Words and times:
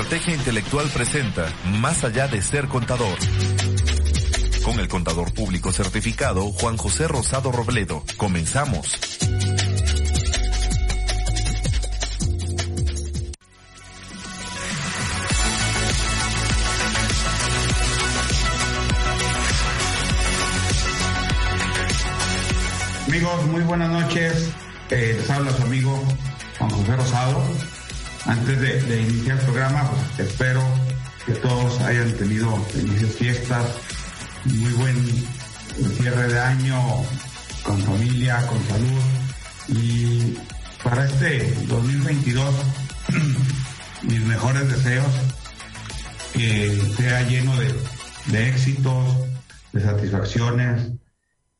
Estrategia 0.00 0.32
Intelectual 0.32 0.88
presenta 0.90 1.52
Más 1.80 2.04
allá 2.04 2.28
de 2.28 2.40
ser 2.40 2.68
contador. 2.68 3.18
Con 4.64 4.78
el 4.78 4.86
contador 4.86 5.34
público 5.34 5.72
certificado 5.72 6.52
Juan 6.52 6.76
José 6.76 7.08
Rosado 7.08 7.50
Robledo. 7.50 8.04
Comenzamos. 8.16 8.96
Amigos, 23.08 23.46
muy 23.46 23.62
buenas 23.62 23.90
noches. 23.90 24.48
Eh, 24.90 25.16
les 25.18 25.28
habla 25.28 25.50
su 25.50 25.62
amigo 25.64 26.00
Juan 26.56 26.70
José 26.70 26.96
Rosado. 26.96 27.77
Antes 28.28 28.60
de, 28.60 29.00
iniciar 29.00 29.38
el 29.38 29.44
programa, 29.46 29.90
pues, 29.90 30.28
espero 30.28 30.60
que 31.24 31.32
todos 31.32 31.80
hayan 31.80 32.12
tenido 32.12 32.54
felices 32.64 33.16
fiestas, 33.16 33.64
muy 34.44 34.72
buen 34.72 34.96
cierre 35.96 36.28
de 36.28 36.38
año 36.38 36.78
con 37.62 37.78
familia, 37.78 38.46
con 38.46 38.62
salud. 38.64 39.00
Y 39.68 40.36
para 40.84 41.06
este 41.06 41.54
2022, 41.68 42.54
mis 44.02 44.20
mejores 44.26 44.68
deseos, 44.72 45.06
que 46.34 46.82
sea 46.98 47.22
lleno 47.22 47.56
de, 47.56 47.74
de 48.26 48.48
éxitos, 48.50 49.06
de 49.72 49.80
satisfacciones 49.80 50.92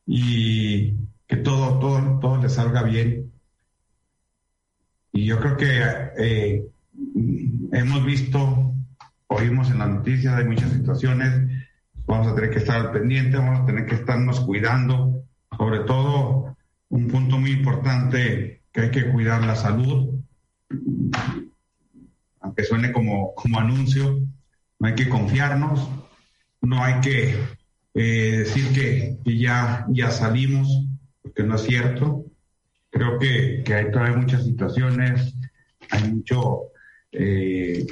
y 0.05 0.91
que 1.27 1.37
todo, 1.37 1.79
todo, 1.79 2.19
todo 2.19 2.37
le 2.37 2.49
salga 2.49 2.83
bien. 2.83 3.28
Y 5.19 5.25
yo 5.25 5.37
creo 5.37 5.57
que 5.57 5.83
eh, 6.17 6.65
hemos 7.73 8.05
visto, 8.05 8.73
oímos 9.27 9.69
en 9.69 9.79
las 9.79 9.89
noticias, 9.89 10.33
hay 10.33 10.45
muchas 10.45 10.71
situaciones, 10.71 11.61
vamos 12.05 12.27
a 12.27 12.35
tener 12.35 12.51
que 12.51 12.59
estar 12.59 12.79
al 12.79 12.93
pendiente, 12.93 13.35
vamos 13.35 13.59
a 13.59 13.65
tener 13.65 13.85
que 13.85 13.95
estarnos 13.95 14.39
cuidando, 14.39 15.25
sobre 15.57 15.79
todo 15.79 16.55
un 16.87 17.09
punto 17.09 17.37
muy 17.37 17.51
importante 17.51 18.61
que 18.71 18.79
hay 18.79 18.91
que 18.91 19.11
cuidar 19.11 19.43
la 19.43 19.57
salud, 19.57 20.21
aunque 22.39 22.63
suene 22.63 22.93
como, 22.93 23.35
como 23.35 23.59
anuncio, 23.59 24.21
no 24.79 24.87
hay 24.87 24.95
que 24.95 25.09
confiarnos, 25.09 25.85
no 26.61 26.81
hay 26.81 27.01
que 27.01 27.35
eh, 27.93 28.37
decir 28.37 28.71
que, 28.73 29.17
que, 29.25 29.37
ya, 29.37 29.85
ya 29.89 30.11
salimos, 30.11 30.87
porque 31.21 31.43
no 31.43 31.55
es 31.55 31.63
cierto. 31.63 32.28
Creo 32.99 33.17
que, 33.17 33.63
hay 33.73 33.91
todavía 33.91 34.17
muchas 34.17 34.43
situaciones, 34.43 35.33
hay 35.89 36.11
mucho 36.11 36.63
eh, 37.13 37.87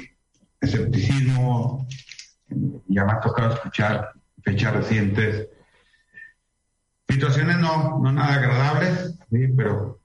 escepticismo, 0.60 1.88
ya 2.88 3.06
me 3.06 3.12
ha 3.12 3.20
tocado 3.20 3.54
escuchar 3.54 4.10
fechas 4.42 4.74
recientes, 4.74 5.48
situaciones 7.08 7.56
no, 7.56 7.98
no 8.02 8.12
nada 8.12 8.34
agradables, 8.34 9.18
pero 9.56 9.98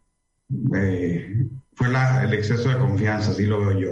eh, 0.73 1.47
fue 1.73 1.87
el 1.89 2.33
exceso 2.33 2.69
de 2.69 2.77
confianza, 2.77 3.31
así 3.31 3.45
lo 3.45 3.59
veo 3.59 3.77
yo. 3.77 3.89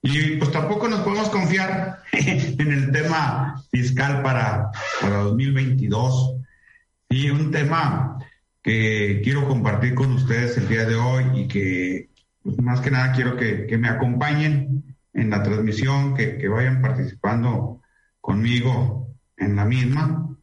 Y 0.00 0.36
pues 0.36 0.50
tampoco 0.52 0.88
nos 0.88 1.00
podemos 1.00 1.28
confiar 1.28 1.98
en 2.12 2.72
el 2.72 2.90
tema 2.92 3.62
fiscal 3.70 4.22
para, 4.22 4.70
para 5.02 5.18
2022. 5.18 6.36
Y 7.10 7.28
un 7.28 7.50
tema 7.50 8.16
que 8.62 9.20
quiero 9.24 9.48
compartir 9.48 9.94
con 9.94 10.12
ustedes 10.12 10.56
el 10.58 10.68
día 10.68 10.84
de 10.84 10.96
hoy 10.96 11.24
y 11.34 11.48
que 11.48 12.10
pues, 12.42 12.60
más 12.60 12.80
que 12.80 12.90
nada 12.90 13.12
quiero 13.12 13.36
que, 13.36 13.76
me 13.78 13.88
acompañen 13.88 14.96
en 15.12 15.30
la 15.30 15.42
transmisión, 15.42 16.14
que, 16.14 16.48
vayan 16.48 16.82
participando 16.82 17.80
conmigo 18.20 19.14
en 19.36 19.56
la 19.56 19.64
misma. 19.64 20.36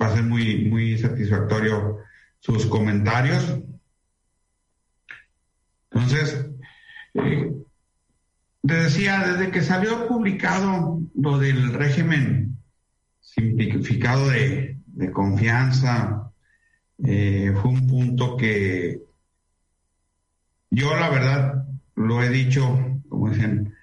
Va 0.00 0.06
a 0.06 0.14
ser 0.14 0.24
muy, 0.24 0.64
muy 0.66 0.98
satisfactorio 0.98 1.98
sus 2.40 2.66
comentarios. 2.66 3.60
Entonces, 5.90 6.46
eh, 7.14 7.52
decía, 8.62 9.20
desde 9.20 9.50
que 9.50 9.62
salió 9.62 10.06
publicado 10.06 11.00
lo 11.14 11.38
del 11.38 11.72
régimen 11.72 12.58
simplificado 13.20 14.28
de, 14.28 14.77
de 14.98 15.12
confianza, 15.12 16.32
eh, 17.04 17.54
fue 17.62 17.70
un 17.70 17.86
punto 17.86 18.36
que 18.36 19.00
yo 20.70 20.96
la 20.96 21.08
verdad 21.08 21.64
lo 21.94 22.20
he 22.20 22.28
dicho, 22.28 22.62
como 23.08 23.30
dicen, 23.30 23.74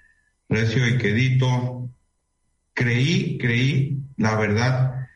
recio 0.49 0.85
y 0.85 0.97
quedito, 0.97 1.89
creí, 2.73 3.37
creí, 3.37 4.03
la 4.17 4.35
verdad, 4.35 5.07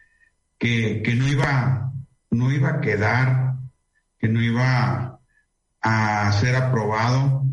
que, 0.57 1.01
que 1.03 1.15
no 1.15 1.27
iba, 1.27 1.91
no 2.31 2.49
iba 2.49 2.69
a 2.69 2.81
quedar, 2.81 3.55
que 4.17 4.29
no 4.29 4.41
iba 4.41 5.19
a 5.81 6.31
ser 6.39 6.55
aprobado. 6.55 7.43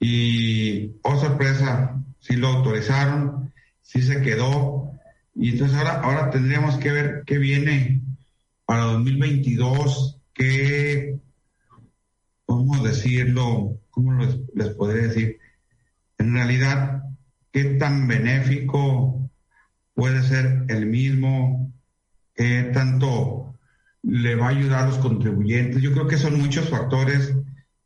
Y, 0.00 0.96
oh 1.02 1.20
sorpresa, 1.20 2.02
sí 2.20 2.36
lo 2.36 2.48
autorizaron, 2.48 3.52
sí 3.82 4.00
se 4.00 4.22
quedó, 4.22 4.83
y 5.34 5.50
entonces 5.50 5.76
ahora, 5.76 6.00
ahora 6.00 6.30
tendríamos 6.30 6.76
que 6.76 6.92
ver 6.92 7.22
qué 7.26 7.38
viene 7.38 8.00
para 8.64 8.84
2022, 8.84 10.20
qué, 10.32 11.18
¿cómo 12.46 12.82
decirlo? 12.84 13.80
¿Cómo 13.90 14.14
les, 14.14 14.36
les 14.54 14.68
podría 14.70 15.08
decir? 15.08 15.38
En 16.18 16.34
realidad, 16.34 17.02
¿qué 17.52 17.64
tan 17.64 18.06
benéfico 18.06 19.30
puede 19.94 20.22
ser 20.22 20.64
el 20.68 20.86
mismo? 20.86 21.72
¿Qué 22.34 22.70
tanto 22.72 23.54
le 24.02 24.36
va 24.36 24.46
a 24.46 24.50
ayudar 24.50 24.84
a 24.84 24.86
los 24.86 24.98
contribuyentes? 24.98 25.82
Yo 25.82 25.92
creo 25.92 26.06
que 26.06 26.16
son 26.16 26.38
muchos 26.40 26.68
factores 26.68 27.34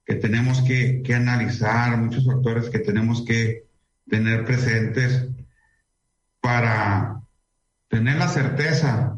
que 0.05 0.15
tenemos 0.15 0.63
que, 0.63 1.03
que 1.03 1.15
analizar, 1.15 1.97
muchos 1.97 2.27
factores 2.27 2.69
que 2.69 2.79
tenemos 2.79 3.25
que 3.25 3.65
tener 4.09 4.45
presentes 4.45 5.29
para 6.41 7.18
tener 7.89 8.17
la 8.17 8.29
certeza, 8.29 9.17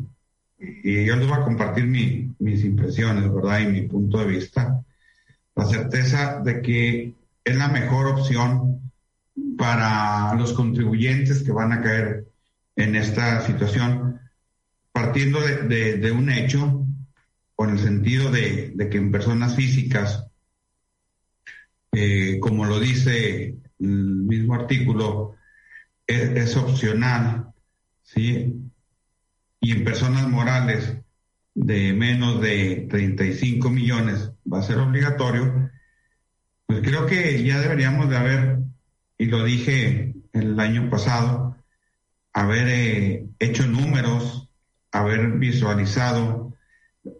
y 0.58 1.04
yo 1.04 1.16
les 1.16 1.28
voy 1.28 1.38
a 1.38 1.44
compartir 1.44 1.86
mis 1.86 2.64
impresiones, 2.64 3.32
¿verdad? 3.32 3.60
Y 3.60 3.66
mi 3.66 3.82
punto 3.82 4.18
de 4.18 4.26
vista, 4.26 4.82
la 5.54 5.64
certeza 5.64 6.40
de 6.44 6.62
que 6.62 7.14
es 7.44 7.56
la 7.56 7.68
mejor 7.68 8.06
opción 8.06 8.92
para 9.56 10.34
los 10.34 10.52
contribuyentes 10.52 11.42
que 11.42 11.52
van 11.52 11.72
a 11.72 11.82
caer 11.82 12.26
en 12.76 12.94
esta 12.94 13.44
situación, 13.46 14.20
partiendo 14.92 15.40
de, 15.40 16.12
un 16.12 16.30
hecho, 16.30 16.86
con 17.54 17.70
el 17.70 17.78
sentido 17.78 18.30
de, 18.30 18.74
que 18.90 18.98
en 18.98 19.12
personas 19.12 19.54
físicas, 19.54 20.26
eh, 21.92 22.38
como 22.40 22.64
lo 22.64 22.78
dice 22.78 23.56
el 23.80 23.88
mismo 23.88 24.54
artículo, 24.54 25.34
es 26.06 26.56
opcional 26.56 27.50
¿sí? 28.14 28.70
Y 29.60 29.72
en 29.72 29.84
personas 29.84 30.28
morales 30.28 30.96
de 31.54 31.92
menos 31.92 32.40
de 32.40 32.86
35 32.88 33.70
millones 33.70 34.30
va 34.50 34.60
a 34.60 34.62
ser 34.62 34.78
obligatorio, 34.78 35.70
pues 36.66 36.80
creo 36.82 37.06
que 37.06 37.42
ya 37.42 37.60
deberíamos 37.60 38.08
de 38.08 38.16
haber, 38.16 38.58
y 39.18 39.26
lo 39.26 39.44
dije 39.44 40.14
el 40.32 40.58
año 40.58 40.88
pasado, 40.88 41.56
haber 42.32 42.68
eh, 42.68 43.26
hecho 43.38 43.66
números, 43.66 44.48
haber 44.92 45.32
visualizado 45.32 46.56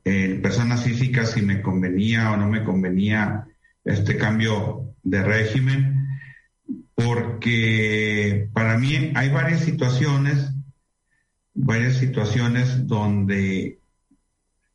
en 0.05 0.43
personas 0.43 0.84
físicas 0.84 1.33
si 1.33 1.43
me 1.43 1.62
convenía 1.62 2.31
o 2.33 2.37
no 2.37 2.49
me 2.49 2.65
convenía 2.65 3.47
este 3.84 4.17
cambio 4.17 4.95
de 5.03 5.23
régimen, 5.23 6.09
porque 6.94 8.49
para 8.53 8.79
mí 8.79 9.12
hay 9.14 9.31
varias 9.31 9.61
situaciones 9.61 10.53
varias 11.62 11.97
situaciones 11.97 12.87
donde 12.87 13.81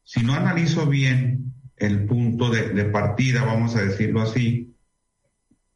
si 0.04 0.24
no 0.24 0.34
analizo 0.34 0.86
bien 0.86 1.54
el 1.78 2.06
punto 2.06 2.50
de, 2.50 2.86
partida, 2.86 3.44
vamos 3.44 3.76
a 3.76 3.82
decirlo 3.82 4.22
así, 4.22 4.76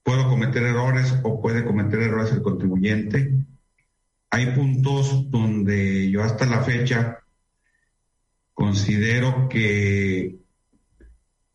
puedo 0.03 0.29
cometer 0.29 0.63
errores 0.63 1.13
o 1.23 1.41
puede 1.41 1.65
cometer 1.65 2.01
errores 2.01 2.31
el 2.31 2.41
contribuyente. 2.41 3.33
Hay 4.29 4.47
puntos 4.55 5.29
donde 5.31 6.09
yo 6.11 6.23
hasta 6.23 6.45
la 6.45 6.61
fecha 6.61 7.19
considero 8.53 9.49
que 9.49 10.37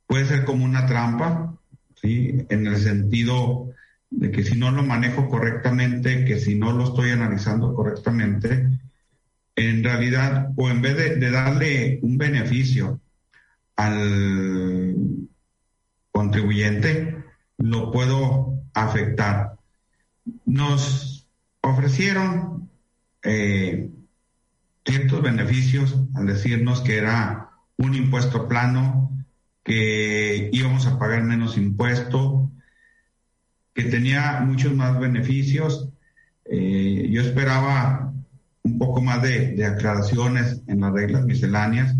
puede 0.06 0.26
ser 0.26 0.44
como 0.44 0.64
una 0.64 0.86
trampa, 0.86 1.56
¿sí? 1.94 2.44
En 2.48 2.66
el 2.66 2.76
sentido 2.78 3.70
de 4.10 4.30
que 4.30 4.42
si 4.42 4.58
no 4.58 4.72
lo 4.72 4.82
manejo 4.82 5.28
correctamente, 5.28 6.24
que 6.24 6.38
si 6.38 6.56
no 6.56 6.72
lo 6.72 6.84
estoy 6.84 7.10
analizando 7.10 7.72
correctamente, 7.72 8.68
en 9.56 9.84
realidad, 9.84 10.50
o 10.56 10.68
en 10.68 10.82
vez 10.82 10.96
de, 10.96 11.30
darle 11.30 12.00
un 12.02 12.18
beneficio 12.18 13.00
al 13.76 14.96
contribuyente, 16.10 17.24
lo 17.58 17.90
puedo 17.92 18.58
afectar. 18.72 19.56
Nos 20.44 21.28
ofrecieron 21.60 22.70
eh, 23.22 23.90
ciertos 24.84 25.22
beneficios 25.22 25.96
al 26.14 26.26
decirnos 26.26 26.80
que 26.80 26.98
era 26.98 27.50
un 27.76 27.94
impuesto 27.94 28.48
plano, 28.48 29.10
que 29.62 30.50
íbamos 30.52 30.86
a 30.86 30.98
pagar 30.98 31.22
menos 31.22 31.56
impuesto, 31.56 32.50
que 33.72 33.84
tenía 33.84 34.40
muchos 34.40 34.74
más 34.74 34.98
beneficios. 34.98 35.88
Eh, 36.44 37.08
yo 37.10 37.22
esperaba 37.22 38.13
un 38.64 38.78
poco 38.78 39.00
más 39.00 39.22
de, 39.22 39.64
aclaraciones 39.64 40.62
en 40.66 40.80
las 40.80 40.92
reglas 40.92 41.24
misceláneas. 41.24 41.94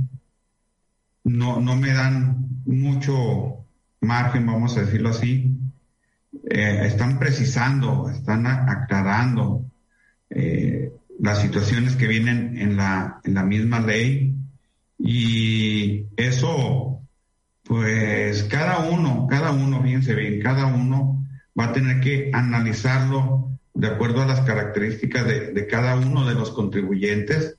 No, 1.22 1.60
no 1.60 1.76
me 1.76 1.92
dan 1.92 2.48
mucho 2.64 3.64
margen, 4.00 4.46
vamos 4.46 4.76
a 4.76 4.80
decirlo 4.80 5.10
así. 5.10 5.56
Eh, 6.50 6.80
están 6.86 7.18
precisando, 7.18 8.10
están 8.10 8.46
aclarando 8.46 9.64
eh, 10.30 10.92
las 11.20 11.40
situaciones 11.40 11.96
que 11.96 12.08
vienen 12.08 12.58
en 12.58 12.76
la, 12.76 13.20
en 13.24 13.34
la 13.34 13.44
misma 13.44 13.80
ley 13.80 14.34
y 14.98 16.06
eso, 16.16 17.02
pues 17.62 18.44
cada 18.44 18.88
uno, 18.90 19.26
cada 19.28 19.52
uno, 19.52 19.82
fíjense 19.82 20.14
bien, 20.14 20.40
cada 20.42 20.66
uno 20.66 21.26
va 21.58 21.66
a 21.66 21.72
tener 21.72 22.00
que 22.00 22.30
analizarlo 22.32 23.43
de 23.84 23.90
acuerdo 23.90 24.22
a 24.22 24.26
las 24.26 24.40
características 24.40 25.26
de, 25.26 25.66
cada 25.66 25.96
uno 25.96 26.26
de 26.26 26.34
los 26.34 26.50
contribuyentes 26.52 27.58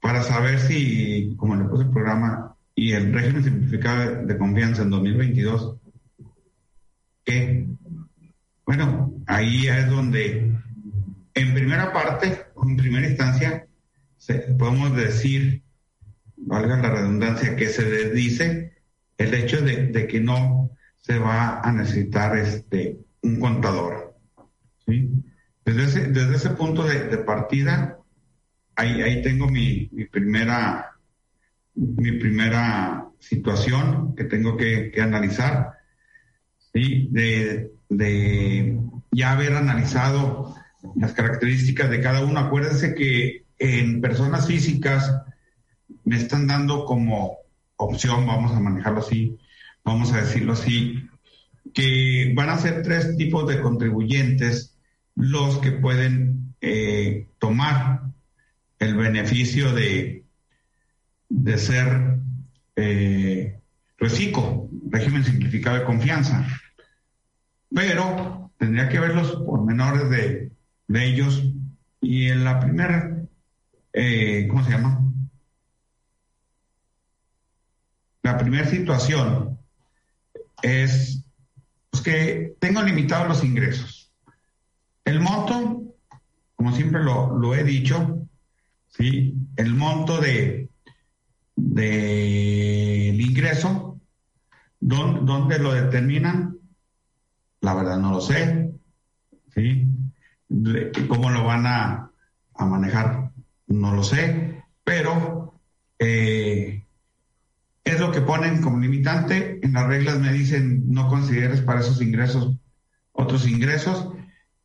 para 0.00 0.24
saber 0.24 0.58
si, 0.58 1.36
como 1.36 1.54
le 1.54 1.64
puse 1.66 1.84
el 1.84 1.90
programa, 1.90 2.56
y 2.74 2.92
el 2.92 3.12
régimen 3.12 3.44
simplificado 3.44 4.26
de, 4.26 4.36
confianza 4.38 4.82
en 4.82 4.90
2022, 4.90 5.76
que, 7.24 7.68
bueno, 8.66 9.14
ahí 9.26 9.68
es 9.68 9.88
donde, 9.88 10.52
en 11.34 11.54
primera 11.54 11.92
parte, 11.92 12.46
en 12.66 12.76
primera 12.76 13.08
instancia, 13.08 13.68
podemos 14.58 14.96
decir, 14.96 15.62
valga 16.36 16.76
la 16.76 16.90
redundancia, 16.90 17.54
que 17.54 17.68
se 17.68 17.84
desdice 17.84 18.72
el 19.16 19.32
hecho 19.32 19.60
de, 19.62 20.08
que 20.08 20.20
no 20.20 20.72
se 20.96 21.20
va 21.20 21.60
a 21.60 21.70
necesitar 21.70 22.36
este 22.36 22.98
un 23.22 23.38
contador. 23.38 24.16
Desde, 25.66 25.84
ese, 25.84 26.00
desde 26.12 26.36
ese 26.36 26.50
punto 26.50 26.84
de, 26.84 27.18
partida, 27.18 27.98
ahí, 28.76 29.02
ahí 29.02 29.20
tengo 29.20 29.48
mi, 29.48 29.86
primera 30.10 30.92
mi 31.74 32.12
primera 32.12 33.08
situación 33.18 34.14
que 34.14 34.24
tengo 34.24 34.56
que, 34.56 34.92
analizar, 35.02 35.72
¿sí? 36.72 37.08
de, 37.10 37.72
de 37.88 38.78
ya 39.10 39.32
haber 39.32 39.54
analizado 39.54 40.54
las 40.94 41.12
características 41.14 41.90
de 41.90 42.00
cada 42.00 42.24
uno. 42.24 42.38
Acuérdense 42.38 42.94
que 42.94 43.44
en 43.58 44.00
personas 44.00 44.46
físicas 44.46 45.20
me 46.04 46.16
están 46.16 46.46
dando 46.46 46.84
como 46.84 47.38
opción, 47.74 48.24
vamos 48.24 48.52
a 48.52 48.60
manejarlo 48.60 49.00
así, 49.00 49.36
vamos 49.84 50.12
a 50.12 50.20
decirlo 50.20 50.52
así, 50.52 51.08
que 51.74 52.32
van 52.36 52.50
a 52.50 52.58
ser 52.58 52.82
tres 52.82 53.16
tipos 53.16 53.48
de 53.48 53.60
contribuyentes 53.60 54.75
los 55.16 55.58
que 55.58 55.72
pueden 55.72 56.54
eh, 56.60 57.28
tomar 57.38 58.02
el 58.78 58.94
beneficio 58.94 59.72
de, 59.72 60.24
de 61.28 61.58
ser 61.58 62.18
eh, 62.76 63.58
reciclo, 63.98 64.68
régimen 64.90 65.24
simplificado 65.24 65.78
de 65.78 65.84
confianza. 65.84 66.46
Pero 67.74 68.52
tendría 68.58 68.88
que 68.88 69.00
ver 69.00 69.14
los 69.14 69.32
pormenores 69.36 70.10
de, 70.10 70.52
ellos 70.88 71.42
y 72.00 72.28
en 72.28 72.44
la 72.44 72.60
primera, 72.60 73.22
eh, 73.92 74.46
¿cómo 74.48 74.64
se 74.64 74.70
llama? 74.70 75.02
La 78.22 78.38
primera 78.38 78.66
situación 78.66 79.58
es 80.62 81.24
pues, 81.90 82.02
que 82.02 82.56
tengo 82.60 82.82
limitados 82.82 83.28
los 83.28 83.44
ingresos. 83.44 83.95
El 85.06 85.20
monto, 85.20 85.94
como 86.56 86.72
siempre 86.72 87.02
lo, 87.02 87.54
he 87.54 87.62
dicho, 87.62 88.26
¿sí? 88.88 89.34
el 89.56 89.72
monto 89.74 90.20
de 90.20 90.68
del 91.54 93.18
ingreso, 93.18 93.98
¿dónde, 94.78 95.58
lo 95.58 95.72
determinan? 95.72 96.58
La 97.60 97.74
verdad 97.74 97.98
no 97.98 98.10
lo 98.10 98.20
sé. 98.20 98.74
¿sí? 99.54 99.86
¿Cómo 101.08 101.30
lo 101.30 101.44
van 101.44 101.66
a, 101.66 102.10
a 102.54 102.66
manejar? 102.66 103.30
No 103.68 103.94
lo 103.94 104.02
sé, 104.02 104.62
pero 104.84 105.54
eh, 105.98 106.84
es 107.84 108.00
lo 108.00 108.10
que 108.10 108.20
ponen 108.20 108.60
como 108.60 108.80
limitante. 108.80 109.60
En 109.62 109.72
las 109.72 109.86
reglas 109.86 110.18
me 110.18 110.32
dicen 110.32 110.92
no 110.92 111.08
consideres 111.08 111.62
para 111.62 111.80
esos 111.80 112.02
ingresos 112.02 112.56
otros 113.16 113.48
ingresos. 113.48 114.08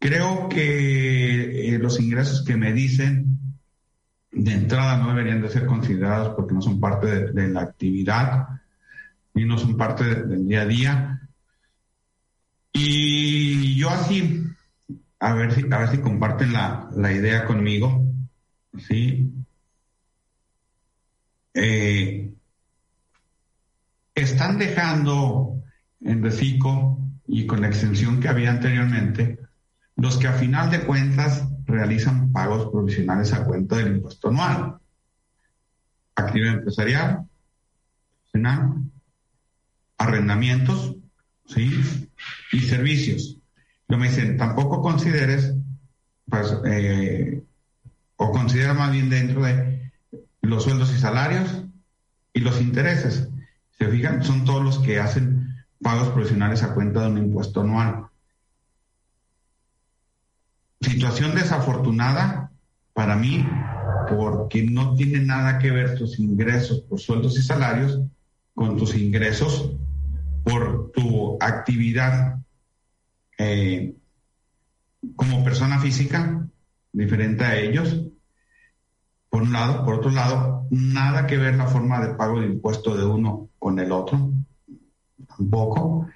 Creo 0.01 0.49
que 0.49 1.75
eh, 1.75 1.77
los 1.77 1.99
ingresos 1.99 2.43
que 2.43 2.57
me 2.57 2.73
dicen 2.73 3.37
de 4.31 4.51
entrada 4.51 4.97
no 4.97 5.09
deberían 5.09 5.43
de 5.43 5.49
ser 5.49 5.67
considerados 5.67 6.33
porque 6.35 6.55
no 6.55 6.61
son 6.63 6.79
parte 6.79 7.31
de, 7.31 7.49
la 7.49 7.61
actividad 7.61 8.47
y 9.35 9.45
no 9.45 9.59
son 9.59 9.77
parte 9.77 10.03
del 10.03 10.47
día 10.47 10.61
a 10.63 10.65
día. 10.65 11.29
Y 12.73 13.75
yo 13.77 13.91
así, 13.91 14.43
a 15.19 15.35
ver 15.35 15.53
si, 15.53 15.71
a 15.71 15.77
ver 15.77 15.89
si 15.89 15.99
comparten 15.99 16.51
la, 16.51 16.89
la 16.95 17.13
idea 17.13 17.45
conmigo, 17.45 18.03
¿sí? 18.87 19.31
Eh, 21.53 22.33
están 24.15 24.57
dejando 24.57 25.61
en 25.99 26.23
reciclo 26.23 26.97
y 27.27 27.45
con 27.45 27.61
la 27.61 27.67
extensión 27.67 28.19
que 28.19 28.29
había 28.29 28.49
anteriormente, 28.49 29.40
los 29.95 30.17
que 30.17 30.27
a 30.27 30.33
final 30.33 30.71
de 30.71 30.81
cuentas 30.81 31.47
realizan 31.65 32.31
pagos 32.31 32.71
provisionales 32.71 33.33
a 33.33 33.43
cuenta 33.43 33.77
del 33.77 33.95
impuesto 33.95 34.29
anual. 34.29 34.77
Actividad 36.15 36.55
empresarial, 36.55 37.25
arrendamientos, 39.97 40.95
¿sí? 41.45 41.81
Y 42.51 42.59
servicios. 42.61 43.37
Yo 43.87 43.97
me 43.97 44.09
dicen, 44.09 44.37
tampoco 44.37 44.81
consideres, 44.81 45.53
pues, 46.29 46.55
eh, 46.65 47.43
o 48.15 48.31
considera 48.31 48.73
más 48.73 48.91
bien 48.91 49.09
dentro 49.09 49.43
de 49.43 49.91
los 50.41 50.63
sueldos 50.63 50.93
y 50.93 50.99
salarios 50.99 51.63
y 52.33 52.39
los 52.39 52.61
intereses. 52.61 53.29
Se 53.77 53.87
fijan, 53.87 54.23
son 54.23 54.45
todos 54.45 54.63
los 54.63 54.79
que 54.79 54.99
hacen 54.99 55.55
pagos 55.81 56.09
profesionales 56.09 56.63
a 56.63 56.73
cuenta 56.73 57.01
de 57.01 57.07
un 57.07 57.17
impuesto 57.17 57.61
anual. 57.61 58.05
Situación 60.81 61.35
desafortunada 61.35 62.51
para 62.93 63.15
mí 63.15 63.45
porque 64.09 64.63
no 64.63 64.95
tiene 64.95 65.19
nada 65.19 65.59
que 65.59 65.71
ver 65.71 65.97
tus 65.97 66.19
ingresos 66.19 66.81
por 66.81 66.99
sueldos 66.99 67.37
y 67.37 67.43
salarios 67.43 68.01
con 68.53 68.77
tus 68.77 68.95
ingresos 68.95 69.71
por 70.43 70.91
tu 70.91 71.37
actividad 71.39 72.39
eh, 73.37 73.95
como 75.15 75.43
persona 75.43 75.79
física, 75.79 76.47
diferente 76.91 77.43
a 77.43 77.57
ellos, 77.57 78.05
por 79.29 79.43
un 79.43 79.53
lado. 79.53 79.85
Por 79.85 79.95
otro 79.95 80.11
lado, 80.11 80.67
nada 80.69 81.25
que 81.25 81.37
ver 81.37 81.55
la 81.55 81.67
forma 81.67 82.05
de 82.05 82.13
pago 82.15 82.39
de 82.39 82.47
impuesto 82.47 82.95
de 82.95 83.05
uno 83.05 83.49
con 83.57 83.79
el 83.79 83.91
otro, 83.91 84.31
tampoco. 85.27 86.07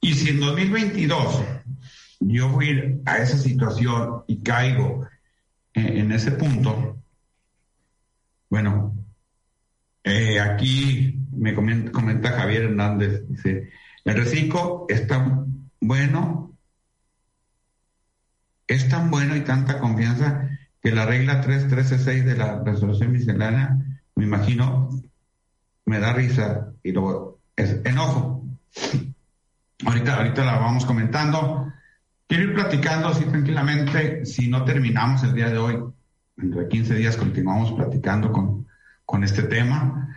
Y 0.00 0.14
si 0.14 0.30
en 0.30 0.40
2022 0.40 1.42
yo 2.28 2.48
voy 2.48 3.00
a 3.04 3.18
esa 3.18 3.38
situación 3.38 4.24
y 4.26 4.42
caigo 4.42 5.06
en, 5.74 6.12
ese 6.12 6.30
punto, 6.32 7.02
bueno, 8.48 8.94
eh, 10.04 10.38
aquí 10.40 11.18
me 11.32 11.54
comenta, 11.54 11.90
comenta, 11.90 12.30
Javier 12.30 12.64
Hernández, 12.64 13.24
dice, 13.28 13.70
el 14.04 14.14
reciclo 14.14 14.86
es 14.88 15.06
tan 15.08 15.68
bueno, 15.80 16.56
es 18.68 18.88
tan 18.88 19.10
bueno 19.10 19.34
y 19.36 19.40
tanta 19.40 19.78
confianza 19.78 20.48
que 20.80 20.92
la 20.92 21.06
regla 21.06 21.42
3.13.6 21.42 22.24
de 22.24 22.36
la 22.36 22.62
resolución 22.62 23.10
miscelánea, 23.10 23.76
me 24.14 24.24
imagino, 24.24 24.90
me 25.86 25.98
da 25.98 26.12
risa 26.12 26.72
y 26.82 26.92
luego 26.92 27.40
es 27.56 27.80
enojo. 27.84 28.46
Ahorita, 29.84 30.16
ahorita 30.16 30.44
la 30.44 30.58
vamos 30.58 30.86
comentando. 30.86 31.72
Quiero 32.26 32.44
ir 32.44 32.54
platicando 32.54 33.08
así 33.08 33.24
tranquilamente, 33.24 34.24
si 34.24 34.48
no 34.48 34.64
terminamos 34.64 35.22
el 35.24 35.34
día 35.34 35.50
de 35.50 35.58
hoy, 35.58 35.78
dentro 36.36 36.60
de 36.60 36.68
15 36.68 36.94
días 36.94 37.16
continuamos 37.16 37.72
platicando 37.72 38.32
con, 38.32 38.66
con 39.04 39.24
este 39.24 39.42
tema. 39.42 40.16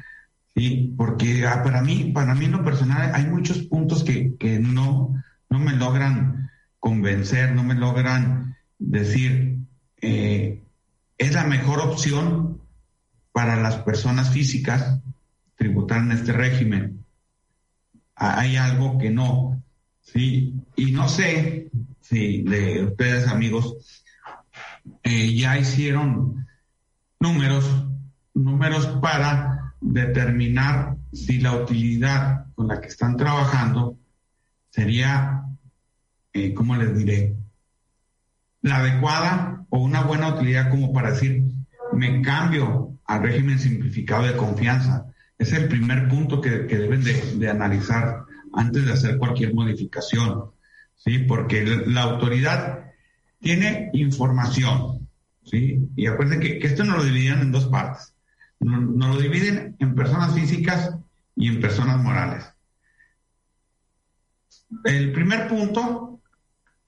Sí, 0.55 0.93
porque 0.97 1.45
ah, 1.45 1.61
para 1.63 1.81
mí, 1.81 2.11
para 2.13 2.33
mí 2.33 2.45
en 2.45 2.53
lo 2.53 2.63
personal, 2.63 3.11
hay 3.13 3.25
muchos 3.25 3.59
puntos 3.63 4.03
que, 4.03 4.35
que 4.37 4.57
no, 4.57 5.21
no 5.49 5.59
me 5.59 5.73
logran 5.73 6.49
convencer, 6.79 7.53
no 7.53 7.63
me 7.63 7.75
logran 7.75 8.55
decir, 8.79 9.59
eh, 10.01 10.63
es 11.17 11.33
la 11.33 11.43
mejor 11.43 11.81
opción 11.81 12.61
para 13.33 13.57
las 13.57 13.75
personas 13.77 14.31
físicas 14.31 14.99
tributar 15.57 15.99
en 15.99 16.13
este 16.13 16.31
régimen. 16.31 17.05
Hay 18.15 18.55
algo 18.55 18.97
que 18.97 19.11
no, 19.11 19.61
¿sí? 20.01 20.55
Y 20.75 20.91
no 20.91 21.07
sé 21.09 21.69
si 22.09 22.43
de 22.43 22.85
ustedes, 22.85 23.27
amigos, 23.27 24.03
eh, 25.03 25.35
ya 25.35 25.57
hicieron 25.57 26.47
números, 27.19 27.85
números 28.33 28.87
para 29.01 29.73
determinar 29.81 30.95
si 31.11 31.39
la 31.39 31.55
utilidad 31.55 32.45
con 32.55 32.67
la 32.67 32.79
que 32.79 32.87
están 32.87 33.17
trabajando 33.17 33.97
sería, 34.69 35.43
eh, 36.33 36.53
¿cómo 36.53 36.75
les 36.75 36.97
diré? 36.97 37.35
La 38.61 38.77
adecuada 38.77 39.65
o 39.69 39.79
una 39.79 40.01
buena 40.03 40.29
utilidad 40.29 40.69
como 40.69 40.93
para 40.93 41.11
decir, 41.11 41.43
me 41.93 42.21
cambio 42.21 42.93
al 43.05 43.21
régimen 43.21 43.59
simplificado 43.59 44.23
de 44.23 44.37
confianza. 44.37 45.05
Es 45.37 45.51
el 45.53 45.67
primer 45.67 46.07
punto 46.07 46.41
que, 46.41 46.49
deben 46.49 47.03
de, 47.03 47.49
analizar 47.49 48.23
antes 48.53 48.85
de 48.85 48.93
hacer 48.93 49.17
cualquier 49.17 49.53
modificación, 49.53 50.51
¿sí? 50.97 51.19
Porque 51.19 51.63
la 51.85 52.01
autoridad 52.01 52.91
tiene 53.39 53.89
información, 53.93 55.07
¿sí? 55.43 55.87
Y 55.95 56.07
acuérdense 56.07 56.59
que, 56.59 56.67
esto 56.67 56.83
no 56.83 56.97
lo 56.97 57.03
dividen 57.03 57.39
en 57.39 57.51
dos 57.51 57.67
partes. 57.67 58.13
Nos 58.59 58.81
no 58.81 59.13
lo 59.13 59.19
dividen 59.19 59.75
en 59.79 59.95
personas 59.95 60.33
físicas 60.33 60.95
y 61.35 61.47
en 61.47 61.61
personas 61.61 62.01
morales. 62.03 62.45
El 64.83 65.13
primer 65.13 65.47
punto, 65.47 66.19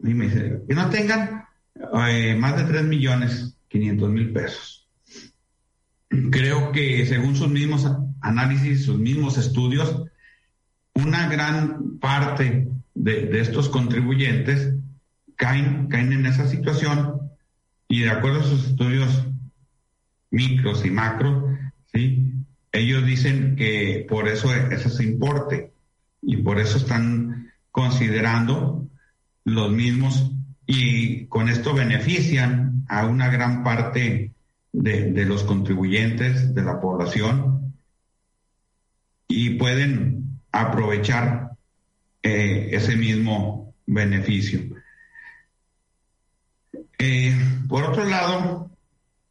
que 0.02 0.74
no 0.76 0.90
tengan 0.90 1.46
eh, 2.08 2.36
más 2.36 2.58
de 2.58 2.64
3 2.64 2.84
millones 2.84 3.58
500 3.70 4.10
mil 4.10 4.34
pesos. 4.34 4.90
Creo 6.32 6.72
que 6.72 7.06
según 7.06 7.36
sus 7.36 7.50
mismos 7.50 7.88
análisis, 8.22 8.86
sus 8.86 8.98
mismos 8.98 9.38
estudios, 9.38 10.04
una 10.96 11.30
gran 11.30 12.00
parte 12.00 12.68
de, 12.94 13.40
estos 13.40 13.70
contribuyentes 13.70 14.74
caen, 15.36 15.88
caen 15.88 16.14
en 16.14 16.26
esa 16.26 16.48
situación 16.48 17.32
y 17.88 18.02
de 18.02 18.10
acuerdo 18.10 18.42
a 18.42 18.44
sus 18.44 18.68
estudios 18.68 19.26
micros 20.32 20.86
y 20.86 20.92
macros, 20.92 21.58
¿sí? 21.94 22.34
ellos 22.72 23.06
dicen 23.06 23.56
que 23.56 24.06
por 24.08 24.28
eso 24.28 24.54
es 24.54 24.86
ese 24.86 25.04
importe 25.04 25.72
y 26.22 26.38
por 26.38 26.60
eso 26.60 26.78
están 26.78 27.52
considerando 27.72 28.88
los 29.44 29.72
mismos 29.72 30.32
y 30.66 31.26
con 31.26 31.50
esto 31.50 31.74
benefician 31.74 32.86
a 32.88 33.06
una 33.06 33.30
gran 33.30 33.64
parte 33.64 34.34
de, 34.72 35.26
los 35.26 35.44
contribuyentes 35.44 36.54
de 36.54 36.64
la 36.64 36.80
población 36.80 37.74
y 39.28 39.52
pueden 39.52 40.40
aprovechar 40.52 41.52
eh, 42.24 42.70
ese 42.72 42.96
mismo 42.96 43.74
beneficio. 43.86 44.62
Eh, 46.98 47.36
por 47.68 47.84
otro 47.84 48.06
lado, 48.06 48.72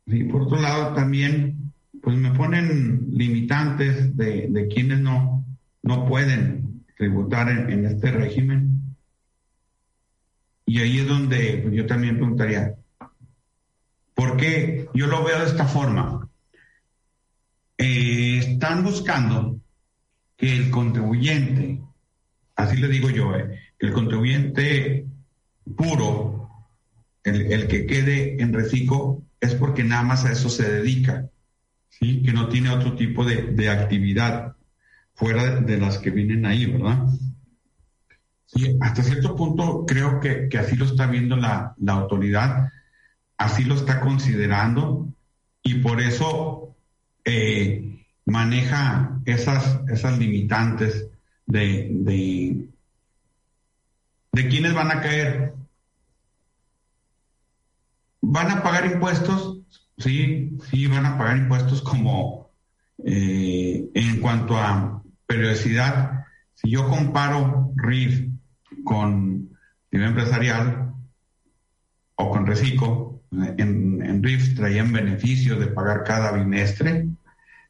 y 0.07 0.25
por 0.25 0.42
otro 0.42 0.61
lado 0.61 0.95
también, 0.95 1.73
pues 2.02 2.16
me 2.16 2.33
ponen 2.33 3.09
limitantes 3.12 4.16
de, 4.16 4.68
quienes 4.73 5.00
no, 5.00 5.45
no 5.83 6.07
pueden 6.07 6.85
tributar 6.97 7.49
en 7.50 7.85
este 7.85 8.11
régimen 8.11 8.78
y 10.68 10.80
ahí 10.80 10.99
es 10.99 11.09
donde 11.09 11.66
yo 11.73 11.87
también 11.87 12.18
preguntaría, 12.18 12.75
¿por 14.14 14.37
qué 14.37 14.87
yo 14.92 15.07
lo 15.07 15.25
veo 15.25 15.38
de 15.38 15.47
esta 15.47 15.64
forma? 15.64 16.28
Eh, 17.78 18.37
están 18.37 18.85
buscando 18.85 19.59
que 20.37 20.54
el 20.54 20.68
contribuyente, 20.68 21.80
así 22.59 22.77
le 22.77 22.88
digo 22.88 23.09
yo, 23.09 23.35
eh, 23.35 23.61
el 23.79 23.93
contribuyente 23.93 25.07
puro, 25.77 26.50
el, 27.23 27.69
que 27.69 27.87
quede 27.87 28.43
en 28.43 28.53
reciclo, 28.53 29.23
es 29.41 29.55
porque 29.55 29.85
nada 29.85 30.03
más 30.03 30.25
a 30.25 30.33
eso 30.33 30.49
se 30.49 30.69
dedica, 30.69 31.29
¿sí? 31.88 32.23
que 32.23 32.33
no 32.33 32.49
tiene 32.49 32.71
otro 32.71 32.97
tipo 32.97 33.25
de, 33.25 33.71
actividad 33.71 34.57
fuera 35.15 35.61
de 35.61 35.79
las 35.79 35.99
que 35.99 36.11
vienen 36.11 36.47
ahí, 36.47 36.67
¿verdad? 36.67 37.07
Sí, 38.47 38.77
hasta 38.81 39.03
cierto 39.03 39.37
punto 39.37 39.85
creo 39.87 40.21
que, 40.21 40.49
así 40.59 40.75
lo 40.75 40.87
está 40.87 41.07
viendo 41.07 41.37
la, 41.37 41.77
autoridad, 41.87 42.71
así 43.37 43.65
lo 43.65 43.77
está 43.77 44.00
considerando 44.00 45.12
y 45.62 45.75
por 45.75 46.00
eso 46.00 46.75
eh, 47.25 48.05
maneja 48.25 49.21
esas 49.27 50.19
limitantes 50.19 51.08
de, 51.49 51.88
de, 51.90 52.69
de 54.33 54.49
quiénes 54.49 54.75
van 54.75 54.90
a 54.90 55.00
caer. 55.00 55.55
¿Van 58.21 58.50
a 58.50 58.62
pagar 58.62 58.87
impuestos? 58.87 59.61
Sí, 59.97 60.57
sí, 60.71 60.87
van 60.87 61.07
a 61.07 61.19
pagar 61.19 61.38
impuestos 61.38 61.83
como 61.83 62.50
eh, 63.05 63.88
en 63.95 64.21
cuanto 64.21 64.57
a 64.57 65.02
periodicidad. 65.26 66.25
Si 66.55 66.71
yo 66.71 66.88
comparo 66.88 67.73
RIF 67.76 68.28
con 68.85 69.50
nivel 69.90 70.09
empresarial 70.09 70.93
o 72.17 72.31
con 72.31 72.47
Recico, 72.47 73.23
en, 73.31 74.02
en 74.02 74.23
RIF 74.23 74.55
traían 74.55 74.93
beneficios 74.93 75.59
de 75.59 75.69
pagar 75.69 76.05
cada 76.05 76.33
bimestre, 76.33 77.09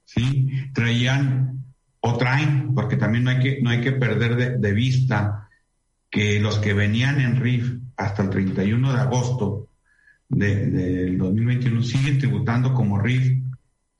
¿sí? 0.05 0.71
Traían 0.73 1.58
o 2.01 2.17
traen, 2.17 2.75
porque 2.75 2.97
también 2.97 3.25
no 3.25 3.31
hay 3.31 3.39
que, 3.41 3.61
no 3.63 3.71
hay 3.71 3.81
que 3.81 3.93
perder 3.93 4.59
de, 4.59 4.73
vista 4.73 5.49
que 6.11 6.41
los 6.41 6.59
que 6.59 6.75
venían 6.75 7.21
en 7.21 7.41
RIF 7.41 7.79
hasta 7.97 8.23
el 8.23 8.31
31 8.31 8.93
de 8.93 9.01
agosto 9.01 9.69
del 10.29 10.73
de 10.73 11.17
2021 11.17 11.83
siguen 11.83 12.19
tributando 12.19 12.73
como 12.73 13.01
RIF, 13.01 13.43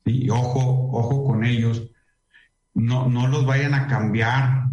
¿sí? 0.05 0.29
Ojo, 0.29 0.89
ojo 0.91 1.25
con 1.25 1.43
ellos, 1.43 1.89
no, 2.73 3.09
no 3.09 3.27
los 3.27 3.45
vayan 3.45 3.73
a 3.73 3.87
cambiar 3.87 4.69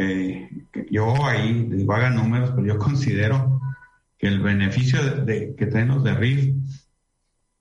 eh, 0.00 0.48
yo 0.92 1.26
ahí 1.26 1.64
digo, 1.64 1.96
números, 2.10 2.52
pero 2.54 2.64
yo 2.64 2.78
considero 2.78 3.60
que 4.16 4.28
el 4.28 4.38
beneficio 4.38 5.02
de, 5.24 5.56
que 5.56 5.66
tenemos 5.66 6.04
de 6.04 6.14
RIF 6.14 6.54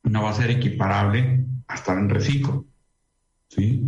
no 0.03 0.21
va 0.21 0.29
a 0.29 0.35
ser 0.35 0.51
equiparable 0.51 1.45
a 1.67 1.73
estar 1.73 1.97
en 1.97 2.09
reciclo. 2.09 2.65
¿sí? 3.47 3.83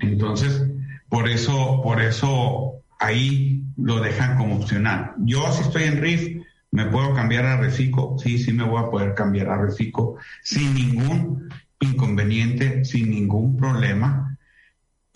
Entonces, 0.00 0.66
por 1.08 1.28
eso, 1.28 1.80
por 1.82 2.00
eso 2.00 2.74
ahí 2.98 3.64
lo 3.76 4.00
dejan 4.00 4.36
como 4.36 4.56
opcional. 4.56 5.12
Yo 5.18 5.50
si 5.52 5.62
estoy 5.62 5.84
en 5.84 6.00
RIF, 6.00 6.42
me 6.70 6.86
puedo 6.86 7.14
cambiar 7.14 7.46
a 7.46 7.56
reciclo, 7.56 8.16
sí, 8.18 8.38
sí 8.38 8.52
me 8.52 8.64
voy 8.64 8.82
a 8.82 8.90
poder 8.90 9.14
cambiar 9.14 9.48
a 9.48 9.56
reciclo 9.56 10.16
sin 10.42 10.74
ningún 10.74 11.48
inconveniente, 11.80 12.84
sin 12.84 13.10
ningún 13.10 13.56
problema 13.56 14.28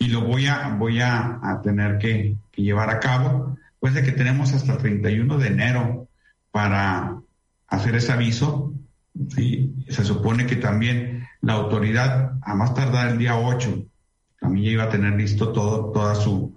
y 0.03 0.07
lo 0.07 0.21
voy 0.21 0.47
a, 0.47 0.67
voy 0.69 0.99
a, 0.99 1.61
tener 1.63 1.97
que, 1.97 2.35
llevar 2.55 2.89
a 2.89 2.99
cabo, 2.99 3.57
pues 3.79 3.93
de 3.93 4.03
que 4.03 4.11
tenemos 4.11 4.53
hasta 4.53 4.73
el 4.73 4.77
31 4.77 5.37
de 5.37 5.47
enero 5.47 6.07
para 6.51 7.19
hacer 7.67 7.95
ese 7.95 8.11
aviso. 8.11 8.73
¿sí? 9.29 9.73
Se 9.87 10.03
supone 10.03 10.45
que 10.45 10.57
también 10.57 11.25
la 11.41 11.53
autoridad, 11.53 12.33
a 12.41 12.53
más 12.53 12.73
tardar 12.73 13.09
el 13.09 13.17
día 13.17 13.37
8, 13.37 13.85
también 14.43 14.65
ya 14.65 14.71
iba 14.71 14.83
a 14.83 14.89
tener 14.89 15.13
listo 15.13 15.53
todo, 15.53 15.91
toda 15.91 16.15
su, 16.15 16.53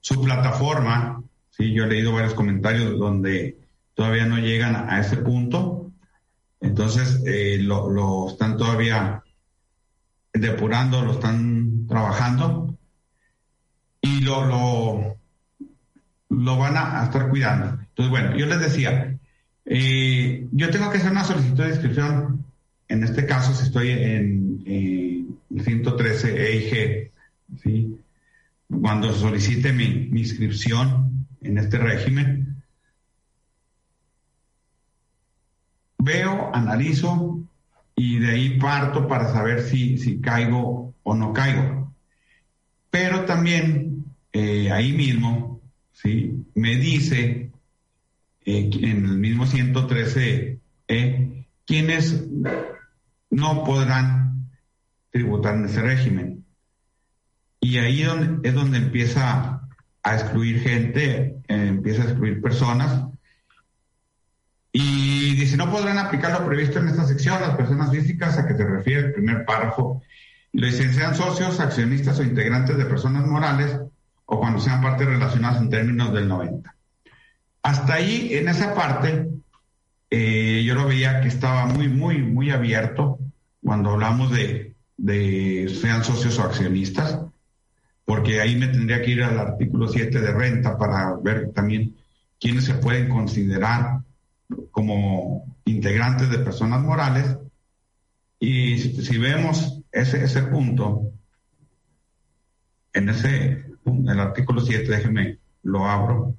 su 0.00 0.20
plataforma. 0.20 1.22
¿sí? 1.50 1.72
Yo 1.72 1.84
he 1.84 1.88
leído 1.88 2.12
varios 2.12 2.34
comentarios 2.34 2.98
donde 2.98 3.56
todavía 3.94 4.26
no 4.26 4.38
llegan 4.38 4.74
a 4.74 5.00
ese 5.00 5.16
punto. 5.16 5.92
Entonces, 6.60 7.22
eh, 7.24 7.58
lo, 7.60 7.88
lo 7.88 8.28
están 8.28 8.56
todavía 8.56 9.22
depurando, 10.32 11.02
lo 11.02 11.12
están 11.12 11.86
trabajando 11.86 12.76
y 14.00 14.22
lo, 14.22 14.44
lo, 14.44 15.16
lo 16.30 16.58
van 16.58 16.76
a, 16.76 17.04
estar 17.04 17.28
cuidando. 17.28 17.78
Entonces, 17.80 18.10
bueno, 18.10 18.36
yo 18.36 18.46
les 18.46 18.60
decía, 18.60 19.16
eh, 19.66 20.48
yo 20.50 20.70
tengo 20.70 20.90
que 20.90 20.98
hacer 20.98 21.12
una 21.12 21.24
solicitud 21.24 21.62
de 21.62 21.70
inscripción, 21.70 22.44
en 22.88 23.04
este 23.04 23.24
caso 23.24 23.54
si 23.54 23.64
estoy 23.64 23.90
en, 23.90 24.62
el 24.66 25.62
113 25.62 26.52
EIG, 26.52 27.10
¿sí? 27.62 27.98
cuando 28.68 29.12
solicite 29.12 29.72
mi, 29.72 30.08
inscripción 30.18 31.26
en 31.42 31.58
este 31.58 31.78
régimen, 31.78 32.62
veo, 35.98 36.54
analizo 36.54 37.40
y 37.96 38.18
de 38.18 38.30
ahí 38.30 38.58
parto 38.58 39.08
para 39.08 39.32
saber 39.32 39.62
si, 39.62 39.98
si 39.98 40.20
caigo 40.20 40.94
o 41.02 41.14
no 41.14 41.32
caigo. 41.32 41.92
Pero 42.90 43.24
también 43.24 44.04
eh, 44.32 44.70
ahí 44.70 44.92
mismo, 44.92 45.60
¿sí? 45.92 46.44
Me 46.54 46.76
dice 46.76 47.50
eh, 48.44 48.70
en 48.72 49.04
el 49.04 49.18
mismo 49.18 49.46
113, 49.46 50.58
eh, 50.88 51.46
quienes 51.66 52.24
no 53.30 53.64
podrán 53.64 54.50
tributar 55.10 55.56
en 55.56 55.66
ese 55.66 55.82
régimen. 55.82 56.39
Y 57.60 57.76
ahí 57.78 58.02
donde, 58.02 58.48
es 58.48 58.54
donde 58.54 58.78
empieza 58.78 59.60
a 60.02 60.14
excluir 60.14 60.60
gente, 60.60 61.36
eh, 61.46 61.66
empieza 61.68 62.02
a 62.02 62.06
excluir 62.06 62.40
personas. 62.40 63.04
Y 64.72 65.34
dice, 65.34 65.56
no 65.56 65.70
podrán 65.70 65.98
aplicar 65.98 66.40
lo 66.40 66.46
previsto 66.46 66.78
en 66.78 66.88
esta 66.88 67.04
sección 67.04 67.40
las 67.40 67.56
personas 67.56 67.90
físicas 67.90 68.38
a 68.38 68.46
que 68.46 68.56
se 68.56 68.64
refiere 68.64 69.08
el 69.08 69.12
primer 69.12 69.44
párrafo. 69.44 70.02
Le 70.52 70.72
sean 70.72 71.14
socios, 71.14 71.60
accionistas 71.60 72.18
o 72.18 72.22
integrantes 72.22 72.76
de 72.76 72.84
personas 72.86 73.26
morales 73.26 73.78
o 74.24 74.38
cuando 74.38 74.60
sean 74.60 74.80
partes 74.80 75.06
relacionadas 75.06 75.60
en 75.60 75.70
términos 75.70 76.12
del 76.12 76.28
90. 76.28 76.74
Hasta 77.62 77.94
ahí, 77.94 78.34
en 78.34 78.48
esa 78.48 78.74
parte, 78.74 79.28
eh, 80.08 80.62
yo 80.64 80.74
lo 80.74 80.86
veía 80.86 81.20
que 81.20 81.28
estaba 81.28 81.66
muy, 81.66 81.88
muy, 81.88 82.18
muy 82.22 82.50
abierto 82.50 83.18
cuando 83.62 83.90
hablamos 83.90 84.30
de, 84.30 84.74
de 84.96 85.76
sean 85.80 86.04
socios 86.04 86.38
o 86.38 86.44
accionistas 86.44 87.18
porque 88.10 88.40
ahí 88.40 88.56
me 88.56 88.66
tendría 88.66 89.00
que 89.02 89.12
ir 89.12 89.22
al 89.22 89.38
artículo 89.38 89.86
7 89.86 90.20
de 90.20 90.32
renta 90.32 90.76
para 90.76 91.14
ver 91.14 91.52
también 91.52 91.94
quiénes 92.40 92.64
se 92.64 92.74
pueden 92.74 93.08
considerar 93.08 94.00
como 94.72 95.56
integrantes 95.64 96.28
de 96.28 96.40
personas 96.40 96.82
morales. 96.82 97.36
Y 98.40 98.78
si, 98.78 99.16
vemos 99.16 99.80
ese, 99.92 100.24
ese 100.24 100.42
punto, 100.42 101.12
en 102.94 103.10
ese 103.10 103.66
el 103.86 104.18
artículo 104.18 104.60
7, 104.60 104.90
déjeme, 104.90 105.38
lo 105.62 105.86
abro, 105.86 106.34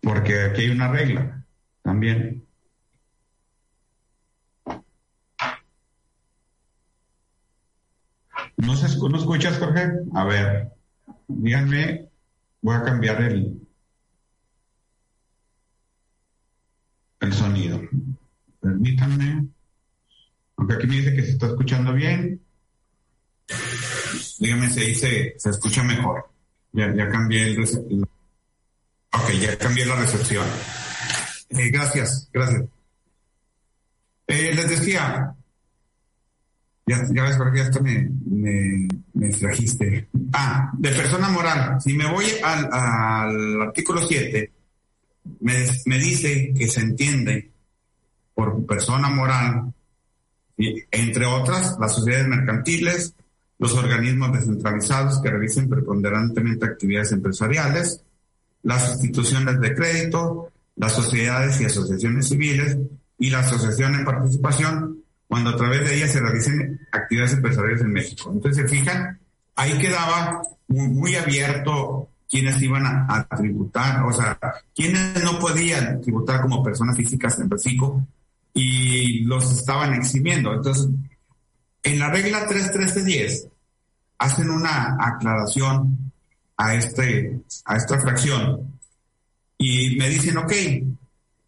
porque 0.00 0.44
aquí 0.44 0.62
hay 0.62 0.70
una 0.70 0.90
regla 0.90 1.44
también. 1.82 2.45
¿No, 8.56 8.74
se, 8.74 8.96
¿No 8.98 9.18
escuchas, 9.18 9.58
Jorge? 9.58 9.92
A 10.14 10.24
ver, 10.24 10.72
díganme, 11.28 12.08
voy 12.62 12.74
a 12.74 12.82
cambiar 12.82 13.22
el, 13.22 13.66
el 17.20 17.32
sonido. 17.32 17.80
Permítanme. 18.60 19.46
Aunque 20.56 20.74
aquí 20.74 20.86
me 20.86 20.96
dice 20.96 21.14
que 21.14 21.22
se 21.22 21.30
está 21.32 21.46
escuchando 21.46 21.92
bien. 21.92 22.40
Díganme 24.38 24.70
si 24.70 24.80
ahí 24.80 24.94
se, 24.94 25.36
escucha 25.36 25.82
mejor. 25.82 26.28
Ya, 26.72 26.94
ya 26.94 27.08
cambié 27.08 27.52
el, 27.52 28.06
Ok, 29.12 29.30
ya 29.40 29.56
cambié 29.58 29.86
la 29.86 29.96
recepción. 29.96 30.46
Eh, 31.50 31.70
gracias, 31.70 32.28
gracias. 32.32 32.64
Eh, 34.26 34.52
les 34.54 34.68
decía, 34.68 35.34
ya, 36.86 37.04
ya 37.12 37.24
ves, 37.24 37.36
Jorge, 37.36 37.62
esto 37.62 37.82
me, 37.82 38.08
me, 38.26 39.28
trajiste. 39.30 40.08
Ah, 40.32 40.70
de 40.78 40.90
persona 40.90 41.28
moral. 41.28 41.80
Si 41.80 41.92
me 41.94 42.08
voy 42.10 42.24
al, 42.44 42.68
al 42.72 43.62
artículo 43.62 44.06
7, 44.06 44.52
me, 45.40 45.66
me, 45.86 45.98
dice 45.98 46.54
que 46.56 46.68
se 46.68 46.80
entiende 46.80 47.50
por 48.34 48.64
persona 48.66 49.08
moral, 49.08 49.72
y, 50.56 50.84
entre 50.92 51.26
otras, 51.26 51.76
las 51.80 51.92
sociedades 51.92 52.28
mercantiles, 52.28 53.14
los 53.58 53.74
organismos 53.74 54.32
descentralizados 54.32 55.20
que 55.20 55.30
revisen 55.30 55.68
preponderantemente 55.68 56.66
actividades 56.66 57.10
empresariales, 57.10 58.02
las 58.62 58.92
instituciones 58.92 59.60
de 59.60 59.74
crédito, 59.74 60.52
las 60.76 60.92
sociedades 60.92 61.60
y 61.60 61.64
asociaciones 61.64 62.28
civiles 62.28 62.78
y 63.18 63.30
la 63.30 63.40
asociación 63.40 63.94
en 63.96 64.04
participación 64.04 65.05
cuando 65.36 65.50
a 65.50 65.56
través 65.58 65.84
de 65.84 65.96
ella 65.96 66.08
se 66.08 66.18
realicen 66.18 66.80
actividades 66.90 67.34
empresariales 67.34 67.82
en 67.82 67.92
México. 67.92 68.30
Entonces, 68.32 68.62
se 68.62 68.74
fijan, 68.74 69.20
ahí 69.54 69.76
quedaba 69.78 70.40
muy, 70.66 71.14
abierto 71.14 72.08
quiénes 72.26 72.62
iban 72.62 72.86
a, 72.86 73.28
tributar, 73.36 74.02
o 74.04 74.12
sea, 74.14 74.38
quiénes 74.74 75.22
no 75.22 75.38
podían 75.38 76.00
tributar 76.00 76.40
como 76.40 76.62
personas 76.62 76.96
físicas 76.96 77.38
en 77.38 77.50
México 77.50 78.02
y 78.54 79.24
los 79.24 79.52
estaban 79.52 79.92
eximiendo. 79.92 80.54
Entonces, 80.54 80.88
en 81.82 81.98
la 81.98 82.08
regla 82.08 82.48
3.13.10 82.48 83.50
hacen 84.16 84.48
una 84.48 84.96
aclaración 84.98 86.12
a, 86.56 86.74
este, 86.74 87.40
a 87.66 87.76
esta 87.76 88.00
fracción 88.00 88.72
y 89.58 89.96
me 89.96 90.08
dicen, 90.08 90.38
ok, 90.38 90.52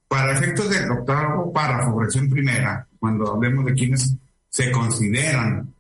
para 0.09 0.33
efectos 0.33 0.69
del 0.69 0.91
octavo 0.91 1.51
párrafo, 1.51 1.97
fracción 1.97 2.29
primera, 2.29 2.87
cuando 2.99 3.33
hablemos 3.33 3.65
de 3.65 3.75
quienes 3.75 4.15
se 4.49 4.71
consideran 4.71 5.73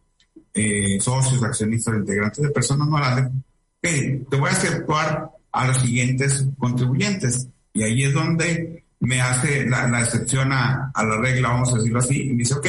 eh, 0.54 1.00
socios, 1.00 1.42
accionistas, 1.42 1.96
integrantes 1.96 2.42
de 2.42 2.50
personas 2.50 2.88
morales, 2.88 3.30
te 3.80 4.36
voy 4.36 4.48
a 4.48 4.52
exceptuar 4.52 5.30
a 5.52 5.66
los 5.66 5.78
siguientes 5.78 6.46
contribuyentes. 6.58 7.48
Y 7.72 7.82
ahí 7.82 8.02
es 8.02 8.12
donde 8.12 8.84
me 9.00 9.20
hace 9.20 9.66
la, 9.66 10.00
excepción 10.00 10.52
a, 10.52 10.92
la 10.94 11.20
regla, 11.20 11.50
vamos 11.50 11.72
a 11.72 11.76
decirlo 11.76 12.00
así, 12.00 12.22
y 12.22 12.34
dice, 12.34 12.54
ok, 12.54 12.66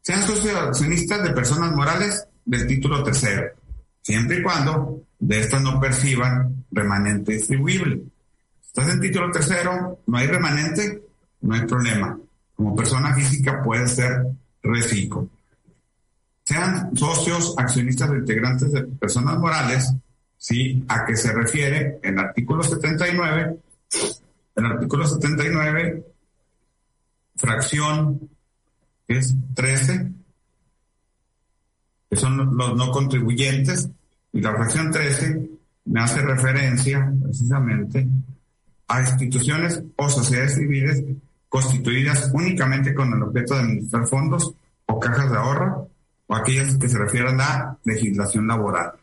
sean 0.00 0.22
socios 0.22 0.54
accionistas 0.56 1.22
de 1.24 1.30
personas 1.30 1.72
morales 1.74 2.26
del 2.44 2.66
título 2.66 3.02
tercero, 3.02 3.50
siempre 4.02 4.38
y 4.38 4.42
cuando 4.42 5.02
de 5.18 5.40
estas 5.40 5.62
no 5.62 5.80
perciban 5.80 6.64
remanente 6.70 7.32
distribuible. 7.32 8.02
Estás 8.64 8.90
en 8.90 9.00
título 9.00 9.30
tercero, 9.30 10.00
no 10.06 10.16
hay 10.16 10.26
remanente, 10.26 11.02
no 11.40 11.54
hay 11.54 11.62
problema 11.62 12.18
como 12.54 12.74
persona 12.74 13.14
física 13.14 13.62
puede 13.62 13.88
ser 13.88 14.26
reciclo. 14.62 15.28
Sean 16.44 16.94
socios, 16.96 17.54
accionistas 17.56 18.10
o 18.10 18.16
integrantes 18.16 18.70
de 18.70 18.82
personas 18.82 19.38
morales, 19.38 19.92
¿sí? 20.36 20.84
¿A 20.88 21.04
qué 21.06 21.16
se 21.16 21.32
refiere 21.32 21.98
el 22.02 22.18
artículo 22.18 22.62
79? 22.62 23.56
El 24.56 24.66
artículo 24.66 25.06
79, 25.06 26.04
fracción, 27.36 28.28
es 29.08 29.34
13, 29.54 30.12
que 32.10 32.16
son 32.16 32.56
los 32.56 32.76
no 32.76 32.90
contribuyentes, 32.90 33.88
y 34.32 34.40
la 34.40 34.54
fracción 34.54 34.90
13 34.90 35.50
me 35.86 36.00
hace 36.00 36.22
referencia 36.22 37.12
precisamente 37.22 38.06
a 38.88 39.00
instituciones 39.00 39.82
o 39.96 40.08
sociedades 40.08 40.54
civiles 40.54 41.02
constituidas 41.54 42.32
únicamente 42.32 42.92
con 42.92 43.12
el 43.12 43.22
objeto 43.22 43.54
de 43.54 43.60
administrar 43.60 44.08
fondos 44.08 44.52
o 44.86 44.98
cajas 44.98 45.30
de 45.30 45.36
ahorro 45.36 45.88
o 46.26 46.34
aquellas 46.34 46.76
que 46.78 46.88
se 46.88 46.98
refieran 46.98 47.40
a 47.40 47.44
la 47.46 47.78
legislación 47.84 48.48
laboral. 48.48 48.94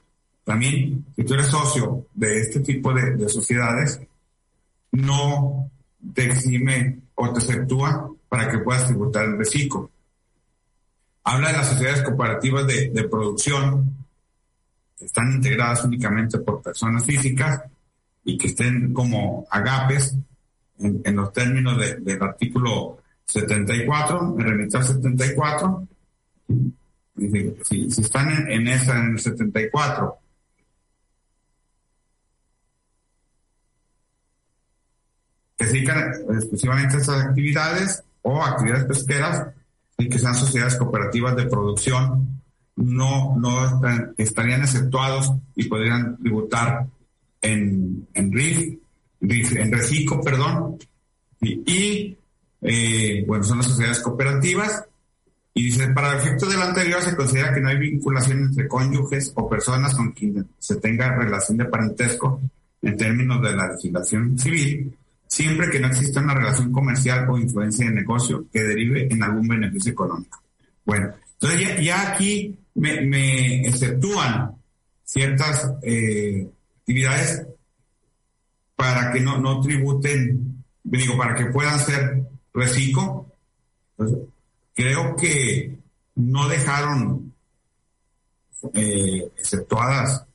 También, 0.44 1.06
si 1.16 1.24
tú 1.24 1.36
eres 1.36 1.46
socio 1.46 2.08
de 2.14 2.42
este 2.42 2.60
tipo 2.60 2.94
de, 2.94 3.30
sociedades, 3.30 4.02
no 4.92 5.72
te 6.14 6.26
exime 6.26 7.00
o 7.16 7.32
te 7.32 7.40
exceptúa 7.40 8.12
para 8.28 8.52
que 8.52 8.58
puedas 8.58 8.86
tributar 8.86 9.24
el 9.24 9.38
reciclo. 9.38 9.90
Habla 11.24 11.54
de 11.54 11.58
las 11.58 11.70
sociedades 11.70 12.04
cooperativas 12.04 12.68
de, 12.68 12.90
de 12.90 13.04
producción, 13.08 13.96
que 15.00 15.06
están 15.06 15.32
integradas 15.32 15.86
únicamente 15.86 16.38
por 16.40 16.62
personas 16.62 17.06
físicas 17.06 17.62
y 18.26 18.38
que 18.38 18.48
estén 18.48 18.92
como 18.92 19.48
agapes 19.50 20.18
en, 20.82 21.16
los 21.16 21.32
términos 21.34 21.78
del 21.78 22.22
artículo 22.22 23.00
74, 23.26 24.36
me 24.36 24.44
remito 24.44 24.78
al 24.78 24.84
74, 24.84 25.88
si, 27.64 27.92
si 27.92 28.02
están 28.02 28.50
en, 28.50 28.68
esa, 28.68 29.00
en 29.00 29.14
el 29.14 29.20
74, 29.20 30.18
que 35.58 35.66
se 35.66 35.74
dedican 35.74 36.14
exclusivamente 36.30 36.98
a 36.98 37.00
esas 37.00 37.26
actividades 37.26 38.04
o 38.24 38.44
actividades 38.44 38.86
pesqueras 38.86 39.48
y 39.98 40.10
que 40.10 40.20
sean 40.20 40.36
sociedades 40.36 40.76
cooperativas 40.76 41.36
de 41.36 41.46
producción, 41.46 42.42
no, 42.76 43.36
no 43.38 43.82
estarían 44.18 44.62
exceptuados 44.62 45.32
y 45.56 45.66
podrían 45.66 46.18
tributar 46.18 46.88
en, 47.42 48.08
en 48.14 48.32
RIF 48.32 48.81
en 49.22 49.72
reciclo, 49.72 50.22
perdón, 50.22 50.78
y, 51.42 52.18
eh, 52.62 53.24
bueno, 53.28 53.44
son 53.44 53.58
las 53.58 53.68
sociedades 53.68 54.00
cooperativas. 54.00 54.86
Y 55.54 55.66
dice, 55.66 55.88
para 55.90 56.14
el 56.14 56.20
efecto 56.20 56.46
del 56.46 56.62
anterior 56.62 57.02
se 57.02 57.16
considera 57.16 57.54
que 57.54 57.60
no 57.60 57.68
hay 57.68 57.78
vinculación 57.78 58.40
entre 58.40 58.68
cónyuges 58.68 59.34
o 59.36 59.50
personas 59.50 59.94
con 59.96 60.12
quienes 60.12 60.46
se 60.60 60.78
tenga 60.78 61.14
relación 61.14 61.58
de 61.58 61.66
parentesco 61.66 62.42
en 62.82 62.96
términos 62.96 63.42
de 63.42 63.54
la 63.54 63.70
legislación 63.74 64.40
civil, 64.40 64.98
siempre 65.28 65.70
que 65.70 65.80
no 65.80 65.88
exista 65.88 66.22
una 66.22 66.36
relación 66.36 66.72
comercial 66.72 67.30
o 67.30 67.38
influencia 67.38 67.86
de 67.86 67.92
negocio 67.92 68.46
que 68.52 68.62
derive 68.62 69.08
en 69.12 69.22
algún 69.24 69.48
beneficio 69.48 69.92
económico. 69.92 70.42
Bueno, 70.86 71.14
entonces 71.34 71.84
ya, 71.84 72.14
aquí 72.14 72.56
me, 72.76 73.02
me, 73.02 73.68
exceptúan 73.68 74.52
ciertas 75.04 75.70
eh, 75.84 76.48
actividades 76.80 77.46
para 78.82 79.12
que 79.12 79.20
no, 79.20 79.38
no 79.38 79.62
tributen, 79.62 80.64
digo, 80.82 81.16
para 81.16 81.36
que 81.36 81.46
puedan 81.52 81.80
ser 81.80 82.24
reciclo. 82.52 83.28
creo 84.74 85.16
que 85.16 85.78
no 86.16 86.50
dejaron 86.50 87.32
eh, 88.74 89.32
exceptuadas, 89.38 90.26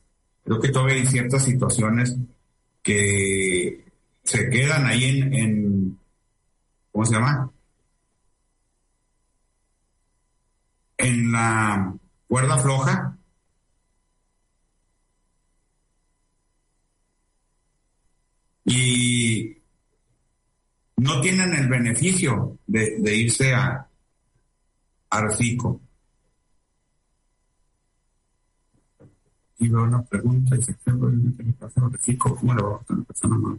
creo 0.45 0.61
que 0.61 0.69
todavía 0.69 0.95
hay 0.95 1.05
ciertas 1.05 1.43
situaciones 1.43 2.15
que 2.81 3.83
se 4.23 4.49
quedan 4.49 4.85
ahí 4.85 5.19
en, 5.19 5.33
en 5.33 5.99
¿cómo 6.93 7.05
se 7.05 7.15
llama? 7.15 7.51
En 10.97 11.33
la 11.33 11.93
cuerda 12.29 12.57
floja. 12.59 13.17
Y 18.69 19.57
no 20.97 21.21
tienen 21.21 21.53
el 21.53 21.69
beneficio 21.69 22.59
de, 22.67 23.15
irse 23.15 23.53
a, 23.53 23.87
a 25.09 25.21
Reciclo. 25.21 25.79
Y 29.59 29.69
veo 29.69 29.83
una 29.83 30.03
pregunta 30.03 30.57
y 30.57 30.61
se 30.61 30.75
queda 30.75 30.97
el 30.97 31.53
pasado 31.57 31.87
Reciclo, 31.87 32.35
¿cómo 32.35 32.53
le 32.53 32.61
va 32.61 32.75
a 32.75 32.93
una 32.93 33.03
persona 33.03 33.37
más? 33.37 33.57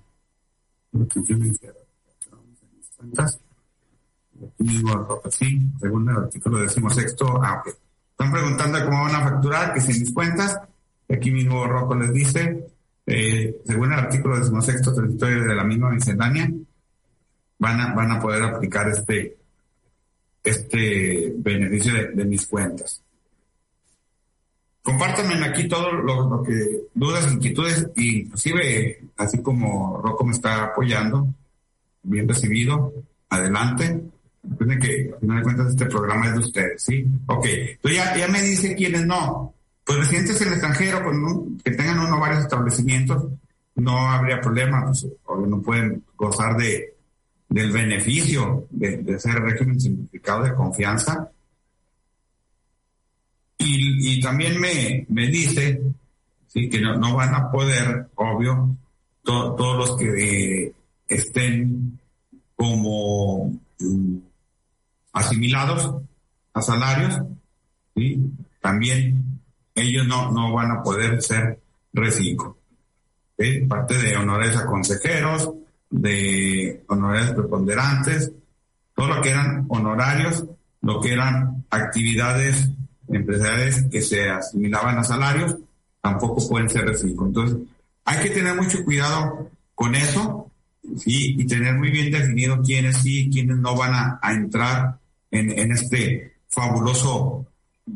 Digo, 4.58 5.22
sí, 5.30 5.58
según 5.80 6.10
el 6.10 6.16
artículo 6.16 6.58
decimosexto, 6.58 7.42
ah, 7.42 7.62
ok. 7.64 7.74
Están 8.10 8.30
preguntando 8.30 8.84
cómo 8.84 9.04
van 9.04 9.14
a 9.14 9.30
facturar, 9.30 9.72
que 9.72 9.80
sin 9.80 10.00
mis 10.00 10.12
cuentas. 10.12 10.60
Aquí 11.08 11.30
mismo 11.30 11.66
Rocco 11.66 11.94
les 11.94 12.12
dice, 12.12 12.68
eh, 13.10 13.62
según 13.64 13.90
el 13.90 14.00
artículo 14.00 14.38
decimosexto 14.38 14.92
territorio 14.92 15.44
de 15.44 15.54
la 15.54 15.64
misma 15.64 15.90
miscelánea, 15.90 16.50
van 17.58 17.80
a, 17.80 17.94
van 17.94 18.10
a 18.12 18.20
poder 18.20 18.42
aplicar 18.42 18.86
este, 18.88 19.38
este 20.44 21.32
beneficio 21.36 21.94
de, 22.14 22.24
mis 22.26 22.46
cuentas. 22.46 23.02
Compártanme 24.82 25.42
aquí 25.42 25.66
todo 25.68 25.90
lo, 25.92 26.42
que, 26.42 26.82
dudas, 26.92 27.32
inquietudes, 27.32 27.88
inclusive, 27.96 29.00
así 29.16 29.40
como 29.40 30.02
Rocco 30.02 30.26
me 30.26 30.32
está 30.32 30.64
apoyando, 30.64 31.28
bien 32.02 32.28
recibido, 32.28 32.92
adelante. 33.30 34.02
Recuerden 34.42 34.80
que, 34.80 35.10
al 35.14 35.20
final 35.20 35.36
de 35.38 35.42
cuentas, 35.44 35.68
este 35.68 35.86
programa 35.86 36.26
es 36.26 36.32
de 36.34 36.38
ustedes, 36.40 36.82
¿sí? 36.82 37.06
Ok, 37.26 37.46
entonces 37.46 38.04
ya, 38.04 38.16
ya 38.18 38.28
me 38.28 38.42
dice 38.42 38.74
quiénes 38.74 39.06
no. 39.06 39.54
Pues 39.88 40.00
residentes 40.00 40.38
en 40.42 40.48
el 40.48 40.52
extranjero, 40.52 41.02
con 41.02 41.56
que 41.60 41.70
tengan 41.70 42.00
uno 42.00 42.20
varios 42.20 42.42
establecimientos, 42.42 43.24
no 43.76 43.96
habría 44.10 44.38
problema, 44.38 44.84
pues, 44.84 45.06
o 45.24 45.46
no 45.46 45.62
pueden 45.62 46.04
gozar 46.14 46.58
de, 46.58 46.94
del 47.48 47.72
beneficio 47.72 48.66
de, 48.68 48.98
de 48.98 49.18
ser 49.18 49.36
régimen 49.36 49.80
simplificado 49.80 50.44
de 50.44 50.54
confianza. 50.54 51.30
Y, 53.56 54.20
también 54.20 54.60
me, 54.60 55.06
me 55.08 55.28
dice 55.28 55.80
que 56.52 56.80
no, 56.82 56.98
no 56.98 57.16
van 57.16 57.34
a 57.34 57.50
poder, 57.50 58.08
obvio, 58.16 58.76
todos 59.22 59.78
los 59.78 59.96
que 59.96 60.70
estén 61.08 61.98
como 62.54 63.58
mm, 63.78 64.18
asimilados 65.14 65.94
a 66.52 66.60
salarios, 66.60 67.22
también 68.60 69.37
ellos 69.78 70.06
no, 70.06 70.30
no 70.30 70.52
van 70.52 70.70
a 70.70 70.82
poder 70.82 71.20
ser 71.22 71.58
reciclo. 71.92 72.56
Parte 73.68 73.96
de 73.98 74.16
honores 74.16 74.56
a 74.56 74.66
consejeros, 74.66 75.50
de 75.90 76.84
honorarios 76.88 77.32
preponderantes, 77.32 78.32
todo 78.94 79.08
lo 79.08 79.22
que 79.22 79.30
eran 79.30 79.66
honorarios, 79.68 80.44
lo 80.82 81.00
que 81.00 81.12
eran 81.12 81.64
actividades 81.70 82.68
empresariales 83.08 83.86
que 83.90 84.02
se 84.02 84.28
asimilaban 84.28 84.98
a 84.98 85.04
salarios, 85.04 85.56
tampoco 86.00 86.46
pueden 86.48 86.68
ser 86.68 86.84
reciclo. 86.84 87.26
Entonces, 87.26 87.58
hay 88.04 88.22
que 88.22 88.30
tener 88.30 88.54
mucho 88.54 88.84
cuidado 88.84 89.50
con 89.74 89.94
eso, 89.94 90.50
¿sí? 90.96 91.36
Y 91.38 91.46
tener 91.46 91.74
muy 91.74 91.90
bien 91.90 92.10
definido 92.10 92.60
quiénes 92.62 92.98
sí 92.98 93.26
y 93.26 93.30
quiénes 93.30 93.58
no 93.58 93.76
van 93.76 94.18
a, 94.20 94.32
entrar 94.32 94.98
en, 95.30 95.56
en, 95.58 95.72
este 95.72 96.38
fabuloso 96.48 97.46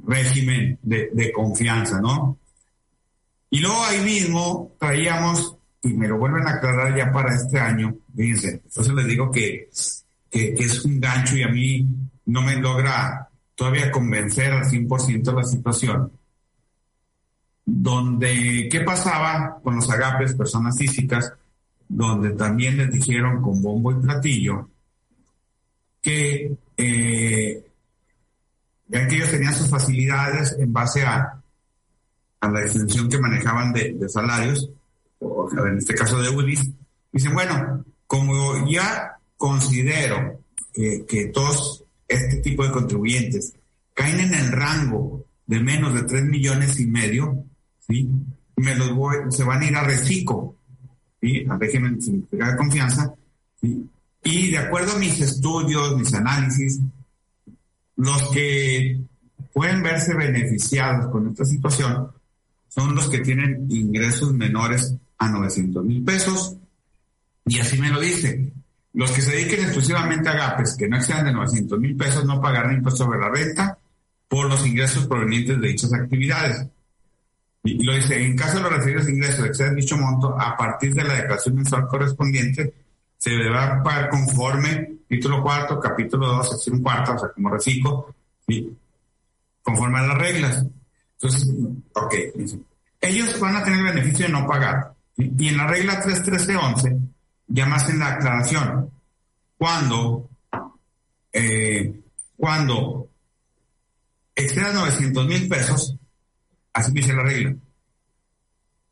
régimen 0.07 0.79
de, 0.83 1.33
confianza, 1.33 2.01
¿no? 2.01 2.39
Y 3.51 3.61
luego 3.61 3.85
ahí 3.85 4.01
mismo 4.01 4.73
traíamos 4.79 5.57
y 5.83 5.93
me 5.95 6.09
lo 6.09 6.19
vuelven 6.19 6.47
a 6.47 6.55
aclarar 6.55 6.97
ya 6.97 7.13
para 7.13 7.35
este 7.35 7.59
año, 7.59 7.95
fíjense, 8.15 8.63
entonces 8.65 8.95
les 8.95 9.07
digo 9.07 9.31
que, 9.31 9.69
que, 10.31 10.55
es 10.59 10.85
un 10.85 11.01
gancho 11.01 11.37
y 11.37 11.43
a 11.43 11.49
mí 11.49 11.87
no 12.27 12.43
me 12.43 12.57
logra 12.57 13.29
todavía 13.55 13.91
convencer 13.91 14.53
al 14.53 14.65
100% 14.65 15.35
la 15.35 15.45
situación. 15.45 16.13
Donde, 17.65 18.69
¿qué 18.71 18.81
pasaba 18.81 19.61
con 19.63 19.77
los 19.77 19.89
agapes, 19.91 20.35
personas 20.35 20.77
físicas? 20.77 21.33
Donde 21.89 22.31
también 22.31 22.77
les 22.77 22.91
dijeron 22.91 23.43
con 23.43 23.63
bombo 23.63 23.93
y 23.93 24.01
platillo 24.01 24.69
que, 26.01 26.57
eh, 26.77 27.72
que 28.93 29.17
ellos 29.17 29.31
tenían 29.31 29.55
sus 29.55 29.69
facilidades 29.69 30.57
en 30.59 30.73
base 30.73 31.03
a, 31.03 31.43
a 32.41 32.49
la 32.49 32.61
extensión 32.61 33.09
que 33.09 33.19
manejaban 33.19 33.73
de, 33.73 33.95
de 33.95 34.09
salarios, 34.09 34.69
en 35.21 35.79
este 35.79 35.95
caso 35.95 36.21
de 36.21 36.29
UDIs, 36.29 36.71
dicen, 37.13 37.33
bueno, 37.35 37.85
como 38.07 38.69
ya 38.69 39.17
considero 39.37 40.41
que, 40.73 41.31
todos 41.33 41.85
este 42.09 42.37
tipo 42.39 42.65
de 42.65 42.73
contribuyentes 42.73 43.55
caen 43.95 44.21
en 44.21 44.35
el 44.35 44.53
rango 44.53 45.25
de 45.47 45.61
menos 45.61 45.95
de 45.95 46.03
3 46.03 46.25
millones 46.25 46.79
y 46.81 46.87
medio, 46.87 47.45
¿sí? 47.87 48.09
Me 48.57 48.75
los 48.75 48.95
voy, 48.95 49.17
se 49.31 49.45
van 49.45 49.63
a 49.63 49.67
ir 49.67 49.77
a 49.77 49.85
reciclo, 49.85 50.57
¿sí? 51.21 51.45
Al 51.49 51.59
régimen 51.59 51.99
de 51.99 52.57
confianza, 52.57 53.13
¿sí? 53.61 53.89
Y 54.25 54.51
de 54.51 54.59
acuerdo 54.59 54.93
a 54.93 54.99
mis 54.99 55.21
estudios, 55.21 55.97
mis 55.97 56.13
análisis, 56.15 56.81
los 57.97 58.31
que 58.31 59.01
pueden 59.53 59.83
verse 59.83 60.15
beneficiados 60.15 61.11
con 61.11 61.29
esta 61.29 61.45
situación 61.45 62.09
son 62.69 62.95
los 62.95 63.09
que 63.09 63.19
tienen 63.19 63.67
ingresos 63.71 64.33
menores 64.33 64.95
a 65.19 65.29
900 65.29 65.85
mil 65.85 66.03
pesos. 66.03 66.57
Y 67.45 67.59
así 67.59 67.79
me 67.79 67.91
lo 67.91 68.01
dice. 68.01 68.53
Los 68.95 69.11
que 69.11 69.23
se 69.23 69.33
dediquen 69.33 69.61
exclusivamente 69.61 70.29
a 70.29 70.35
GAPES, 70.35 70.77
que 70.77 70.89
no 70.89 70.97
excedan 70.97 71.25
de 71.27 71.33
900 71.33 71.79
mil 71.79 71.97
pesos, 71.97 72.25
no 72.25 72.41
pagarán 72.41 72.75
impuesto 72.75 73.05
sobre 73.05 73.19
la 73.19 73.31
renta 73.31 73.79
por 74.29 74.49
los 74.49 74.67
ingresos 74.67 75.07
provenientes 75.07 75.61
de 75.61 75.69
dichas 75.69 75.93
actividades. 75.93 76.67
Y 77.65 77.83
lo 77.85 77.95
dice, 77.95 78.23
en 78.23 78.37
caso 78.37 78.57
de 78.57 78.63
los 78.63 78.73
referidos 78.73 79.09
ingresos 79.09 79.47
exceden 79.47 79.77
dicho 79.77 79.97
monto, 79.97 80.39
a 80.39 80.57
partir 80.57 80.95
de 80.95 81.05
la 81.05 81.15
declaración 81.15 81.55
mensual 81.55 81.87
correspondiente, 81.87 82.75
se 83.23 83.31
deberá 83.31 83.81
pagar 83.85 84.11
conforme 84.11 84.97
título 85.07 85.45
cuarto, 85.45 85.79
capítulo 85.79 86.27
2, 86.27 86.51
sección 86.51 86.83
cuarta, 86.83 87.13
o 87.13 87.19
sea, 87.21 87.29
como 87.29 87.51
reciclo, 87.51 88.13
conforme 89.63 90.01
a 90.01 90.07
las 90.09 90.19
reglas. 90.19 90.67
Entonces, 91.13 91.49
ok, 91.95 92.15
ellos 93.01 93.39
van 93.39 93.55
a 93.55 93.63
tener 93.63 93.79
el 93.79 93.95
beneficio 93.95 94.27
de 94.27 94.33
no 94.33 94.45
pagar. 94.45 94.95
Y 95.17 95.47
en 95.47 95.57
la 95.57 95.69
regla 95.69 96.01
31311, 96.01 96.99
ya 97.47 97.65
más 97.67 97.89
en 97.91 98.01
la 98.01 98.09
aclaración, 98.09 98.91
cuando, 99.57 100.29
eh, 101.33 102.01
cuando 102.37 103.09
exceda 104.35 104.73
900 104.73 105.29
mil 105.29 105.49
pesos, 105.49 105.97
así 106.73 106.91
dice 106.91 107.13
la 107.13 107.23
regla, 107.23 107.55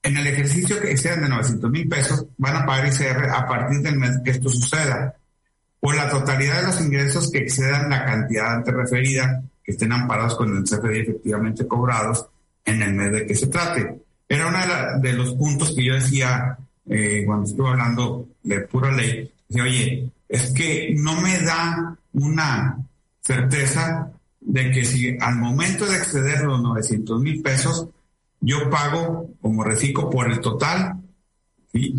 en 0.03 0.17
el 0.17 0.27
ejercicio 0.27 0.81
que 0.81 0.93
excedan 0.93 1.23
de 1.23 1.29
900 1.29 1.71
mil 1.71 1.89
pesos, 1.89 2.27
van 2.39 2.57
a 2.57 2.67
pagar 2.67 2.89
ICR 2.89 3.31
a 3.31 3.47
partir 3.47 3.81
del 3.81 3.99
mes 3.99 4.19
que 4.25 4.31
esto 4.31 4.49
suceda, 4.49 5.15
por 5.79 5.95
la 5.95 6.09
totalidad 6.09 6.61
de 6.61 6.67
los 6.67 6.81
ingresos 6.81 7.31
que 7.31 7.39
excedan 7.39 7.91
la 7.91 8.05
cantidad 8.05 8.55
antes 8.55 8.75
referida, 8.75 9.43
que 9.65 9.73
estén 9.73 9.93
amparados 9.93 10.37
con 10.37 10.57
el 10.57 10.65
CFDI 10.65 11.01
efectivamente 11.01 11.67
cobrados 11.67 12.27
en 12.65 12.83
el 12.83 12.95
mes 12.95 13.13
de 13.13 13.27
que 13.27 13.35
se 13.35 13.47
trate. 13.47 14.01
Era 14.29 14.47
uno 14.47 14.59
de, 15.01 15.13
los 15.15 15.35
puntos 15.35 15.75
que 15.75 15.85
yo 15.85 15.95
decía 15.95 16.57
eh, 16.87 17.25
cuando 17.27 17.47
estuve 17.47 17.69
hablando 17.69 18.29
de 18.43 18.61
pura 18.61 18.93
ley. 18.93 19.33
Decía, 19.49 19.65
oye, 19.65 20.11
es 20.29 20.53
que 20.53 20.95
no 20.97 21.21
me 21.21 21.39
da 21.41 21.97
una 22.13 22.79
certeza 23.21 24.13
de 24.41 24.71
que 24.71 24.85
si 24.85 25.17
al 25.19 25.37
momento 25.37 25.87
de 25.87 25.97
exceder 25.97 26.43
los 26.43 26.63
900 26.63 27.21
mil 27.21 27.43
pesos, 27.43 27.89
yo 28.41 28.71
pago 28.71 29.31
como 29.41 29.65
reciclo 29.65 30.09
por 30.09 30.31
el 30.31 30.41
total 30.41 31.01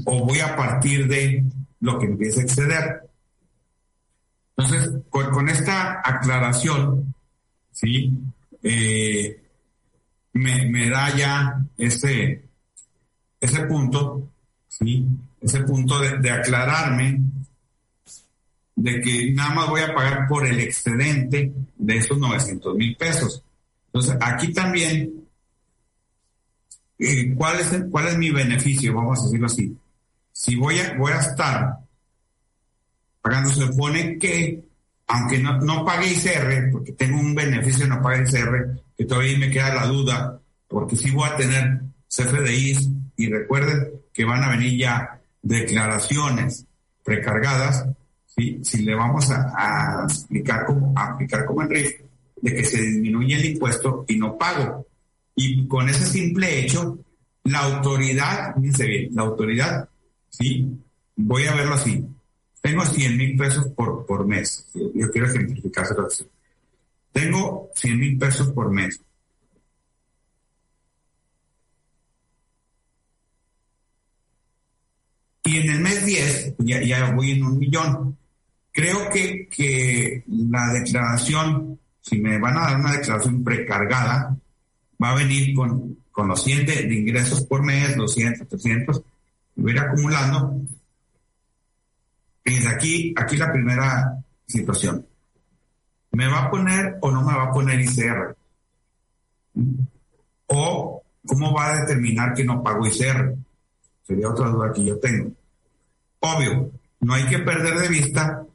o 0.05 0.25
voy 0.25 0.39
a 0.39 0.55
partir 0.55 1.07
de 1.07 1.43
lo 1.79 1.99
que 1.99 2.05
empiece 2.05 2.41
a 2.41 2.43
exceder. 2.43 3.09
Entonces, 4.57 4.91
con, 5.09 5.49
esta 5.49 6.01
aclaración, 6.03 7.13
¿sí? 7.71 8.11
Eh, 8.61 9.41
me, 10.33 10.89
da 10.89 11.15
ya 11.15 11.65
ese, 11.77 12.43
ese 13.39 13.65
punto, 13.65 14.29
¿sí? 14.67 15.07
Ese 15.41 15.61
punto 15.61 15.99
de, 15.99 16.29
aclararme 16.29 17.21
de 18.75 19.01
que 19.01 19.31
nada 19.31 19.53
más 19.55 19.69
voy 19.69 19.81
a 19.81 19.93
pagar 19.93 20.27
por 20.27 20.45
el 20.45 20.59
excedente 20.59 21.51
de 21.77 21.97
esos 21.97 22.17
900 22.17 22.75
mil 22.75 22.95
pesos. 22.95 23.43
Entonces, 23.87 24.17
aquí 24.21 24.53
también, 24.53 25.20
¿cuál, 27.35 27.59
es 27.59 27.83
¿cuál 27.89 28.07
es 28.07 28.17
mi 28.17 28.31
beneficio? 28.31 28.93
Vamos 28.93 29.19
a 29.19 29.23
decirlo 29.23 29.47
así. 29.47 29.75
Si 30.31 30.55
voy 30.55 30.79
a, 30.79 30.95
voy 30.97 31.11
a 31.11 31.19
estar 31.19 31.77
pagando, 33.21 33.49
se 33.49 33.67
supone 33.67 34.17
que, 34.17 34.63
aunque 35.07 35.39
no, 35.39 35.59
no 35.59 35.85
pague 35.85 36.07
ICR, 36.07 36.71
porque 36.71 36.93
tengo 36.93 37.19
un 37.19 37.35
beneficio 37.35 37.87
no 37.87 38.01
pagar 38.01 38.27
ICR, 38.27 38.81
que 38.97 39.05
todavía 39.05 39.37
me 39.37 39.49
queda 39.49 39.75
la 39.75 39.85
duda, 39.85 40.39
porque 40.67 40.95
si 40.95 41.11
voy 41.11 41.29
a 41.29 41.35
tener 41.35 41.81
CFDIs 42.07 42.89
y 43.17 43.29
recuerden 43.29 44.01
que 44.13 44.25
van 44.25 44.43
a 44.43 44.49
venir 44.49 44.79
ya 44.79 45.19
declaraciones 45.41 46.65
precargadas, 47.03 47.85
si 48.35 48.83
le 48.83 48.95
vamos 48.95 49.29
a, 49.29 50.03
aplicar 50.03 50.65
como, 50.65 50.93
aplicar 50.97 51.45
como 51.45 51.61
en 51.61 51.69
riesgo 51.69 52.05
de 52.41 52.55
que 52.55 52.63
se 52.63 52.81
disminuye 52.81 53.35
el 53.35 53.45
impuesto 53.45 54.05
y 54.07 54.17
no 54.17 54.37
pago. 54.37 54.87
Y 55.43 55.67
con 55.67 55.89
ese 55.89 56.05
simple 56.05 56.59
hecho, 56.59 56.99
la 57.45 57.61
autoridad, 57.61 58.53
dice 58.57 58.85
bien, 58.85 59.09
la 59.15 59.23
autoridad, 59.23 59.89
sí, 60.29 60.69
voy 61.15 61.45
a 61.47 61.55
verlo 61.55 61.73
así, 61.73 62.05
tengo 62.61 62.85
100 62.85 63.17
mil 63.17 63.35
pesos 63.35 63.67
por, 63.69 64.05
por 64.05 64.27
mes, 64.27 64.67
yo 64.75 65.09
quiero 65.09 65.27
ejemplificárselo 65.27 66.05
así. 66.05 66.27
Tengo 67.11 67.71
100 67.73 67.99
mil 67.99 68.17
pesos 68.19 68.51
por 68.51 68.69
mes. 68.69 69.01
Y 75.43 75.57
en 75.57 75.71
el 75.71 75.79
mes 75.79 76.05
10, 76.05 76.55
ya, 76.59 76.83
ya 76.83 77.11
voy 77.15 77.31
en 77.31 77.43
un 77.43 77.57
millón. 77.57 78.15
Creo 78.71 79.09
que, 79.09 79.49
que 79.49 80.23
la 80.27 80.71
declaración, 80.71 81.79
si 81.99 82.19
me 82.21 82.37
van 82.37 82.57
a 82.57 82.61
dar 82.61 82.79
una 82.79 82.91
declaración 82.93 83.43
precargada, 83.43 84.37
va 85.01 85.11
a 85.11 85.15
venir 85.15 85.55
con, 85.55 85.97
con 86.11 86.27
los 86.27 86.43
100 86.43 86.65
de, 86.65 86.93
ingresos 86.93 87.45
por 87.45 87.63
mes, 87.63 87.95
200, 87.95 88.47
300, 88.47 89.01
voy 89.55 89.71
a 89.71 89.75
ir 89.75 89.79
acumulando. 89.81 90.61
Y 92.45 92.59
de 92.59 92.67
aquí, 92.67 93.13
aquí 93.17 93.37
la 93.37 93.51
primera 93.51 94.17
situación. 94.45 95.05
¿Me 96.11 96.27
va 96.27 96.43
a 96.43 96.51
poner 96.51 96.97
o 97.01 97.11
no 97.11 97.21
me 97.21 97.33
va 97.33 97.43
a 97.43 97.51
poner 97.51 97.79
ICR? 97.79 98.35
¿O 100.47 101.03
cómo 101.25 101.53
va 101.53 101.71
a 101.71 101.81
determinar 101.81 102.33
que 102.33 102.43
no 102.43 102.61
pago 102.61 102.85
ICR? 102.85 103.35
Sería 104.03 104.29
otra 104.29 104.49
duda 104.49 104.73
que 104.73 104.83
yo 104.83 104.99
tengo. 104.99 105.31
Obvio, 106.19 106.71
no 106.99 107.13
hay 107.13 107.25
que 107.25 107.39
perder 107.39 107.79
de 107.79 107.87
vista 107.87 108.45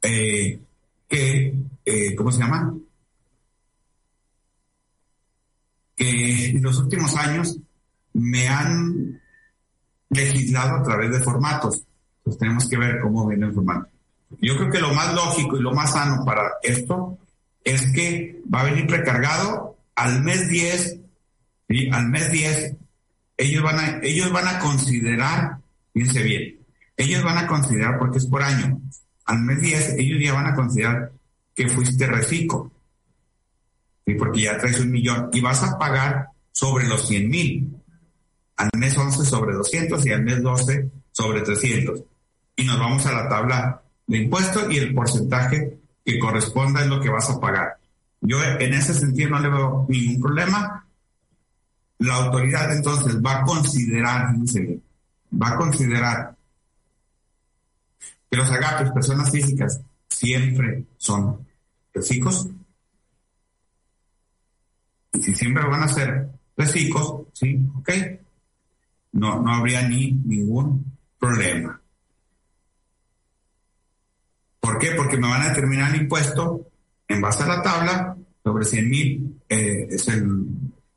eh, 0.00 0.58
que, 1.06 1.54
eh, 1.84 2.14
¿cómo 2.16 2.32
se 2.32 2.38
llama? 2.40 2.74
Que 5.98 6.50
en 6.50 6.62
los 6.62 6.78
últimos 6.78 7.14
años 7.16 7.58
me 8.14 8.48
han 8.48 9.20
legislado 10.10 10.76
a 10.76 10.82
través 10.82 11.10
de 11.10 11.20
formatos. 11.20 11.82
Entonces 12.18 12.40
tenemos 12.40 12.68
que 12.68 12.78
ver 12.78 13.00
cómo 13.00 13.26
viene 13.26 13.46
el 13.46 13.52
formato. 13.52 13.88
Yo 14.40 14.56
creo 14.56 14.70
que 14.70 14.80
lo 14.80 14.94
más 14.94 15.14
lógico 15.14 15.56
y 15.56 15.62
lo 15.62 15.72
más 15.72 15.92
sano 15.92 16.24
para 16.24 16.52
esto 16.62 17.18
es 17.64 17.92
que 17.92 18.40
va 18.52 18.60
a 18.60 18.64
venir 18.64 18.86
precargado 18.86 19.76
al 19.94 20.22
mes 20.22 20.48
10, 20.48 21.00
¿sí? 21.68 21.90
al 21.90 22.08
mes 22.08 22.30
10, 22.30 22.76
ellos 23.36 23.62
van 23.62 23.78
a, 23.78 24.00
ellos 24.02 24.30
van 24.30 24.48
a 24.48 24.58
considerar, 24.58 25.58
fíjense 25.92 26.22
bien, 26.22 26.58
ellos 26.96 27.22
van 27.22 27.38
a 27.38 27.46
considerar, 27.46 27.98
porque 27.98 28.18
es 28.18 28.26
por 28.26 28.42
año, 28.42 28.80
al 29.24 29.40
mes 29.40 29.60
10, 29.60 29.94
ellos 29.98 30.18
ya 30.22 30.34
van 30.34 30.46
a 30.46 30.54
considerar 30.54 31.12
que 31.54 31.68
fuiste 31.68 32.06
reciclo, 32.06 32.70
¿sí? 34.08 34.14
porque 34.14 34.42
ya 34.42 34.58
traes 34.58 34.80
un 34.80 34.90
millón 34.90 35.28
y 35.32 35.40
vas 35.40 35.62
a 35.62 35.78
pagar 35.78 36.28
sobre 36.50 36.88
los 36.88 37.06
100 37.06 37.28
mil, 37.28 37.76
al 38.56 38.70
mes 38.76 38.96
11 38.96 39.24
sobre 39.24 39.54
200 39.54 40.04
y 40.06 40.12
al 40.12 40.24
mes 40.24 40.42
12 40.42 40.90
sobre 41.12 41.42
300. 41.42 42.00
Y 42.56 42.64
nos 42.64 42.78
vamos 42.78 43.06
a 43.06 43.12
la 43.12 43.28
tabla 43.28 43.82
de 44.06 44.18
impuestos 44.18 44.72
y 44.72 44.78
el 44.78 44.94
porcentaje 44.94 45.78
que 46.04 46.18
corresponda 46.18 46.80
es 46.80 46.88
lo 46.88 47.00
que 47.00 47.10
vas 47.10 47.28
a 47.30 47.38
pagar. 47.38 47.76
Yo 48.20 48.42
en 48.42 48.72
ese 48.72 48.94
sentido 48.94 49.30
no 49.30 49.40
le 49.40 49.48
veo 49.48 49.86
ningún 49.88 50.20
problema. 50.20 50.84
La 51.98 52.14
autoridad 52.14 52.74
entonces 52.74 53.22
va 53.22 53.40
a 53.40 53.42
considerar, 53.42 54.34
va 55.32 55.48
a 55.50 55.56
considerar 55.56 56.36
que 58.30 58.36
los 58.36 58.50
agatos, 58.50 58.92
personas 58.92 59.30
físicas, 59.30 59.80
siempre 60.08 60.84
son 60.96 61.46
recicos. 61.94 62.48
Si 65.20 65.34
siempre 65.34 65.66
van 65.66 65.82
a 65.82 65.88
ser 65.88 66.28
recicos, 66.56 67.26
sí, 67.32 67.58
ok, 67.76 67.90
no, 69.12 69.40
no 69.40 69.54
habría 69.54 69.88
ni 69.88 70.12
ningún 70.12 70.84
problema. 71.18 71.80
¿Por 74.60 74.78
qué? 74.78 74.92
Porque 74.96 75.16
me 75.16 75.28
van 75.28 75.42
a 75.42 75.48
determinar 75.48 75.94
el 75.94 76.02
impuesto 76.02 76.68
en 77.06 77.20
base 77.20 77.42
a 77.42 77.46
la 77.46 77.62
tabla 77.62 78.16
sobre 78.44 78.64
100 78.64 78.88
mil, 78.88 79.40
eh, 79.48 79.86
es 79.90 80.08
el 80.08 80.26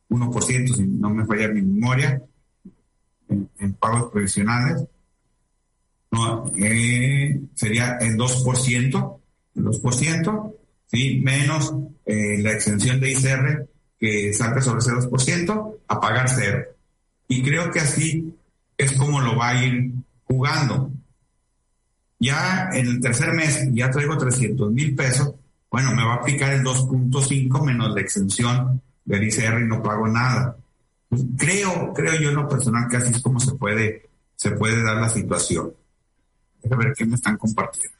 1%, 0.09 0.75
si 0.75 0.87
no 0.87 1.09
me 1.09 1.25
falla 1.25 1.47
mi 1.49 1.61
memoria, 1.61 2.21
en, 3.29 3.73
pagos 3.73 4.11
provisionales. 4.11 4.83
No, 6.11 6.51
eh, 6.55 7.41
sería 7.55 7.97
el 8.01 8.17
2%, 8.17 9.19
el 9.55 9.63
2%, 9.63 10.55
¿sí? 10.87 11.21
menos 11.23 11.73
eh, 12.05 12.39
la 12.41 12.51
exención 12.51 12.99
de 12.99 13.11
ICR 13.11 13.70
que 14.01 14.33
salga 14.33 14.59
sobre 14.61 14.79
ese 14.79 14.93
2%, 14.93 15.75
a 15.87 15.99
pagar 15.99 16.27
cero. 16.27 16.65
Y 17.27 17.43
creo 17.43 17.69
que 17.69 17.79
así 17.79 18.35
es 18.75 18.93
como 18.93 19.21
lo 19.21 19.37
va 19.37 19.49
a 19.49 19.63
ir 19.63 19.91
jugando. 20.23 20.91
Ya 22.19 22.69
en 22.73 22.87
el 22.87 22.99
tercer 22.99 23.31
mes 23.33 23.69
ya 23.73 23.91
traigo 23.91 24.17
300 24.17 24.71
mil 24.71 24.95
pesos, 24.95 25.35
bueno, 25.69 25.93
me 25.93 26.03
va 26.03 26.13
a 26.13 26.17
aplicar 26.17 26.51
el 26.51 26.63
2.5 26.63 27.63
menos 27.63 27.93
la 27.93 28.01
exención 28.01 28.81
del 29.05 29.23
ICR 29.23 29.61
y 29.61 29.67
no 29.67 29.83
pago 29.83 30.07
nada. 30.07 30.57
Creo, 31.37 31.93
creo 31.93 32.15
yo 32.19 32.29
en 32.29 32.35
lo 32.35 32.47
personal 32.47 32.87
que 32.89 32.97
así 32.97 33.11
es 33.11 33.21
como 33.21 33.39
se 33.39 33.53
puede, 33.53 34.09
se 34.35 34.51
puede 34.51 34.81
dar 34.81 34.97
la 34.97 35.09
situación. 35.09 35.73
A 36.71 36.75
ver 36.75 36.93
qué 36.97 37.05
me 37.05 37.15
están 37.15 37.37
compartiendo. 37.37 37.97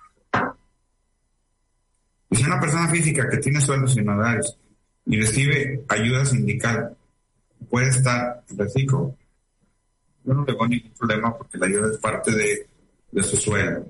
Si 2.32 2.44
una 2.44 2.60
persona 2.60 2.88
física 2.88 3.30
que 3.30 3.38
tiene 3.38 3.62
sueldos 3.62 3.96
y 3.96 4.00
honorarios 4.00 4.58
y 5.06 5.20
recibe 5.20 5.84
ayuda 5.88 6.26
sindical, 6.26 6.96
puede 7.70 7.90
estar 7.90 8.44
en 8.50 8.58
reciclo. 8.58 9.16
Yo 10.24 10.34
no 10.34 10.46
tengo 10.46 10.68
ningún 10.68 10.92
problema 10.92 11.36
porque 11.38 11.58
la 11.58 11.66
ayuda 11.66 11.92
es 11.92 11.98
parte 11.98 12.32
de, 12.32 12.68
de 13.12 13.24
su 13.24 13.38
sueldo. 13.38 13.88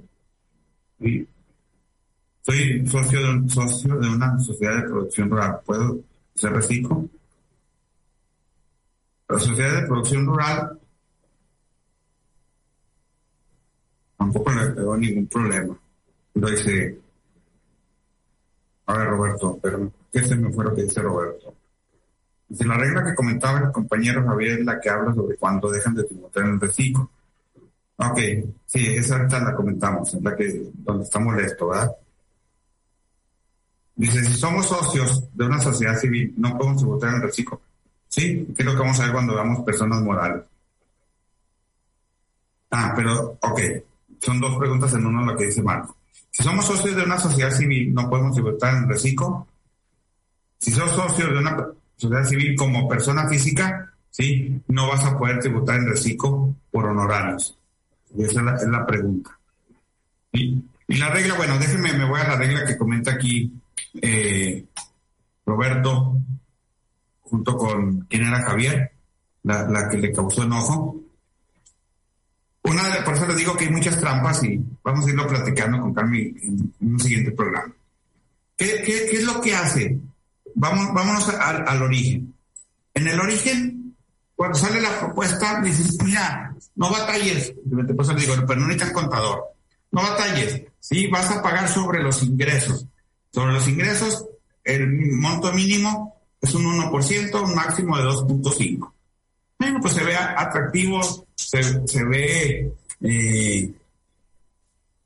Soy 2.41 2.87
socio 2.87 3.19
de, 3.19 3.49
socio 3.49 3.95
de 3.97 4.09
una 4.09 4.39
sociedad 4.39 4.77
de 4.77 4.89
producción 4.89 5.29
rural. 5.29 5.59
¿Puedo 5.65 5.99
ser 6.35 6.53
reciclo? 6.53 7.07
La 9.27 9.39
sociedad 9.39 9.81
de 9.81 9.87
producción 9.87 10.25
rural 10.25 10.79
tampoco 14.17 14.51
le 14.51 14.69
veo 14.69 14.97
ningún 14.97 15.27
problema. 15.27 15.77
Lo 16.33 16.49
dice, 16.49 16.99
a 18.85 18.97
ver 18.97 19.07
Roberto, 19.07 19.59
pero 19.61 19.91
¿qué 20.11 20.23
se 20.23 20.35
me 20.35 20.51
fue 20.51 20.65
lo 20.65 20.75
que 20.75 20.83
dice 20.83 21.01
Roberto? 21.01 21.55
Dice, 22.47 22.65
la 22.65 22.77
regla 22.77 23.03
que 23.03 23.15
comentaba 23.15 23.59
el 23.59 23.71
compañero 23.71 24.25
Javier 24.25 24.59
es 24.59 24.65
la 24.65 24.79
que 24.79 24.89
habla 24.89 25.13
sobre 25.13 25.37
cuando 25.37 25.71
dejan 25.71 25.95
de 25.95 26.03
tributar 26.03 26.43
en 26.43 26.49
el 26.51 26.59
reciclo. 26.59 27.09
Ok, 27.97 28.19
sí, 28.65 28.87
esa 28.95 29.17
ahorita 29.17 29.39
la 29.39 29.55
comentamos, 29.55 30.13
es 30.13 30.21
la 30.21 30.35
que, 30.35 30.71
donde 30.73 31.03
está 31.03 31.19
molesto, 31.19 31.67
¿verdad? 31.69 31.91
Dice, 33.95 34.25
si 34.25 34.33
somos 34.33 34.65
socios 34.65 35.29
de 35.33 35.45
una 35.45 35.59
sociedad 35.59 35.97
civil, 35.97 36.33
no 36.37 36.57
podemos 36.57 36.83
votar 36.83 37.09
en 37.09 37.15
el 37.17 37.21
reciclo. 37.21 37.61
Sí, 38.07 38.47
¿qué 38.55 38.63
es 38.63 38.65
lo 38.65 38.73
que 38.73 38.79
vamos 38.79 38.99
a 38.99 39.03
ver 39.03 39.13
cuando 39.13 39.35
veamos 39.35 39.63
personas 39.63 40.01
morales? 40.01 40.43
Ah, 42.71 42.93
pero, 42.95 43.37
ok, 43.41 43.59
son 44.19 44.39
dos 44.39 44.57
preguntas 44.57 44.93
en 44.93 45.05
uno 45.05 45.25
lo 45.25 45.37
que 45.37 45.45
dice 45.45 45.61
Marco. 45.61 45.95
Si 46.31 46.43
somos 46.43 46.65
socios 46.65 46.95
de 46.95 47.03
una 47.03 47.19
sociedad 47.19 47.51
civil, 47.51 47.93
no 47.93 48.09
podemos 48.09 48.39
votar 48.41 48.75
en 48.75 48.83
el 48.83 48.89
reciclo. 48.89 49.47
Si 50.61 50.71
sos 50.71 50.91
socio 50.91 51.27
de 51.27 51.39
una 51.39 51.57
sociedad 51.97 52.23
civil 52.23 52.55
como 52.55 52.87
persona 52.87 53.27
física, 53.27 53.91
sí, 54.11 54.61
no 54.67 54.87
vas 54.87 55.03
a 55.03 55.17
poder 55.17 55.39
tributar 55.39 55.79
en 55.79 55.89
reciclo 55.89 56.55
por 56.69 56.85
honorarios. 56.85 57.57
Esa 58.15 58.55
es 58.55 58.67
la, 58.67 58.85
pregunta. 58.85 59.31
Y 60.31 60.61
la 60.87 61.09
regla, 61.09 61.33
bueno, 61.33 61.57
déjenme, 61.57 61.93
me 61.93 62.07
voy 62.07 62.21
a 62.21 62.27
la 62.27 62.35
regla 62.35 62.63
que 62.63 62.77
comenta 62.77 63.11
aquí 63.11 63.51
eh, 64.03 64.65
Roberto, 65.47 66.17
junto 67.21 67.57
con 67.57 68.01
quien 68.01 68.27
era 68.27 68.43
Javier, 68.43 68.91
la, 69.43 69.89
que 69.89 69.97
le 69.97 70.11
causó 70.11 70.43
enojo. 70.43 71.01
una 72.63 72.87
de, 72.89 73.01
por 73.01 73.15
eso 73.15 73.25
les 73.25 73.37
digo 73.37 73.57
que 73.57 73.65
hay 73.65 73.71
muchas 73.71 73.99
trampas 73.99 74.43
y 74.43 74.63
vamos 74.83 75.07
a 75.07 75.09
irlo 75.09 75.27
platicando 75.27 75.81
con 75.81 75.93
Carmen 75.93 76.37
en, 76.39 76.73
un 76.81 76.99
siguiente 76.99 77.31
programa. 77.31 77.73
¿Qué, 78.55 78.83
qué, 78.85 79.17
es 79.17 79.23
lo 79.23 79.41
que 79.41 79.55
hace? 79.55 79.99
Vamos, 80.55 80.93
vámonos 80.93 81.29
al, 81.29 81.67
al 81.67 81.81
origen. 81.81 82.33
En 82.93 83.07
el 83.07 83.19
origen, 83.19 83.95
cuando 84.35 84.57
sale 84.57 84.81
la 84.81 84.99
propuesta, 84.99 85.61
dices, 85.61 85.97
mira, 86.03 86.55
no 86.75 86.89
batalles, 86.89 87.53
eso 87.99 88.13
le 88.13 88.21
digo, 88.21 88.33
pero 88.47 88.59
no 88.59 88.67
necesitas 88.67 88.91
contador, 88.91 89.43
no 89.91 90.01
batalles, 90.01 90.63
sí, 90.79 91.07
vas 91.07 91.29
a 91.31 91.41
pagar 91.41 91.69
sobre 91.69 92.01
los 92.01 92.23
ingresos. 92.23 92.85
Sobre 93.31 93.53
los 93.53 93.67
ingresos, 93.67 94.25
el 94.63 94.87
monto 95.13 95.53
mínimo 95.53 96.21
es 96.41 96.53
un 96.53 96.63
1%, 96.63 97.43
un 97.43 97.55
máximo 97.55 97.97
de 97.97 98.03
2.5. 98.03 98.91
Bueno, 99.59 99.79
pues 99.79 99.93
se 99.93 100.03
ve 100.03 100.15
atractivo, 100.15 101.27
se, 101.35 102.03
ve 102.03 102.73
eh, 103.01 103.73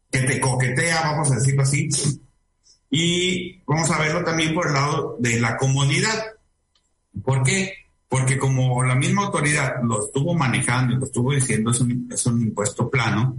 que 0.10 0.20
te 0.20 0.40
coquetea, 0.40 1.12
vamos 1.12 1.32
a 1.32 1.36
decirlo 1.36 1.64
así. 1.64 1.90
Y 2.90 3.60
vamos 3.66 3.90
a 3.92 4.00
verlo 4.00 4.24
también 4.24 4.54
por 4.54 4.68
el 4.68 4.74
lado 4.74 5.18
de 5.20 5.40
la 5.40 5.58
comodidad. 5.58 6.24
¿Por 7.24 7.44
qué? 7.44 7.74
Porque 8.08 8.38
como 8.38 8.84
la 8.84 8.96
misma 8.96 9.26
autoridad 9.26 9.82
lo 9.84 10.06
estuvo 10.06 10.34
manejando 10.34 10.94
y 10.94 10.98
lo 10.98 11.06
estuvo 11.06 11.34
diciendo, 11.34 11.72
es 11.72 11.82
un, 11.82 12.08
es 12.12 12.26
un 12.26 12.42
impuesto 12.42 12.90
plano, 12.90 13.36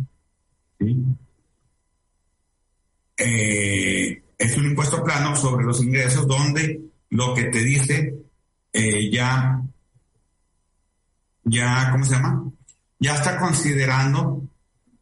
eh, 3.17 4.23
es 4.37 4.57
un 4.57 4.67
impuesto 4.67 5.03
plano 5.03 5.35
sobre 5.37 5.65
los 5.65 5.83
ingresos 5.83 6.27
donde 6.27 6.81
lo 7.11 7.35
que 7.35 7.45
te 7.45 7.63
dice 7.63 8.15
eh, 8.73 9.11
ya, 9.11 9.63
ya, 11.45 11.89
¿cómo 11.93 12.05
se 12.05 12.13
llama? 12.13 12.53
Ya 12.99 13.15
está 13.15 13.39
considerando 13.39 14.43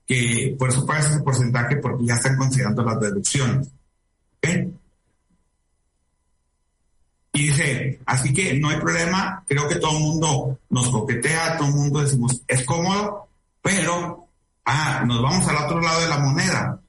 que 0.07 0.54
por 0.59 0.68
eso 0.68 0.87
pagas 0.87 1.11
ese 1.11 1.22
porcentaje 1.22 1.76
porque 1.76 2.04
ya 2.04 2.14
están 2.14 2.37
considerando 2.37 2.85
las 2.85 3.00
deducciones. 3.00 3.68
Y 7.37 7.46
dice, 7.46 8.00
así 8.07 8.33
que 8.33 8.59
no 8.61 8.68
hay 8.68 8.76
problema, 8.78 9.44
creo 9.48 9.68
que 9.68 9.76
todo 9.76 9.96
el 9.96 10.04
mundo 10.04 10.61
nos 10.70 10.88
coquetea, 10.88 11.57
todo 11.57 11.66
el 11.68 11.74
mundo 11.74 12.00
decimos, 12.00 12.40
es 12.46 12.64
cómodo, 12.64 13.28
pero, 13.61 14.28
ah, 14.64 15.02
nos 15.04 15.20
vamos 15.20 15.48
al 15.48 15.64
otro 15.64 15.80
lado 15.80 16.00
de 16.00 16.09
la 16.09 16.18
moneda. 16.18 16.80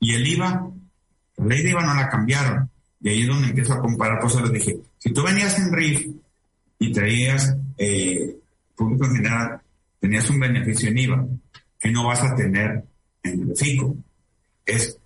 Y 0.00 0.14
el 0.14 0.26
IVA, 0.26 0.70
la 1.36 1.44
ley 1.44 1.62
de 1.62 1.70
IVA 1.70 1.84
no 1.84 1.94
la 1.94 2.08
cambiaron. 2.08 2.70
Y 3.02 3.10
ahí 3.10 3.22
es 3.22 3.28
donde 3.28 3.48
empiezo 3.48 3.74
a 3.74 3.80
comparar, 3.80 4.24
eso 4.24 4.40
les 4.40 4.52
dije, 4.52 4.78
si 4.96 5.12
tú 5.12 5.22
venías 5.22 5.58
en 5.58 5.72
RIF 5.72 6.06
y 6.78 6.92
traías 6.92 7.54
eh, 7.76 8.36
público 8.74 9.04
en 9.04 9.16
general, 9.16 9.60
tenías 10.00 10.30
un 10.30 10.40
beneficio 10.40 10.88
en 10.88 10.98
IVA 10.98 11.26
que 11.78 11.90
no 11.90 12.06
vas 12.06 12.22
a 12.22 12.34
tener 12.34 12.84
en 13.22 13.50
el 13.50 13.56
FICO. 13.56 13.96
Es 14.64 14.98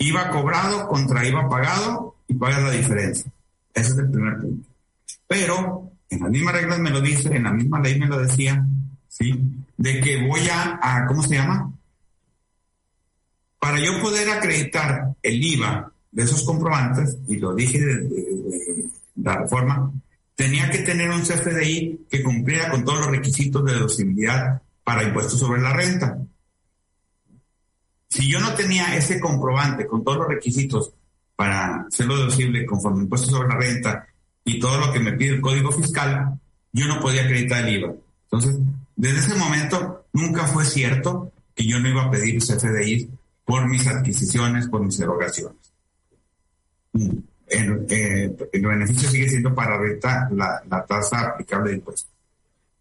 IVA 0.00 0.30
cobrado 0.30 0.88
contra 0.88 1.26
IVA 1.26 1.48
pagado 1.48 2.16
y 2.26 2.34
pagas 2.34 2.62
la 2.62 2.70
diferencia. 2.72 3.30
Ese 3.72 3.92
es 3.92 3.98
el 3.98 4.10
primer 4.10 4.38
punto. 4.40 4.68
Pero 5.28 5.92
en 6.08 6.20
las 6.20 6.30
mismas 6.30 6.54
reglas 6.54 6.78
me 6.80 6.90
lo 6.90 7.00
dice, 7.00 7.34
en 7.34 7.44
la 7.44 7.52
misma 7.52 7.80
ley 7.80 7.98
me 7.98 8.06
lo 8.06 8.18
decía, 8.18 8.66
¿sí? 9.08 9.38
De 9.76 10.00
que 10.00 10.26
voy 10.26 10.48
a 10.50 11.04
¿cómo 11.06 11.22
se 11.22 11.36
llama? 11.36 11.72
Para 13.60 13.78
yo 13.78 14.00
poder 14.00 14.28
acreditar 14.30 15.14
el 15.22 15.44
IVA 15.44 15.92
de 16.10 16.22
esos 16.22 16.42
comprobantes, 16.44 17.18
y 17.28 17.36
lo 17.36 17.54
dije 17.54 17.78
de, 17.78 18.86
la 19.16 19.36
reforma, 19.36 19.92
tenía 20.34 20.70
que 20.70 20.78
tener 20.78 21.10
un 21.10 21.20
CFDI 21.20 22.06
que 22.10 22.22
cumpliera 22.22 22.70
con 22.70 22.84
todos 22.84 23.00
los 23.00 23.10
requisitos 23.10 23.64
de 23.64 23.74
deducibilidad 23.74 24.62
para 24.82 25.04
impuestos 25.04 25.38
sobre 25.38 25.60
la 25.60 25.74
renta. 25.74 26.18
Si 28.10 28.28
yo 28.28 28.40
no 28.40 28.54
tenía 28.54 28.96
ese 28.96 29.20
comprobante 29.20 29.86
con 29.86 30.02
todos 30.02 30.18
los 30.18 30.28
requisitos 30.28 30.92
para 31.36 31.82
hacerlo 31.82 32.18
deducible 32.18 32.66
conforme 32.66 33.04
impuestos 33.04 33.30
sobre 33.30 33.48
la 33.48 33.56
renta 33.56 34.06
y 34.44 34.58
todo 34.58 34.78
lo 34.78 34.92
que 34.92 34.98
me 34.98 35.12
pide 35.12 35.36
el 35.36 35.40
código 35.40 35.70
fiscal, 35.70 36.38
yo 36.72 36.86
no 36.86 37.00
podía 37.00 37.22
acreditar 37.22 37.66
el 37.66 37.76
IVA. 37.76 37.94
Entonces, 38.24 38.58
desde 38.96 39.20
ese 39.20 39.34
momento 39.36 40.06
nunca 40.12 40.46
fue 40.46 40.64
cierto 40.64 41.32
que 41.54 41.64
yo 41.64 41.78
no 41.78 41.88
iba 41.88 42.04
a 42.04 42.10
pedir 42.10 42.40
CFDI 42.40 43.10
por 43.44 43.68
mis 43.68 43.86
adquisiciones, 43.86 44.68
por 44.68 44.84
mis 44.84 44.98
erogaciones. 44.98 45.72
El, 46.92 47.86
eh, 47.90 48.36
el, 48.52 48.66
beneficio 48.66 49.08
sigue 49.08 49.28
siendo 49.28 49.54
para 49.54 49.78
renta 49.78 50.28
la, 50.32 50.84
tasa 50.86 51.28
aplicable 51.28 51.70
de 51.70 51.76
impuesto. 51.76 52.10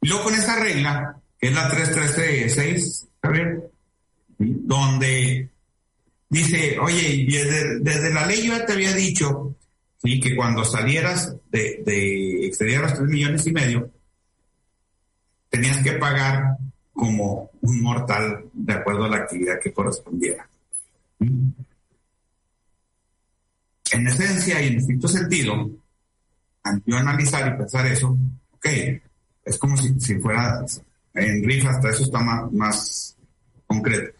Y 0.01 0.07
luego 0.07 0.25
con 0.25 0.33
esa 0.33 0.59
regla, 0.59 1.19
que 1.39 1.47
es 1.47 1.55
la 1.55 1.69
336, 1.69 3.07
a 3.21 3.29
ver, 3.29 3.71
donde 4.39 5.49
dice, 6.29 6.79
oye, 6.79 7.25
desde, 7.81 8.13
la 8.13 8.25
ley 8.25 8.47
yo 8.47 8.65
te 8.65 8.73
había 8.73 8.93
dicho 8.93 9.55
¿sí? 10.01 10.19
que 10.19 10.35
cuando 10.35 10.63
salieras 10.63 11.35
de, 11.51 11.83
de 11.85 12.45
exceder 12.45 12.81
los 12.81 12.93
3 12.93 13.09
millones 13.09 13.45
y 13.47 13.51
medio, 13.51 13.91
tenías 15.49 15.83
que 15.83 15.93
pagar 15.93 16.57
como 16.93 17.49
un 17.61 17.81
mortal 17.81 18.45
de 18.53 18.73
acuerdo 18.73 19.05
a 19.05 19.09
la 19.09 19.17
actividad 19.17 19.59
que 19.61 19.73
correspondiera. 19.73 20.47
En 21.19 21.55
esencia 24.07 24.61
y 24.61 24.67
en 24.67 24.77
estricto 24.77 25.07
sentido, 25.07 25.69
yo 26.85 26.97
analizar 26.97 27.53
y 27.53 27.57
pensar 27.57 27.87
eso, 27.87 28.17
ok, 28.51 28.65
es 29.45 29.57
como 29.57 29.75
si, 29.77 30.19
fuera 30.19 30.63
en 31.13 31.43
RIF, 31.43 31.65
hasta 31.65 31.89
eso 31.89 32.03
está 32.03 32.19
más, 32.19 32.51
más 32.51 33.17
concreto. 33.65 34.18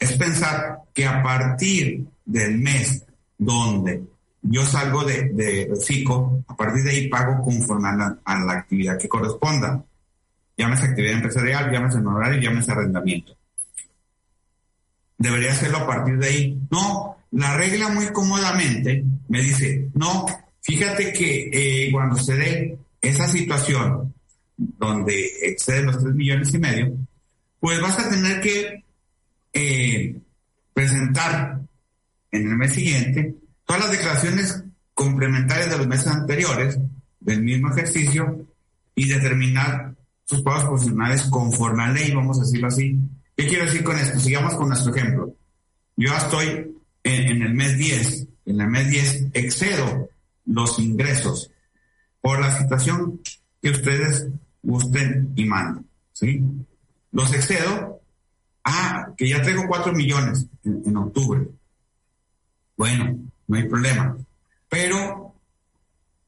Es 0.00 0.16
pensar 0.16 0.80
que 0.92 1.06
a 1.06 1.22
partir 1.22 2.04
del 2.24 2.58
mes 2.58 3.04
donde 3.38 4.02
yo 4.42 4.64
salgo 4.64 5.04
de, 5.04 5.28
de 5.28 5.70
FICO, 5.84 6.44
a 6.48 6.56
partir 6.56 6.82
de 6.82 6.90
ahí 6.90 7.08
pago 7.08 7.42
conforme 7.42 7.88
a 7.88 8.38
la, 8.38 8.52
actividad 8.52 8.98
que 8.98 9.08
corresponda. 9.08 9.84
Llámese 10.56 10.86
actividad 10.86 11.14
empresarial, 11.14 11.70
llámese 11.70 11.98
honorario, 11.98 12.40
llámese 12.40 12.72
arrendamiento. 12.72 13.36
Debería 15.18 15.52
hacerlo 15.52 15.78
a 15.78 15.86
partir 15.86 16.18
de 16.18 16.26
ahí. 16.26 16.60
No, 16.70 17.16
la 17.32 17.56
regla 17.56 17.88
muy 17.88 18.08
cómodamente 18.08 19.04
me 19.28 19.42
dice, 19.42 19.90
no, 19.94 20.26
fíjate 20.62 21.12
que 21.12 21.50
eh, 21.52 21.92
cuando 21.92 22.16
se 22.16 22.34
dé 22.34 22.78
esa 23.00 23.28
situación 23.28 24.14
donde 24.56 25.26
excede 25.42 25.82
los 25.82 25.98
3 25.98 26.14
millones 26.14 26.52
y 26.54 26.58
medio, 26.58 26.96
pues 27.58 27.80
vas 27.80 27.98
a 27.98 28.10
tener 28.10 28.40
que 28.40 28.84
eh, 29.52 30.20
presentar 30.72 31.60
en 32.30 32.48
el 32.48 32.56
mes 32.56 32.74
siguiente 32.74 33.34
todas 33.64 33.82
las 33.82 33.92
declaraciones 33.92 34.64
complementarias 34.94 35.70
de 35.70 35.78
los 35.78 35.86
meses 35.86 36.08
anteriores 36.08 36.78
del 37.20 37.42
mismo 37.42 37.70
ejercicio 37.70 38.46
y 38.94 39.08
determinar 39.08 39.94
sus 40.24 40.42
pagos 40.42 40.64
profesionales 40.64 41.22
conforme 41.30 41.84
a 41.84 41.92
ley, 41.92 42.12
vamos 42.12 42.38
a 42.38 42.42
decirlo 42.42 42.68
así. 42.68 42.98
¿Qué 43.36 43.46
quiero 43.46 43.64
decir 43.64 43.82
con 43.82 43.98
esto? 43.98 44.18
Sigamos 44.18 44.54
con 44.54 44.68
nuestro 44.68 44.94
ejemplo. 44.94 45.34
Yo 45.96 46.16
estoy 46.16 46.76
en, 47.02 47.42
el 47.42 47.54
mes 47.54 47.78
10, 47.78 48.26
en 48.46 48.60
el 48.60 48.68
mes 48.68 48.90
10 48.90 49.26
excedo 49.32 50.08
los 50.46 50.78
ingresos 50.78 51.50
por 52.20 52.40
la 52.40 52.56
situación 52.58 53.20
que 53.62 53.70
ustedes 53.70 54.26
gusten 54.62 55.32
y 55.36 55.44
manden, 55.44 55.86
¿sí? 56.12 56.42
Los 57.12 57.32
excedo, 57.34 57.99
ah, 58.64 59.08
que 59.16 59.28
ya 59.28 59.42
tengo 59.42 59.66
4 59.66 59.92
millones 59.92 60.46
en, 60.64 60.96
octubre. 60.96 61.46
Bueno, 62.76 63.18
no 63.46 63.56
hay 63.56 63.68
problema. 63.68 64.16
Pero 64.68 65.34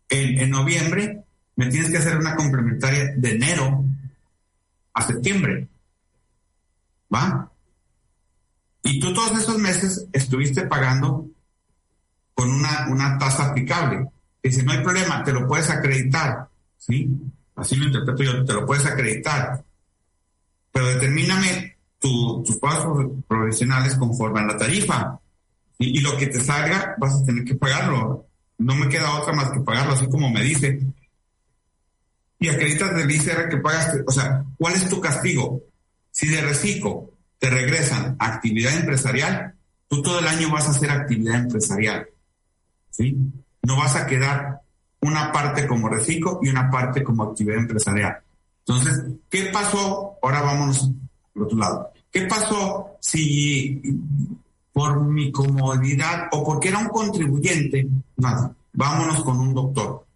en, 0.08 0.38
en 0.38 0.50
noviembre 0.50 1.24
me 1.56 1.66
tienes 1.66 1.90
que 1.90 1.98
hacer 1.98 2.16
una 2.16 2.36
complementaria 2.36 3.12
de 3.16 3.30
enero 3.30 3.84
a 4.94 5.02
septiembre. 5.02 5.68
¿Va? 7.14 7.50
Y 8.82 8.98
tú 8.98 9.12
todos 9.12 9.38
esos 9.38 9.58
meses 9.58 10.06
estuviste 10.12 10.66
pagando 10.66 11.28
con 12.34 12.50
una, 12.50 12.88
una 12.90 13.18
tasa 13.18 13.50
aplicable. 13.50 14.08
Si 14.42 14.62
no 14.62 14.72
hay 14.72 14.82
problema, 14.82 15.22
te 15.22 15.32
lo 15.32 15.46
puedes 15.46 15.70
acreditar. 15.70 16.48
¿Sí? 16.78 17.08
Así 17.54 17.76
lo 17.76 17.86
interpreto 17.86 18.22
yo, 18.24 18.44
te 18.44 18.52
lo 18.52 18.66
puedes 18.66 18.86
acreditar. 18.86 19.62
Pero 20.72 20.86
determíname 20.86 21.71
tus 22.02 22.56
pagos 22.56 23.10
profesionales 23.28 23.94
conforme 23.94 24.40
a 24.40 24.46
la 24.46 24.56
tarifa. 24.56 25.18
Y, 25.78 26.00
lo 26.00 26.16
que 26.16 26.26
te 26.26 26.40
salga, 26.40 26.94
vas 26.98 27.14
a 27.14 27.24
tener 27.24 27.44
que 27.44 27.54
pagarlo. 27.54 28.26
No 28.58 28.74
me 28.74 28.88
queda 28.88 29.18
otra 29.18 29.32
más 29.32 29.50
que 29.50 29.60
pagarlo, 29.60 29.94
así 29.94 30.08
como 30.08 30.30
me 30.30 30.42
dice. 30.42 30.80
Y 32.38 32.48
acreditas 32.48 32.94
del 32.94 33.10
ICR 33.10 33.48
que 33.48 33.56
pagaste. 33.56 34.02
O 34.06 34.12
sea, 34.12 34.44
¿cuál 34.58 34.74
es 34.74 34.88
tu 34.88 35.00
castigo? 35.00 35.62
Si 36.10 36.28
de 36.28 36.42
reciclo 36.42 37.10
te 37.38 37.50
regresan 37.50 38.16
a 38.18 38.34
actividad 38.34 38.74
empresarial, 38.74 39.54
tú 39.88 40.02
todo 40.02 40.20
el 40.20 40.28
año 40.28 40.50
vas 40.50 40.68
a 40.68 40.70
hacer 40.70 40.90
actividad 40.90 41.40
empresarial. 41.40 42.08
¿Sí? 42.90 43.16
No 43.62 43.76
vas 43.76 43.96
a 43.96 44.06
quedar 44.06 44.60
una 45.00 45.32
parte 45.32 45.66
como 45.66 45.88
reciclo 45.88 46.38
y 46.42 46.48
una 46.48 46.70
parte 46.70 47.02
como 47.02 47.24
actividad 47.24 47.58
empresarial. 47.58 48.18
Entonces, 48.66 49.02
¿qué 49.28 49.44
pasó? 49.52 50.18
Ahora 50.22 50.42
vamos 50.42 50.92
por 51.32 51.44
otro 51.44 51.58
lado. 51.58 51.90
¿Qué 52.10 52.22
pasó 52.26 52.96
si 53.00 53.80
por 54.72 55.00
mi 55.04 55.30
comodidad 55.30 56.28
o 56.32 56.44
porque 56.44 56.68
era 56.68 56.78
un 56.78 56.88
contribuyente, 56.88 57.86
vámonos 58.72 59.22
con 59.22 59.38
un 59.38 59.54
doctor 59.54 60.06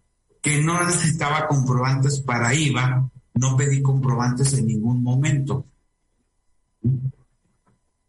que 0.41 0.61
no 0.61 0.83
necesitaba 0.83 1.47
comprobantes 1.47 2.19
para 2.21 2.53
IVA, 2.53 3.09
no 3.35 3.55
pedí 3.55 3.81
comprobantes 3.81 4.53
en 4.53 4.67
ningún 4.67 5.03
momento. 5.03 5.65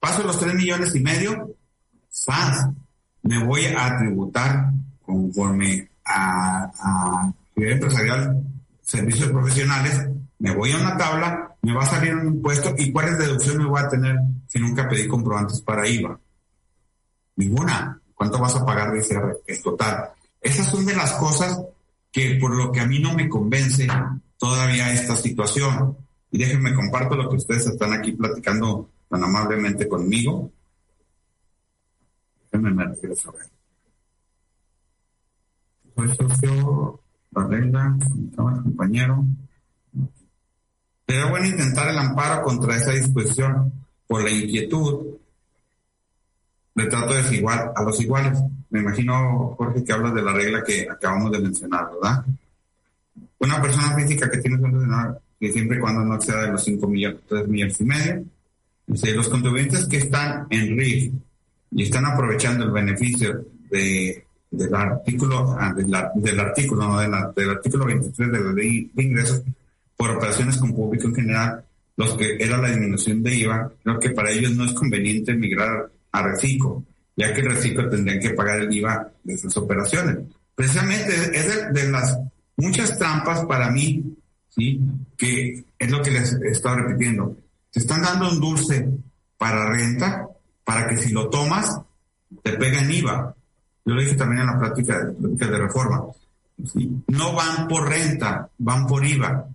Paso 0.00 0.22
los 0.22 0.38
tres 0.38 0.54
millones 0.54 0.94
y 0.94 1.00
medio, 1.00 1.54
¡faz! 2.10 2.68
me 3.22 3.44
voy 3.44 3.66
a 3.66 3.98
tributar 3.98 4.72
conforme 5.04 5.90
a, 6.04 6.70
a 6.80 7.32
empresarial, 7.56 8.42
servicios 8.80 9.30
profesionales, 9.30 10.08
me 10.38 10.54
voy 10.54 10.72
a 10.72 10.78
una 10.78 10.96
tabla, 10.96 11.47
me 11.62 11.74
va 11.74 11.82
a 11.82 11.86
salir 11.86 12.14
un 12.14 12.34
impuesto 12.34 12.74
y 12.76 12.92
cuáles 12.92 13.18
deducciones 13.18 13.66
voy 13.66 13.80
a 13.80 13.88
tener 13.88 14.16
si 14.46 14.58
nunca 14.58 14.88
pedí 14.88 15.08
comprobantes 15.08 15.60
para 15.60 15.88
IVA. 15.88 16.18
Ninguna. 17.36 18.00
¿Cuánto 18.14 18.38
vas 18.38 18.56
a 18.56 18.64
pagar 18.64 18.92
de 18.92 18.98
ICR? 18.98 19.38
Es 19.46 19.62
total. 19.62 20.10
Esas 20.40 20.66
son 20.68 20.84
de 20.86 20.94
las 20.94 21.12
cosas 21.14 21.60
que 22.10 22.36
por 22.40 22.56
lo 22.56 22.72
que 22.72 22.80
a 22.80 22.86
mí 22.86 22.98
no 22.98 23.14
me 23.14 23.28
convence 23.28 23.86
todavía 24.38 24.92
esta 24.92 25.16
situación. 25.16 25.96
Y 26.30 26.38
déjenme 26.38 26.74
comparto 26.74 27.16
lo 27.16 27.28
que 27.28 27.36
ustedes 27.36 27.66
están 27.66 27.92
aquí 27.92 28.12
platicando 28.12 28.90
tan 29.08 29.22
amablemente 29.22 29.88
conmigo. 29.88 30.50
Déjenme 32.50 32.72
me 32.72 32.84
refiero 32.86 33.14
sobre 33.14 33.44
Soy 35.94 36.16
socio, 36.16 37.00
regla, 37.32 37.96
compañero. 38.36 39.24
Sería 41.08 41.24
bueno 41.24 41.46
intentar 41.46 41.88
el 41.88 41.96
amparo 41.96 42.42
contra 42.42 42.76
esa 42.76 42.92
disposición 42.92 43.72
por 44.06 44.22
la 44.22 44.30
inquietud 44.30 45.06
de 46.74 46.84
trato 46.84 47.14
desigual 47.14 47.72
a 47.74 47.82
los 47.82 47.98
iguales. 47.98 48.38
Me 48.68 48.80
imagino, 48.80 49.54
Jorge, 49.56 49.82
que 49.82 49.92
hablas 49.94 50.14
de 50.14 50.20
la 50.20 50.34
regla 50.34 50.62
que 50.62 50.86
acabamos 50.90 51.32
de 51.32 51.38
mencionar, 51.38 51.88
¿verdad? 51.94 52.26
Una 53.38 53.62
persona 53.62 53.96
física 53.96 54.30
que 54.30 54.36
tiene 54.36 54.58
un 54.58 55.16
que 55.40 55.50
siempre 55.50 55.78
y 55.78 55.80
cuando 55.80 56.04
no 56.04 56.16
exceda 56.16 56.42
de 56.42 56.52
los 56.52 56.64
5 56.64 56.86
millones, 56.86 57.20
3 57.26 57.48
millones 57.48 57.80
y 57.80 57.84
medio, 57.84 58.24
dice, 58.86 59.14
los 59.14 59.30
contribuyentes 59.30 59.86
que 59.86 59.98
están 59.98 60.46
en 60.50 60.76
RIF 60.76 61.12
y 61.70 61.84
están 61.84 62.04
aprovechando 62.04 62.66
el 62.66 62.70
beneficio 62.70 63.46
de, 63.70 64.26
del 64.50 64.74
artículo, 64.74 65.56
ah, 65.58 65.72
del, 65.72 66.40
artículo, 66.40 66.86
no, 66.86 66.98
del 66.98 67.50
artículo 67.50 67.86
23 67.86 68.30
de 68.30 68.40
la 68.40 68.52
ley 68.52 68.90
de 68.92 69.02
ingresos 69.02 69.42
por 69.98 70.12
operaciones 70.12 70.56
con 70.58 70.72
público 70.72 71.08
en 71.08 71.14
general, 71.16 71.64
los 71.96 72.14
que 72.14 72.36
era 72.38 72.58
la 72.58 72.68
disminución 72.68 73.20
de 73.20 73.34
IVA, 73.34 73.72
creo 73.82 73.98
que 73.98 74.10
para 74.10 74.30
ellos 74.30 74.52
no 74.52 74.64
es 74.64 74.72
conveniente 74.72 75.34
migrar 75.34 75.90
a 76.12 76.22
Reciclo, 76.22 76.84
ya 77.16 77.34
que 77.34 77.42
Reciclo 77.42 77.90
tendrían 77.90 78.20
que 78.20 78.30
pagar 78.30 78.60
el 78.60 78.72
IVA 78.72 79.10
de 79.24 79.34
esas 79.34 79.56
operaciones. 79.56 80.18
Precisamente 80.54 81.12
es 81.36 81.74
de, 81.74 81.90
las 81.90 82.16
muchas 82.56 82.96
trampas 82.96 83.44
para 83.46 83.72
mí, 83.72 84.16
¿sí? 84.48 84.80
que 85.16 85.64
es 85.76 85.90
lo 85.90 86.00
que 86.00 86.12
les 86.12 86.32
he 86.34 86.50
estado 86.50 86.76
repitiendo. 86.76 87.36
Te 87.72 87.80
están 87.80 88.00
dando 88.00 88.30
un 88.30 88.38
dulce 88.38 88.88
para 89.36 89.68
renta, 89.68 90.28
para 90.62 90.86
que 90.86 90.96
si 90.96 91.10
lo 91.10 91.28
tomas, 91.28 91.80
te 92.44 92.52
pega 92.52 92.80
en 92.82 92.92
IVA. 92.92 93.34
Yo 93.84 93.94
lo 93.94 94.00
dije 94.00 94.14
también 94.14 94.42
en 94.42 94.46
la 94.46 94.58
práctica 94.60 95.04
de, 95.04 95.46
de 95.46 95.58
reforma. 95.58 96.04
No 97.08 97.32
van 97.34 97.66
por 97.66 97.88
renta, 97.88 98.48
van 98.58 98.86
por 98.86 99.04
IVA. 99.04 99.48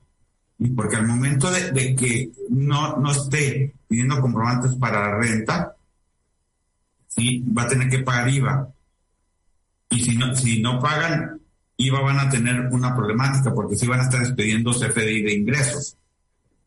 Porque 0.69 0.95
al 0.95 1.07
momento 1.07 1.51
de, 1.51 1.71
de, 1.71 1.95
que 1.95 2.31
no, 2.49 2.97
no 2.97 3.11
esté 3.11 3.73
pidiendo 3.87 4.21
comprobantes 4.21 4.75
para 4.75 5.17
renta, 5.17 5.75
¿sí? 7.07 7.43
va 7.55 7.63
a 7.63 7.67
tener 7.67 7.89
que 7.89 7.99
pagar 7.99 8.29
IVA. 8.29 8.69
Y 9.89 9.99
si 9.99 10.17
no, 10.17 10.35
si 10.35 10.61
no 10.61 10.79
pagan 10.79 11.39
IVA 11.77 12.01
van 12.01 12.19
a 12.19 12.29
tener 12.29 12.67
una 12.71 12.95
problemática 12.95 13.53
porque 13.53 13.75
si 13.75 13.87
van 13.87 13.99
a 13.99 14.03
estar 14.03 14.21
expidiendo 14.21 14.71
CFDI 14.71 15.21
de 15.21 15.33
ingresos. 15.33 15.97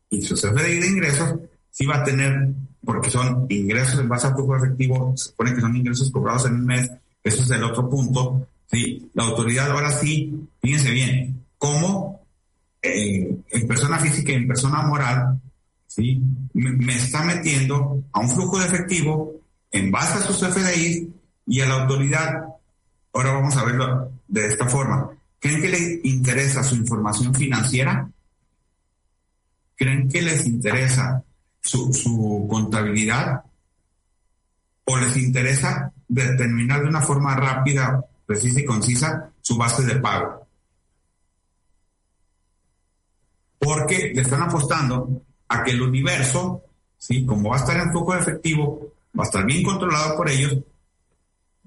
Y 0.09 0.21
su 0.21 0.35
CFDI 0.35 0.79
de 0.79 0.87
ingresos 0.87 1.35
sí 1.69 1.85
va 1.85 1.97
a 1.97 2.03
tener, 2.03 2.53
porque 2.83 3.09
son 3.09 3.45
ingresos 3.49 3.99
en 3.99 4.09
base 4.09 4.27
a 4.27 4.33
flujo 4.33 4.55
efectivo, 4.55 5.13
se 5.15 5.29
supone 5.29 5.53
que 5.53 5.61
son 5.61 5.75
ingresos 5.75 6.11
cobrados 6.11 6.45
en 6.45 6.55
un 6.55 6.65
mes, 6.65 6.89
eso 7.23 7.43
es 7.43 7.49
el 7.51 7.63
otro 7.63 7.89
punto. 7.89 8.47
¿sí? 8.71 9.09
La 9.13 9.23
autoridad 9.23 9.71
ahora 9.71 9.91
sí, 9.91 10.47
fíjense 10.61 10.91
bien, 10.91 11.45
cómo 11.57 12.26
eh, 12.81 13.37
en 13.49 13.67
persona 13.67 13.97
física 13.99 14.31
y 14.31 14.35
en 14.35 14.47
persona 14.47 14.81
moral, 14.83 15.41
¿sí? 15.87 16.21
me 16.53 16.95
está 16.95 17.23
metiendo 17.23 18.03
a 18.11 18.19
un 18.19 18.29
flujo 18.29 18.59
de 18.59 18.65
efectivo 18.65 19.33
en 19.71 19.91
base 19.91 20.17
a 20.17 20.21
sus 20.21 20.37
FDI 20.37 21.13
y 21.47 21.61
a 21.61 21.65
la 21.67 21.81
autoridad, 21.81 22.45
ahora 23.13 23.33
vamos 23.33 23.55
a 23.57 23.65
verlo 23.65 24.11
de 24.27 24.47
esta 24.47 24.67
forma. 24.67 25.09
¿Creen 25.39 25.61
que 25.61 25.69
les 25.69 26.05
interesa 26.05 26.63
su 26.63 26.75
información 26.75 27.33
financiera? 27.33 28.09
¿Creen 29.75 30.09
que 30.09 30.21
les 30.21 30.45
interesa 30.45 31.23
su 31.61 32.47
contabilidad? 32.49 33.43
¿O 34.85 34.97
les 34.97 35.17
interesa 35.17 35.91
determinar 36.07 36.81
de 36.81 36.87
una 36.87 37.01
forma 37.01 37.35
rápida, 37.35 38.03
precisa 38.25 38.61
y 38.61 38.65
concisa 38.65 39.31
su 39.41 39.57
base 39.57 39.83
de 39.83 39.95
pago? 39.97 40.46
Porque 43.67 44.13
le 44.15 44.21
están 44.21 44.43
apostando 44.43 45.23
a 45.49 45.61
que 45.61 45.71
el 45.71 45.81
universo, 45.81 46.61
¿sí? 46.97 47.25
como 47.25 47.49
va 47.49 47.57
a 47.57 47.59
estar 47.59 47.75
en 47.75 47.91
flujo 47.91 48.13
de 48.13 48.21
efectivo, 48.21 48.93
va 49.13 49.23
a 49.23 49.25
estar 49.25 49.45
bien 49.45 49.61
controlado 49.61 50.15
por 50.15 50.29
ellos, 50.29 50.57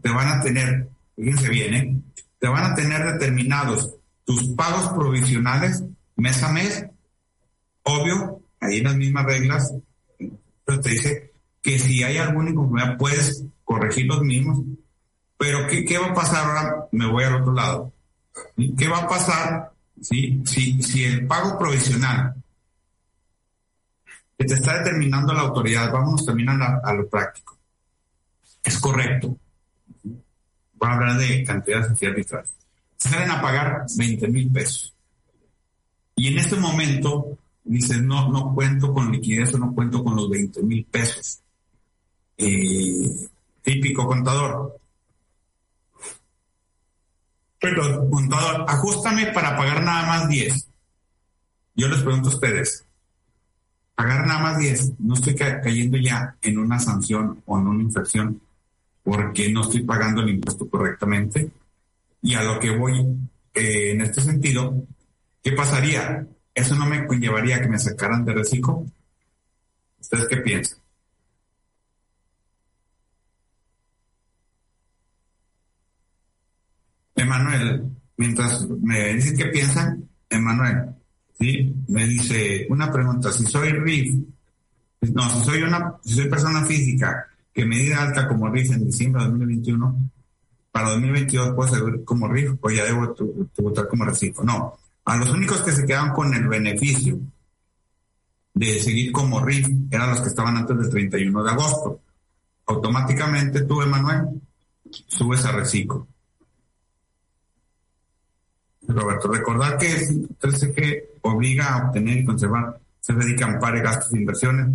te 0.00 0.08
van 0.08 0.28
a 0.28 0.42
tener, 0.42 0.88
fíjense 1.14 1.50
bien, 1.50 1.74
¿eh? 1.74 2.00
te 2.38 2.48
van 2.48 2.72
a 2.72 2.74
tener 2.74 3.04
determinados 3.04 3.96
tus 4.24 4.48
pagos 4.54 4.88
provisionales 4.94 5.84
mes 6.16 6.42
a 6.42 6.50
mes, 6.50 6.86
obvio, 7.82 8.40
ahí 8.60 8.78
en 8.78 8.84
las 8.84 8.96
mismas 8.96 9.26
reglas, 9.26 9.74
pero 10.64 10.80
te 10.80 10.88
dice 10.88 11.32
que 11.60 11.78
si 11.78 12.02
hay 12.02 12.16
alguna 12.16 12.48
inconformidad 12.48 12.96
puedes 12.96 13.44
corregir 13.62 14.06
los 14.06 14.22
mismos, 14.22 14.64
pero 15.36 15.66
¿qué, 15.66 15.84
¿qué, 15.84 15.98
va 15.98 16.06
a 16.06 16.14
pasar 16.14 16.46
ahora? 16.46 16.86
Me 16.92 17.06
voy 17.06 17.24
al 17.24 17.42
otro 17.42 17.52
lado. 17.52 17.92
¿Qué 18.78 18.88
va 18.88 19.00
a 19.00 19.08
pasar 19.08 19.72
si, 20.00 20.42
si, 20.44 21.04
el 21.04 21.26
pago 21.26 21.58
provisional 21.58 22.34
que 24.38 24.44
te 24.44 24.54
está 24.54 24.78
determinando 24.78 25.32
la 25.34 25.42
autoridad, 25.42 25.92
vamos 25.92 26.24
también 26.24 26.48
a, 26.48 26.80
a 26.82 26.94
lo 26.94 27.08
práctico. 27.08 27.58
Es 28.62 28.78
correcto. 28.78 29.36
Voy 30.02 30.88
a 30.88 30.92
hablar 30.92 31.18
de 31.18 31.44
cantidades 31.44 31.90
así 31.90 32.06
arbitrarias. 32.06 32.54
Salen 32.96 33.30
a 33.30 33.40
pagar 33.40 33.84
20 33.96 34.28
mil 34.28 34.50
pesos. 34.50 34.94
Y 36.16 36.28
en 36.28 36.38
este 36.38 36.56
momento 36.56 37.38
dicen, 37.64 38.06
no, 38.06 38.28
no 38.30 38.54
cuento 38.54 38.92
con 38.92 39.12
liquidez 39.12 39.54
o 39.54 39.58
no 39.58 39.74
cuento 39.74 40.02
con 40.02 40.16
los 40.16 40.28
20 40.28 40.62
mil 40.62 40.84
pesos. 40.84 41.40
Eh, 42.36 43.28
típico 43.62 44.06
contador. 44.06 44.79
Pero, 47.60 48.08
contador, 48.08 48.64
ajustame 48.66 49.26
para 49.32 49.56
pagar 49.56 49.82
nada 49.82 50.06
más 50.06 50.28
10. 50.28 50.68
Yo 51.76 51.88
les 51.88 52.00
pregunto 52.02 52.30
a 52.30 52.34
ustedes, 52.34 52.86
pagar 53.94 54.26
nada 54.26 54.40
más 54.40 54.58
10, 54.58 55.00
no 55.00 55.14
estoy 55.14 55.34
cayendo 55.34 55.98
ya 55.98 56.36
en 56.40 56.58
una 56.58 56.78
sanción 56.78 57.42
o 57.44 57.58
en 57.58 57.66
una 57.66 57.82
infracción 57.82 58.40
porque 59.02 59.50
no 59.52 59.62
estoy 59.62 59.82
pagando 59.82 60.22
el 60.22 60.30
impuesto 60.30 60.68
correctamente. 60.68 61.50
Y 62.22 62.34
a 62.34 62.42
lo 62.42 62.58
que 62.58 62.70
voy 62.70 62.98
eh, 63.54 63.92
en 63.92 64.00
este 64.00 64.20
sentido, 64.20 64.82
¿qué 65.42 65.52
pasaría? 65.52 66.26
¿Eso 66.54 66.74
no 66.76 66.86
me 66.86 67.06
conllevaría 67.06 67.60
que 67.60 67.68
me 67.68 67.78
sacaran 67.78 68.24
de 68.24 68.34
reciclo? 68.34 68.86
¿Ustedes 70.00 70.28
qué 70.28 70.36
piensan? 70.38 70.79
Emanuel, 77.20 77.84
mientras 78.16 78.68
me 78.68 79.14
dicen 79.14 79.36
qué 79.36 79.46
piensan, 79.46 80.08
Emanuel, 80.28 80.94
¿sí? 81.38 81.74
Me 81.88 82.06
dice, 82.06 82.66
una 82.70 82.90
pregunta, 82.90 83.32
si 83.32 83.44
soy 83.46 83.70
RIF, 83.70 84.14
no, 85.14 85.28
si 85.30 85.44
soy 85.44 85.62
una, 85.62 85.94
si 86.04 86.14
soy 86.14 86.28
persona 86.28 86.64
física 86.64 87.26
que 87.52 87.64
me 87.64 87.78
di 87.78 87.92
alta 87.92 88.28
como 88.28 88.48
RIF 88.48 88.72
en 88.72 88.86
diciembre 88.86 89.22
de 89.22 89.30
2021, 89.30 90.10
para 90.70 90.90
2022 90.90 91.54
puedo 91.54 91.74
ser 91.74 92.04
como 92.04 92.28
RIF 92.28 92.52
o 92.60 92.70
ya 92.70 92.84
debo 92.84 93.14
tributar 93.54 93.88
como 93.88 94.04
reciclo. 94.04 94.44
No, 94.44 94.78
a 95.04 95.16
los 95.16 95.30
únicos 95.30 95.62
que 95.62 95.72
se 95.72 95.84
quedaban 95.84 96.12
con 96.12 96.32
el 96.34 96.46
beneficio 96.46 97.18
de 98.54 98.78
seguir 98.78 99.12
como 99.12 99.44
RIF 99.44 99.68
eran 99.90 100.10
los 100.10 100.20
que 100.20 100.28
estaban 100.28 100.56
antes 100.56 100.76
del 100.76 100.90
31 100.90 101.42
de 101.42 101.50
agosto. 101.50 102.00
Automáticamente 102.66 103.62
tú, 103.62 103.82
Emanuel, 103.82 104.40
subes 105.08 105.44
a 105.44 105.52
reciclo. 105.52 106.06
Roberto, 108.94 109.28
recordar 109.28 109.78
que 109.78 109.92
el 109.92 110.28
13G 110.38 111.04
obliga 111.22 111.74
a 111.74 111.86
obtener 111.86 112.18
y 112.18 112.24
conservar, 112.24 112.78
se 113.00 113.12
dedica 113.12 113.46
a 113.46 113.52
amparo 113.52 113.82
gastos 113.82 114.12
de 114.12 114.20
inversiones. 114.20 114.66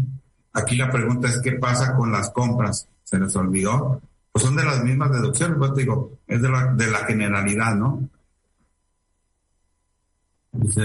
aquí 0.53 0.75
la 0.75 0.89
pregunta 0.89 1.27
es, 1.27 1.39
¿qué 1.41 1.53
pasa 1.53 1.95
con 1.95 2.11
las 2.11 2.29
compras? 2.31 2.87
¿Se 3.03 3.19
les 3.19 3.35
olvidó? 3.35 4.01
Pues 4.31 4.43
son 4.43 4.55
de 4.55 4.65
las 4.65 4.83
mismas 4.83 5.11
deducciones, 5.11 5.57
pues 5.57 5.73
digo, 5.75 6.17
es 6.27 6.41
de 6.41 6.49
la, 6.49 7.05
generalidad, 7.07 7.75
¿no? 7.75 8.09
Dice, 10.51 10.81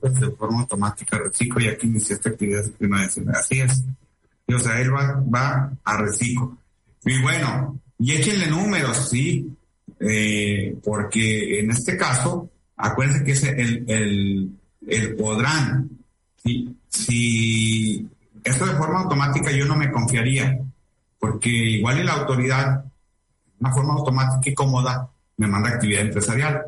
pues 0.00 0.20
de 0.20 0.30
forma 0.32 0.60
automática 0.60 1.18
reciclo 1.18 1.60
y 1.60 1.68
aquí 1.68 1.86
inicia 1.86 2.14
esta 2.16 2.30
actividad 2.30 2.64
Así 3.34 3.60
es. 3.60 3.84
o 4.52 4.58
sea, 4.58 4.80
él 4.80 4.94
va, 4.94 5.22
va 5.32 5.72
a 5.84 5.96
reciclo. 5.98 6.56
Y 7.04 7.20
bueno, 7.22 7.78
y 7.98 8.12
échenle 8.12 8.48
números, 8.48 9.08
¿sí? 9.08 9.57
Eh, 10.00 10.76
porque 10.84 11.60
en 11.60 11.70
este 11.70 11.96
caso, 11.96 12.50
acuérdense 12.76 13.24
que 13.24 13.32
es 13.32 13.44
el, 13.44 15.16
podrán. 15.18 15.90
¿sí? 16.36 16.76
Si 16.88 18.08
esto 18.44 18.66
de 18.66 18.74
forma 18.74 19.00
automática 19.00 19.50
yo 19.50 19.66
no 19.66 19.76
me 19.76 19.90
confiaría, 19.90 20.58
porque 21.18 21.50
igual 21.50 21.98
y 22.00 22.04
la 22.04 22.14
autoridad, 22.14 22.84
de 22.84 22.90
una 23.60 23.72
forma 23.72 23.94
automática 23.94 24.50
y 24.50 24.54
cómoda, 24.54 25.10
me 25.36 25.46
manda 25.46 25.70
actividad 25.70 26.02
empresarial. 26.02 26.62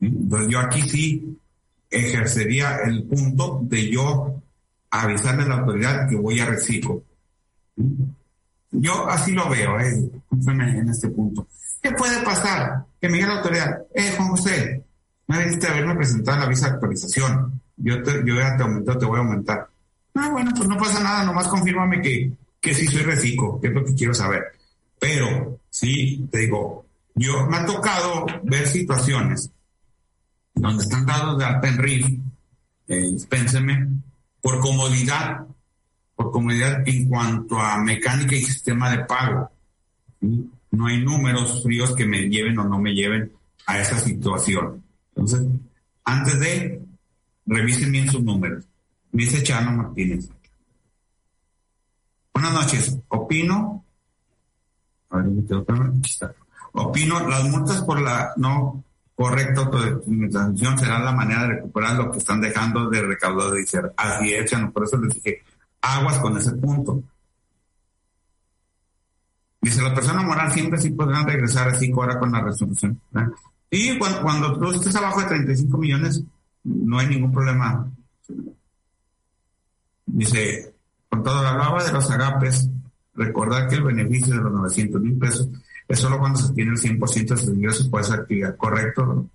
Entonces 0.00 0.48
yo 0.48 0.58
aquí 0.60 0.82
sí 0.82 1.38
ejercería 1.90 2.78
el 2.84 3.04
punto 3.04 3.60
de 3.62 3.90
yo 3.90 4.42
avisarle 4.90 5.44
a 5.44 5.48
la 5.48 5.54
autoridad 5.56 6.08
que 6.08 6.16
voy 6.16 6.40
a 6.40 6.46
reciclo. 6.46 7.02
Yo 8.72 9.08
así 9.08 9.32
lo 9.32 9.48
veo, 9.48 9.78
eh, 9.80 10.10
en 10.30 10.88
este 10.88 11.08
punto. 11.08 11.46
¿Qué 11.82 11.90
puede 11.92 12.22
pasar? 12.22 12.84
Que 13.00 13.08
me 13.08 13.16
diga 13.16 13.28
la 13.28 13.36
autoridad, 13.38 13.82
eh, 13.94 14.14
Juan 14.16 14.28
José, 14.28 14.84
no 15.26 15.38
debiste 15.38 15.66
haberme 15.66 15.96
presentado 15.96 16.38
la 16.38 16.46
visa 16.46 16.66
de 16.66 16.74
actualización. 16.74 17.60
Yo, 17.76 18.02
te, 18.02 18.22
yo 18.24 18.34
ya 18.34 18.56
te 18.56 18.62
aumento, 18.62 18.98
te 18.98 19.06
voy 19.06 19.16
a 19.16 19.22
aumentar. 19.22 19.68
Ah, 20.14 20.28
bueno, 20.30 20.50
pues 20.56 20.68
no 20.68 20.76
pasa 20.76 21.02
nada, 21.02 21.24
nomás 21.24 21.48
confírmame 21.48 22.00
que, 22.02 22.32
que 22.60 22.74
sí 22.74 22.86
soy 22.86 23.02
reciclo, 23.02 23.58
que 23.60 23.68
es 23.68 23.72
lo 23.72 23.84
que 23.84 23.94
quiero 23.94 24.12
saber. 24.12 24.44
Pero, 24.98 25.58
sí, 25.70 26.28
te 26.30 26.40
digo, 26.40 26.84
yo 27.14 27.46
me 27.46 27.56
ha 27.56 27.64
tocado 27.64 28.26
ver 28.42 28.66
situaciones 28.66 29.50
donde 30.54 30.82
están 30.82 31.06
dados 31.06 31.38
de 31.38 31.44
alta 31.44 31.68
en 31.68 31.78
RIF, 31.78 32.06
eh, 32.88 33.16
por 34.42 34.58
comodidad, 34.60 35.46
por 36.20 36.32
comodidad 36.32 36.86
en 36.86 37.08
cuanto 37.08 37.58
a 37.58 37.78
mecánica 37.78 38.36
y 38.36 38.42
sistema 38.42 38.90
de 38.90 39.06
pago. 39.06 39.50
No 40.70 40.86
hay 40.86 41.02
números 41.02 41.62
fríos 41.62 41.96
que 41.96 42.04
me 42.04 42.28
lleven 42.28 42.58
o 42.58 42.64
no 42.64 42.78
me 42.78 42.92
lleven 42.92 43.32
a 43.64 43.78
esa 43.78 43.98
situación. 43.98 44.84
Entonces, 45.14 45.40
antes 46.04 46.38
de, 46.38 46.82
revisen 47.46 47.90
bien 47.90 48.10
sus 48.10 48.22
números. 48.22 48.66
Me 49.12 49.22
dice 49.22 49.42
Chano 49.42 49.72
Martínez. 49.72 50.28
Buenas 52.34 52.52
noches. 52.52 52.98
Opino. 53.08 53.82
Opino, 56.72 57.28
las 57.30 57.44
multas 57.48 57.82
por 57.82 57.98
la 57.98 58.34
no 58.36 58.84
correcta 59.14 59.62
autodeterminación 59.62 60.78
será 60.78 60.98
la 60.98 61.12
manera 61.12 61.42
de 61.44 61.54
recuperar 61.54 61.96
lo 61.96 62.10
que 62.12 62.18
están 62.18 62.42
dejando 62.42 62.90
de 62.90 63.00
recaudar 63.00 63.52
de 63.52 63.66
ser. 63.66 63.90
Así 63.96 64.34
es, 64.34 64.50
Chano. 64.50 64.70
Por 64.70 64.84
eso 64.84 64.98
les 64.98 65.14
dije, 65.14 65.42
aguas 65.80 66.18
con 66.18 66.36
ese 66.36 66.52
punto. 66.52 67.02
Dice, 69.60 69.82
la 69.82 69.94
persona 69.94 70.22
moral 70.22 70.50
siempre 70.52 70.80
sí 70.80 70.90
podrán 70.90 71.26
regresar 71.26 71.68
así 71.68 71.92
ahora 71.92 72.18
con 72.18 72.32
la 72.32 72.40
resolución. 72.40 73.00
Y 73.70 73.98
cuando, 73.98 74.22
cuando 74.22 74.58
tú 74.58 74.70
estés 74.70 74.96
abajo 74.96 75.20
de 75.20 75.26
35 75.26 75.78
millones, 75.78 76.22
no 76.64 76.98
hay 76.98 77.08
ningún 77.08 77.32
problema. 77.32 77.90
Dice, 80.06 80.74
con 81.08 81.22
todo 81.22 81.46
hablaba 81.46 81.84
de 81.84 81.92
los 81.92 82.10
agapes, 82.10 82.68
recordar 83.14 83.68
que 83.68 83.76
el 83.76 83.84
beneficio 83.84 84.34
de 84.34 84.40
los 84.40 84.52
900 84.52 85.00
mil 85.00 85.18
pesos 85.18 85.48
es 85.86 85.98
solo 85.98 86.18
cuando 86.18 86.38
se 86.38 86.52
tiene 86.54 86.70
el 86.72 86.78
100% 86.78 87.28
de 87.28 87.36
sus 87.36 87.48
ingresos 87.48 87.88
por 87.88 88.00
esa 88.00 88.14
actividad. 88.14 88.56
Correcto. 88.56 89.28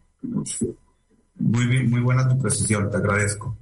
Muy 1.37 1.67
bien, 1.67 1.89
muy 1.89 2.01
buena 2.01 2.27
tu 2.27 2.37
precisión, 2.39 2.89
te 2.89 2.97
agradezco. 2.97 3.57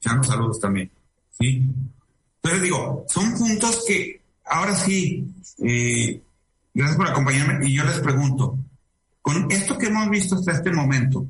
Chano, 0.00 0.22
saludos 0.22 0.60
también. 0.60 0.90
¿Sí? 1.38 1.68
Entonces 2.36 2.62
digo, 2.62 3.04
son 3.08 3.34
puntos 3.34 3.84
que 3.86 4.20
ahora 4.44 4.74
sí, 4.74 5.26
eh, 5.58 6.22
gracias 6.72 6.96
por 6.96 7.08
acompañarme 7.08 7.66
y 7.66 7.74
yo 7.74 7.84
les 7.84 8.00
pregunto, 8.00 8.58
con 9.22 9.50
esto 9.50 9.78
que 9.78 9.86
hemos 9.86 10.10
visto 10.10 10.34
hasta 10.34 10.52
este 10.52 10.70
momento, 10.70 11.26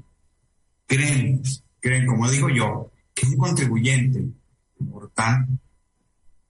creen, 0.87 1.43
creen, 1.81 2.07
como 2.07 2.29
digo 2.29 2.49
yo, 2.49 2.91
que 3.15 3.27
un 3.27 3.37
contribuyente 3.37 4.27
mortal 4.81 5.47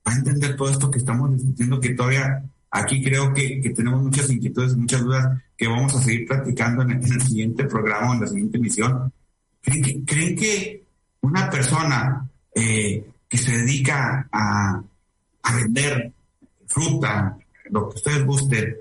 va 0.06 0.12
a 0.12 0.16
entender 0.16 0.56
todo 0.56 0.70
esto 0.70 0.90
que 0.90 0.98
estamos 0.98 1.34
discutiendo, 1.34 1.80
que 1.80 1.94
todavía 1.94 2.42
aquí 2.70 3.02
creo 3.02 3.32
que, 3.32 3.60
tenemos 3.74 4.02
muchas 4.02 4.28
inquietudes, 4.30 4.76
muchas 4.76 5.02
dudas 5.02 5.42
que 5.56 5.68
vamos 5.68 5.94
a 5.94 6.02
seguir 6.02 6.26
practicando 6.26 6.82
en 6.82 6.90
el, 6.92 7.22
siguiente 7.22 7.64
programa, 7.64 8.14
en 8.14 8.20
la 8.22 8.26
siguiente 8.26 8.58
emisión. 8.58 9.12
¿Creen 9.60 10.36
que, 10.36 10.82
una 11.20 11.48
persona 11.48 12.28
eh, 12.54 13.06
que 13.28 13.38
se 13.38 13.52
dedica 13.58 14.28
a, 14.30 14.82
a, 15.42 15.56
vender 15.56 16.12
fruta, 16.66 17.36
lo 17.70 17.88
que 17.88 17.96
ustedes 17.96 18.24
gusten, 18.24 18.76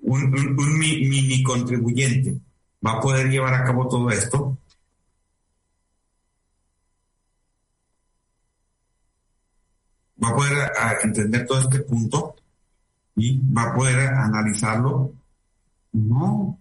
un, 0.00 0.30
mini 0.78 1.42
contribuyente 1.42 2.38
va 2.84 2.92
a 2.92 3.00
poder 3.00 3.28
llevar 3.28 3.54
a 3.54 3.64
cabo 3.64 3.88
todo 3.88 4.10
esto? 4.10 4.58
¿Va 10.22 10.28
a 10.30 10.34
poder 10.34 10.72
entender 11.02 11.46
todo 11.46 11.60
este 11.60 11.80
punto? 11.80 12.36
¿Y 13.16 13.38
va 13.52 13.64
a 13.64 13.74
poder 13.74 14.08
analizarlo? 14.08 15.12
No. 15.92 16.58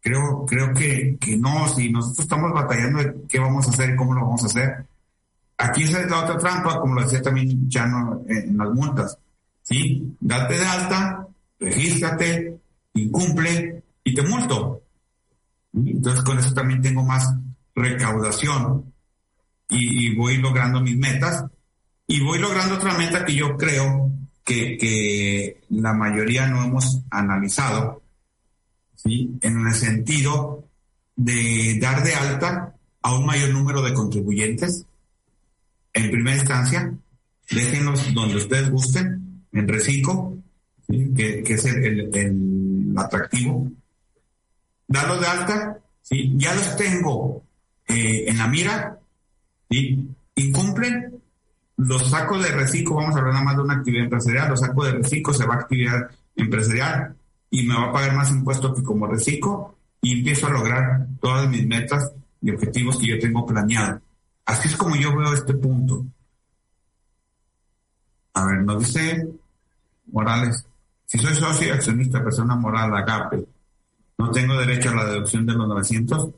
Creo, 0.00 0.44
creo 0.46 0.74
que, 0.74 1.16
que 1.20 1.36
no. 1.36 1.68
Si 1.68 1.90
nosotros 1.90 2.20
estamos 2.20 2.52
batallando 2.52 2.98
de 2.98 3.26
qué 3.28 3.38
vamos 3.38 3.66
a 3.66 3.70
hacer 3.70 3.90
y 3.90 3.96
cómo 3.96 4.14
lo 4.14 4.22
vamos 4.22 4.42
a 4.42 4.46
hacer. 4.46 4.86
Aquí 5.62 5.84
es 5.84 5.92
la 5.92 6.24
otra 6.24 6.36
trampa, 6.38 6.80
como 6.80 6.96
lo 6.96 7.02
decía 7.02 7.22
también 7.22 7.68
Chano 7.68 8.24
en 8.26 8.58
las 8.58 8.70
multas. 8.70 9.16
¿Sí? 9.62 10.16
Date 10.18 10.58
de 10.58 10.66
alta, 10.66 11.28
regístrate, 11.60 12.58
incumple 12.94 13.84
y 14.02 14.12
te 14.12 14.22
multo. 14.22 14.82
Entonces 15.72 16.24
con 16.24 16.36
eso 16.40 16.52
también 16.52 16.82
tengo 16.82 17.04
más 17.04 17.32
recaudación 17.76 18.92
y, 19.68 20.16
voy 20.16 20.38
logrando 20.38 20.80
mis 20.80 20.96
metas 20.96 21.44
y 22.08 22.20
voy 22.20 22.40
logrando 22.40 22.74
otra 22.74 22.98
meta 22.98 23.24
que 23.24 23.36
yo 23.36 23.56
creo 23.56 24.10
que, 24.44 24.76
que 24.76 25.62
la 25.70 25.94
mayoría 25.94 26.48
no 26.48 26.64
hemos 26.64 27.02
analizado, 27.08 28.02
¿sí? 28.96 29.38
En 29.40 29.64
el 29.64 29.74
sentido 29.74 30.64
de 31.14 31.78
dar 31.80 32.02
de 32.02 32.14
alta 32.14 32.74
a 33.00 33.14
un 33.14 33.24
mayor 33.24 33.50
número 33.50 33.80
de 33.80 33.94
contribuyentes. 33.94 34.86
En 35.92 36.10
primera 36.10 36.36
instancia, 36.36 36.92
déjenlos 37.50 38.14
donde 38.14 38.36
ustedes 38.36 38.70
gusten, 38.70 39.44
en 39.52 39.68
reciclo, 39.68 40.38
que, 40.88 41.42
es 41.46 41.64
el, 41.66 42.94
atractivo. 42.96 43.70
Darlos 44.88 45.20
de 45.20 45.26
alta, 45.26 45.78
¿sí? 46.02 46.32
ya 46.36 46.54
los 46.54 46.76
tengo 46.76 47.42
eh, 47.88 48.24
en 48.26 48.38
la 48.38 48.48
mira, 48.48 48.98
¿sí? 49.70 50.08
incumplen, 50.34 51.20
los 51.76 52.10
saco 52.10 52.38
de 52.38 52.50
reciclo, 52.50 52.96
vamos 52.96 53.16
a 53.16 53.18
hablar 53.18 53.34
nada 53.34 53.44
más 53.44 53.56
de 53.56 53.62
una 53.62 53.74
actividad 53.74 54.04
empresarial, 54.04 54.50
los 54.50 54.60
saco 54.60 54.84
de 54.84 54.92
reciclo, 54.92 55.32
se 55.32 55.46
va 55.46 55.54
a 55.54 55.58
actividad 55.58 56.10
empresarial 56.36 57.16
y 57.50 57.64
me 57.64 57.74
va 57.74 57.88
a 57.88 57.92
pagar 57.92 58.14
más 58.14 58.30
impuestos 58.30 58.76
que 58.76 58.82
como 58.82 59.06
reciclo 59.06 59.76
y 60.00 60.18
empiezo 60.18 60.46
a 60.46 60.50
lograr 60.50 61.06
todas 61.20 61.48
mis 61.48 61.66
metas 61.66 62.12
y 62.40 62.50
objetivos 62.50 62.98
que 62.98 63.06
yo 63.06 63.18
tengo 63.18 63.46
planeado. 63.46 64.00
Así 64.44 64.68
es 64.68 64.76
como 64.76 64.96
yo 64.96 65.16
veo 65.16 65.32
este 65.32 65.54
punto. 65.54 66.04
A 68.34 68.46
ver, 68.46 68.62
nos 68.62 68.78
dice 68.80 69.28
Morales, 70.06 70.64
si 71.06 71.18
soy 71.18 71.34
socio 71.34 71.74
accionista, 71.74 72.22
persona 72.22 72.56
moral, 72.56 72.94
AGAPE, 72.94 73.46
¿no 74.18 74.30
tengo 74.30 74.56
derecho 74.56 74.90
a 74.90 74.94
la 74.94 75.04
deducción 75.04 75.44
de 75.46 75.52
los 75.52 75.68
900? 75.68 76.30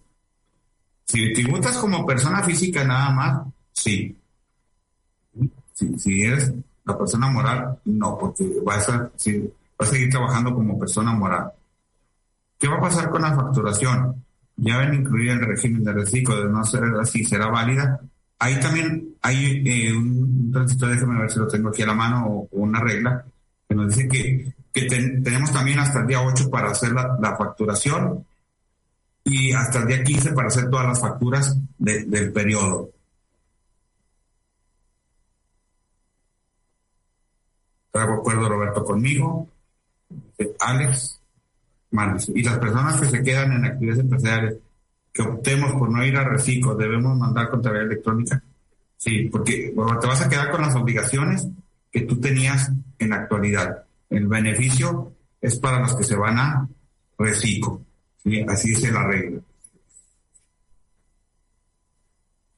Si 1.05 1.33
tributas 1.33 1.77
como 1.79 2.05
persona 2.05 2.43
física 2.43 2.85
nada 2.85 3.11
más, 3.11 3.43
sí. 3.73 4.17
Si, 5.75 6.23
eres 6.23 6.53
la 6.85 6.97
persona 6.97 7.29
moral, 7.31 7.79
no, 7.85 8.19
porque 8.19 8.49
vas 8.65 8.89
a, 8.89 9.11
a 9.79 9.87
seguir 9.87 10.11
trabajando 10.11 10.55
como 10.55 10.79
persona 10.79 11.13
moral. 11.13 11.53
¿Qué 12.59 12.69
va 12.69 12.77
a 12.77 12.81
pasar 12.81 13.11
con 13.11 13.23
la 13.23 13.35
facturación? 13.35 14.25
ya 14.57 14.79
ven 14.79 14.95
incluir 14.95 15.31
el 15.31 15.41
régimen 15.41 15.85
de 15.85 15.93
reciclo, 15.93 16.43
de 16.43 16.51
no 16.51 16.65
ser 16.65 16.85
así, 17.01 17.25
será 17.25 17.49
válida. 17.49 18.01
Ahí 18.39 18.59
también 18.61 19.17
hay 19.23 19.63
eh, 19.67 19.97
un, 19.97 20.51
tránsito, 20.53 20.87
déjame 20.87 21.21
ver 21.21 21.31
si 21.31 21.39
lo 21.39 21.49
tengo 21.49 21.69
aquí 21.71 21.83
a 21.83 21.87
la 21.87 21.95
mano, 21.95 22.27
o, 22.27 22.49
una 22.53 22.81
regla, 22.81 23.25
que 23.69 23.75
nos 23.75 23.95
dice 23.95 24.09
que, 24.09 24.55
que 24.73 24.87
tenemos 24.87 25.53
también 25.53 25.79
hasta 25.79 26.01
el 26.01 26.07
día 26.07 26.23
8 26.23 26.51
para 26.51 26.71
hacer 26.71 26.93
la, 26.93 27.37
facturación 27.37 28.27
y 29.25 29.53
hasta 29.53 29.81
el 29.81 29.87
día 29.87 30.05
15 30.05 30.33
para 30.33 30.49
hacer 30.49 30.69
todas 30.69 30.87
las 30.87 31.01
facturas 31.01 31.57
del 31.79 32.33
periodo. 32.33 32.91
¿Estás 37.87 38.09
de 38.09 38.15
acuerdo, 38.15 38.49
Roberto, 38.49 38.85
conmigo? 38.85 39.49
Eh, 40.39 40.55
Alex. 40.59 41.21
Y 42.34 42.42
las 42.42 42.59
personas 42.59 43.01
que 43.01 43.07
se 43.07 43.22
quedan 43.22 43.53
en 43.53 43.64
actividades 43.64 44.01
empresariales, 44.01 44.57
que 45.12 45.22
optemos 45.22 45.72
por 45.72 45.90
no 45.90 46.05
ir 46.05 46.16
a 46.16 46.24
reciclo, 46.24 46.74
debemos 46.74 47.16
mandar 47.16 47.49
contabilidad 47.49 47.92
electrónica. 47.92 48.42
Sí, 48.97 49.28
porque 49.30 49.72
te 50.01 50.07
vas 50.07 50.22
a 50.22 50.28
quedar 50.28 50.51
con 50.51 50.62
las 50.62 50.74
obligaciones 50.74 51.47
que 51.92 52.01
tú 52.01 52.18
tenías 52.18 52.72
en 52.99 53.11
la 53.11 53.16
actualidad. 53.16 53.84
El 54.11 54.26
beneficio 54.26 55.12
es 55.40 55.59
para 55.59 55.80
los 55.80 55.95
que 55.95 56.05
se 56.05 56.16
van 56.16 56.38
a 56.38 56.68
reciclo. 57.16 57.82
Así 58.49 58.70
dice 58.70 58.90
la 58.90 59.07
regla. 59.07 59.40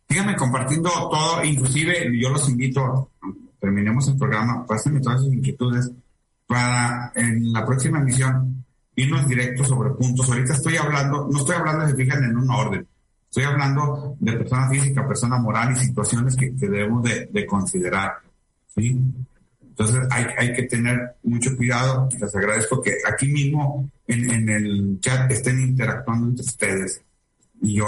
Síganme 0.09 0.37
compartiendo 0.37 0.89
todo, 0.89 1.45
inclusive 1.45 2.09
yo 2.19 2.31
los 2.31 2.49
invito, 2.49 3.11
terminemos 3.61 4.09
el 4.09 4.17
programa, 4.17 4.65
pásenme 4.65 5.01
todas 5.01 5.21
sus 5.21 5.35
inquietudes 5.35 5.91
para 6.47 7.13
en 7.17 7.53
la 7.53 7.67
próxima 7.67 7.99
emisión 7.99 8.66
irnos 8.97 9.29
directo 9.29 9.65
sobre 9.65 9.91
puntos. 9.91 10.29
Ahorita 10.29 10.55
estoy 10.55 10.77
hablando, 10.77 11.29
no 11.31 11.39
estoy 11.39 11.57
hablando, 11.57 11.87
se 11.89 11.95
fijan, 11.95 12.25
en 12.25 12.37
un 12.37 12.51
orden. 12.51 12.87
Estoy 13.29 13.45
hablando 13.45 14.17
de 14.19 14.33
persona 14.33 14.69
física, 14.69 15.07
persona 15.07 15.39
moral 15.39 15.73
y 15.73 15.77
situaciones 15.77 16.35
que, 16.37 16.51
debemos 16.53 17.05
de, 17.05 17.47
considerar. 17.47 18.15
¿sí? 18.75 18.99
Entonces 19.63 20.01
hay, 20.11 20.25
hay 20.39 20.53
que 20.55 20.63
tener 20.63 21.17
mucho 21.23 21.55
cuidado. 21.57 22.09
Les 22.19 22.35
agradezco 22.35 22.81
que 22.81 22.97
aquí 23.07 23.29
mismo 23.29 23.91
en, 24.07 24.31
en 24.31 24.49
el 24.49 24.99
chat 25.01 25.31
estén 25.31 25.61
interactuando 25.61 26.29
entre 26.29 26.47
ustedes. 26.47 27.03
Y 27.61 27.75
yo 27.75 27.87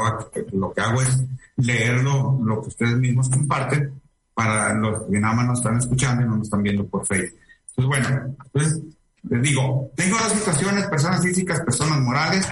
lo 0.52 0.72
que 0.72 0.80
hago 0.80 1.00
es 1.00 1.24
leerlo, 1.56 2.38
lo 2.44 2.60
que 2.60 2.68
ustedes 2.68 2.96
mismos 2.96 3.28
comparten, 3.30 4.00
para 4.34 4.74
los 4.74 5.04
que 5.04 5.18
nada 5.18 5.34
más 5.34 5.46
nos 5.46 5.58
están 5.58 5.78
escuchando 5.78 6.22
y 6.22 6.26
no 6.26 6.36
nos 6.36 6.46
están 6.46 6.62
viendo 6.62 6.86
por 6.86 7.06
Facebook. 7.06 7.40
Entonces, 7.70 7.86
bueno, 7.86 8.36
pues 8.52 8.82
les 9.30 9.42
digo, 9.42 9.90
tengo 9.94 10.16
dos 10.18 10.32
situaciones, 10.32 10.86
personas 10.86 11.22
físicas, 11.22 11.60
personas 11.60 12.00
morales, 12.00 12.46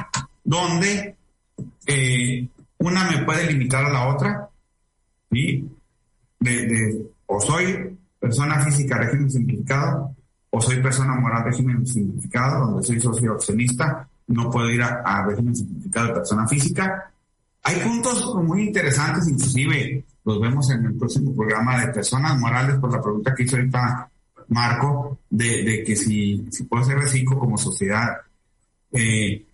donde 0.45 1.16
eh, 1.87 2.49
una 2.79 3.11
me 3.11 3.24
puede 3.24 3.47
limitar 3.47 3.85
a 3.85 3.91
la 3.91 4.09
otra, 4.09 4.49
o 7.27 7.41
soy 7.41 7.99
persona 8.18 8.61
física 8.64 8.99
régimen 8.99 9.31
simplificado, 9.31 10.14
o 10.51 10.61
soy 10.61 10.81
persona 10.81 11.14
moral 11.14 11.45
régimen 11.45 11.87
simplificado, 11.87 12.66
donde 12.66 12.87
soy 12.87 13.01
socio 13.01 13.33
accionista, 13.33 14.09
no 14.29 14.51
puedo 14.51 14.70
ir 14.70 14.83
a, 14.83 15.24
régimen 15.27 15.55
simplificado 15.55 16.09
de 16.09 16.14
persona 16.14 16.47
física. 16.47 17.11
Hay 17.62 17.77
puntos 17.81 18.35
muy 18.37 18.62
interesantes, 18.62 19.29
inclusive 19.29 20.05
los 20.24 20.41
vemos 20.41 20.70
en 20.70 20.85
el 20.85 20.95
próximo 20.95 21.35
programa 21.35 21.81
de 21.81 21.93
personas 21.93 22.39
morales, 22.39 22.77
por 22.79 22.93
la 22.93 23.01
pregunta 23.01 23.35
que 23.35 23.45
hizo 23.45 23.57
ahorita 23.57 24.11
Marco, 24.49 25.20
de, 25.30 25.82
que 25.84 25.97
si, 25.97 26.47
si 26.51 26.64
puedo 26.64 26.84
ser 26.84 26.99
reciclo 26.99 27.38
como 27.38 27.57
sociedad. 27.57 28.18
Eh, 28.92 29.44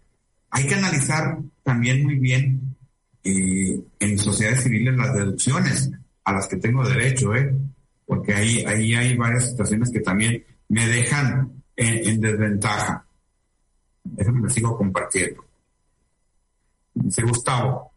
hay 0.50 0.66
que 0.66 0.74
analizar 0.74 1.38
también 1.62 2.02
muy 2.02 2.18
bien 2.18 2.76
eh, 3.24 3.80
en 3.98 4.18
sociedades 4.18 4.64
civiles 4.64 4.96
las 4.96 5.14
deducciones 5.14 5.90
a 6.24 6.32
las 6.32 6.46
que 6.46 6.56
tengo 6.56 6.86
derecho, 6.86 7.34
¿eh? 7.34 7.54
porque 8.06 8.34
ahí, 8.34 8.64
ahí 8.66 8.94
hay 8.94 9.16
varias 9.16 9.50
situaciones 9.50 9.90
que 9.90 10.00
también 10.00 10.44
me 10.68 10.86
dejan 10.86 11.62
en, 11.76 12.20
desventaja. 12.20 13.04
Déjenme 14.04 14.42
les 14.42 14.52
sigo 14.52 14.76
compartiendo. 14.76 15.44
Dice 16.94 17.22
Gustavo, 17.22 17.92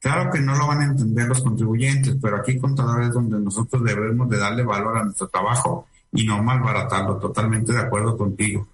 claro 0.00 0.30
que 0.30 0.40
no 0.40 0.56
lo 0.56 0.66
van 0.66 0.80
a 0.80 0.84
entender 0.86 1.28
los 1.28 1.42
contribuyentes, 1.42 2.16
pero 2.20 2.36
aquí 2.36 2.58
contadores 2.58 3.12
donde 3.12 3.38
nosotros 3.38 3.84
debemos 3.84 4.30
de 4.30 4.38
darle 4.38 4.62
valor 4.62 4.96
a 4.96 5.04
nuestro 5.04 5.28
trabajo 5.28 5.86
y 6.12 6.26
no 6.26 6.42
malbaratarlo. 6.42 7.18
Totalmente 7.18 7.72
de 7.72 7.80
acuerdo 7.80 8.16
contigo. 8.16 8.68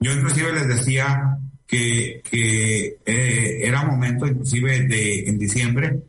Yo 0.00 0.12
inclusive 0.12 0.52
les 0.52 0.68
decía 0.68 1.38
que, 1.66 2.22
que 2.28 2.98
eh, 3.04 3.66
era 3.66 3.84
momento 3.84 4.26
inclusive 4.26 4.86
de 4.86 5.28
en 5.28 5.38
diciembre. 5.38 6.02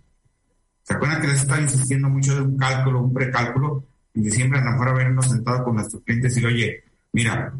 ¿Se 0.83 0.93
acuerdan 0.93 1.21
que 1.21 1.27
les 1.27 1.41
estaba 1.41 1.61
insistiendo 1.61 2.09
mucho 2.09 2.35
de 2.35 2.41
un 2.41 2.57
cálculo, 2.57 3.01
un 3.01 3.13
precálculo? 3.13 3.83
En 4.13 4.23
diciembre 4.23 4.59
a 4.59 4.63
lo 4.63 4.71
mejor 4.71 4.89
habernos 4.89 5.27
sentado 5.27 5.63
con 5.63 5.75
nuestros 5.75 6.03
clientes 6.03 6.31
y 6.31 6.41
decir, 6.41 6.47
oye, 6.47 6.83
mira, 7.13 7.53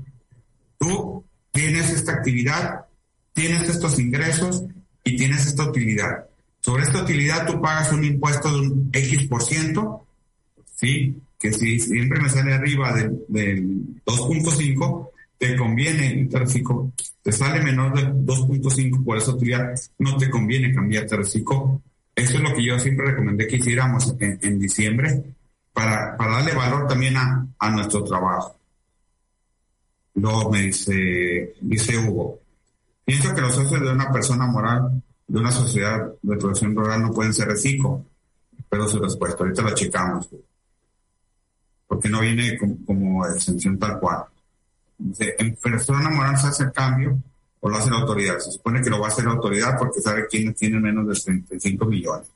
tú 0.77 1.23
tienes 1.51 1.91
esta 1.91 2.13
actividad, 2.13 2.85
tienes 3.33 3.69
estos 3.69 3.99
ingresos 3.99 4.63
y 5.03 5.15
tienes 5.15 5.45
esta 5.45 5.63
utilidad. 5.63 6.25
Sobre 6.61 6.83
esta 6.83 7.03
utilidad 7.03 7.45
tú 7.47 7.61
pagas 7.61 7.91
un 7.91 8.03
impuesto 8.03 8.51
de 8.51 8.59
un 8.67 8.89
X 8.91 9.27
por 9.27 9.43
ciento, 9.43 10.05
¿sí? 10.75 11.15
Que 11.39 11.53
si 11.53 11.79
siempre 11.79 12.19
me 12.19 12.29
sale 12.29 12.53
arriba 12.53 12.93
del, 12.93 14.03
2.5, 14.05 15.09
te 15.37 15.55
conviene, 15.55 16.27
te 16.27 17.31
sale 17.31 17.63
menor 17.63 17.95
del 17.95 18.25
2.5 18.25 19.05
por 19.05 19.17
esa 19.17 19.31
utilidad, 19.31 19.73
no 19.99 20.17
te 20.17 20.29
conviene 20.29 20.75
cambiarte 20.75 21.15
a 21.15 21.19
reciclo. 21.19 21.81
Eso 22.13 22.35
es 22.35 22.43
lo 22.43 22.53
que 22.53 22.65
yo 22.65 22.77
siempre 22.77 23.11
recomendé 23.11 23.47
que 23.47 23.55
hiciéramos 23.55 24.13
en, 24.19 24.59
diciembre 24.59 25.23
para, 25.71 26.17
para, 26.17 26.33
darle 26.33 26.53
valor 26.53 26.85
también 26.87 27.15
a, 27.15 27.47
a 27.57 27.69
nuestro 27.69 28.03
trabajo. 28.03 28.57
Luego 30.15 30.51
me 30.51 30.63
dice, 30.63 31.53
dice 31.61 31.97
Hugo, 31.97 32.41
pienso 33.05 33.33
que 33.33 33.39
los 33.39 33.55
socios 33.55 33.79
de 33.79 33.93
una 33.93 34.11
persona 34.11 34.45
moral 34.45 35.01
de 35.25 35.39
una 35.39 35.53
sociedad 35.53 36.11
de 36.21 36.35
producción 36.35 36.75
rural 36.75 37.01
no 37.01 37.13
pueden 37.13 37.33
ser 37.33 37.47
reciclo, 37.47 38.03
pero 38.67 38.89
su 38.89 38.99
respuesta, 38.99 39.43
ahorita 39.43 39.61
la 39.61 39.73
checamos 39.73 40.27
porque 41.89 42.07
no 42.07 42.21
viene 42.21 42.55
como, 42.85 43.25
exención 43.25 43.79
tal 43.79 43.99
cual. 43.99 44.25
en 44.99 45.55
persona 45.55 46.11
moral 46.11 46.37
se 46.37 46.47
hace 46.47 46.63
el 46.65 46.71
cambio 46.71 47.17
o 47.59 47.67
lo 47.67 47.75
hace 47.75 47.89
la 47.89 47.97
autoridad. 47.97 48.37
Se 48.37 48.51
supone 48.51 48.79
que 48.79 48.91
lo 48.91 48.99
va 48.99 49.07
a 49.07 49.09
hacer 49.09 49.25
la 49.25 49.31
autoridad 49.31 49.75
porque 49.77 49.99
sabe 49.99 50.27
quiénes 50.27 50.55
tienen 50.55 50.83
menos 50.83 51.07
de 51.07 51.19
35 51.19 51.85
millones. 51.87 52.27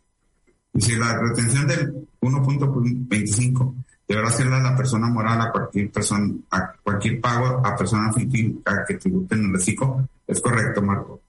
Dice, 0.74 0.98
la 0.98 1.20
retención 1.20 1.68
del 1.68 2.08
1.25 2.20 3.76
deberá 4.08 4.28
hacerla 4.28 4.60
la 4.60 4.76
persona 4.76 5.08
moral 5.08 5.40
a 5.40 5.52
cualquier 5.52 5.92
persona, 5.92 6.34
a 6.50 6.74
cualquier 6.82 7.22
pago 7.22 7.62
a 7.64 7.76
personas 7.76 8.16
física 8.16 8.84
que 8.88 8.96
tributen 8.96 9.46
el 9.46 9.54
reciclo. 9.54 10.10
Es 10.26 10.42
correcto, 10.42 10.82
Marco. 10.82 11.22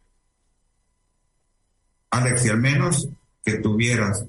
Alex, 2.10 2.46
y 2.46 2.48
al 2.48 2.58
menos 2.58 3.06
que 3.44 3.58
tuvieras 3.58 4.24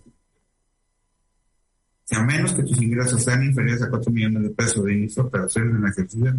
si 2.06 2.16
a 2.16 2.22
menos 2.22 2.53
que 2.53 2.64
tus 2.64 2.80
ingresos 2.82 3.24
sean 3.24 3.43
inferiores 3.43 3.82
a 3.82 3.89
4 3.89 4.12
millones 4.12 4.43
de 4.43 4.49
pesos 4.51 4.84
de 4.86 4.93
inicio 4.93 5.24
de 5.24 5.28
operaciones 5.28 5.76
en 5.76 5.88
ejercicio, 5.88 6.30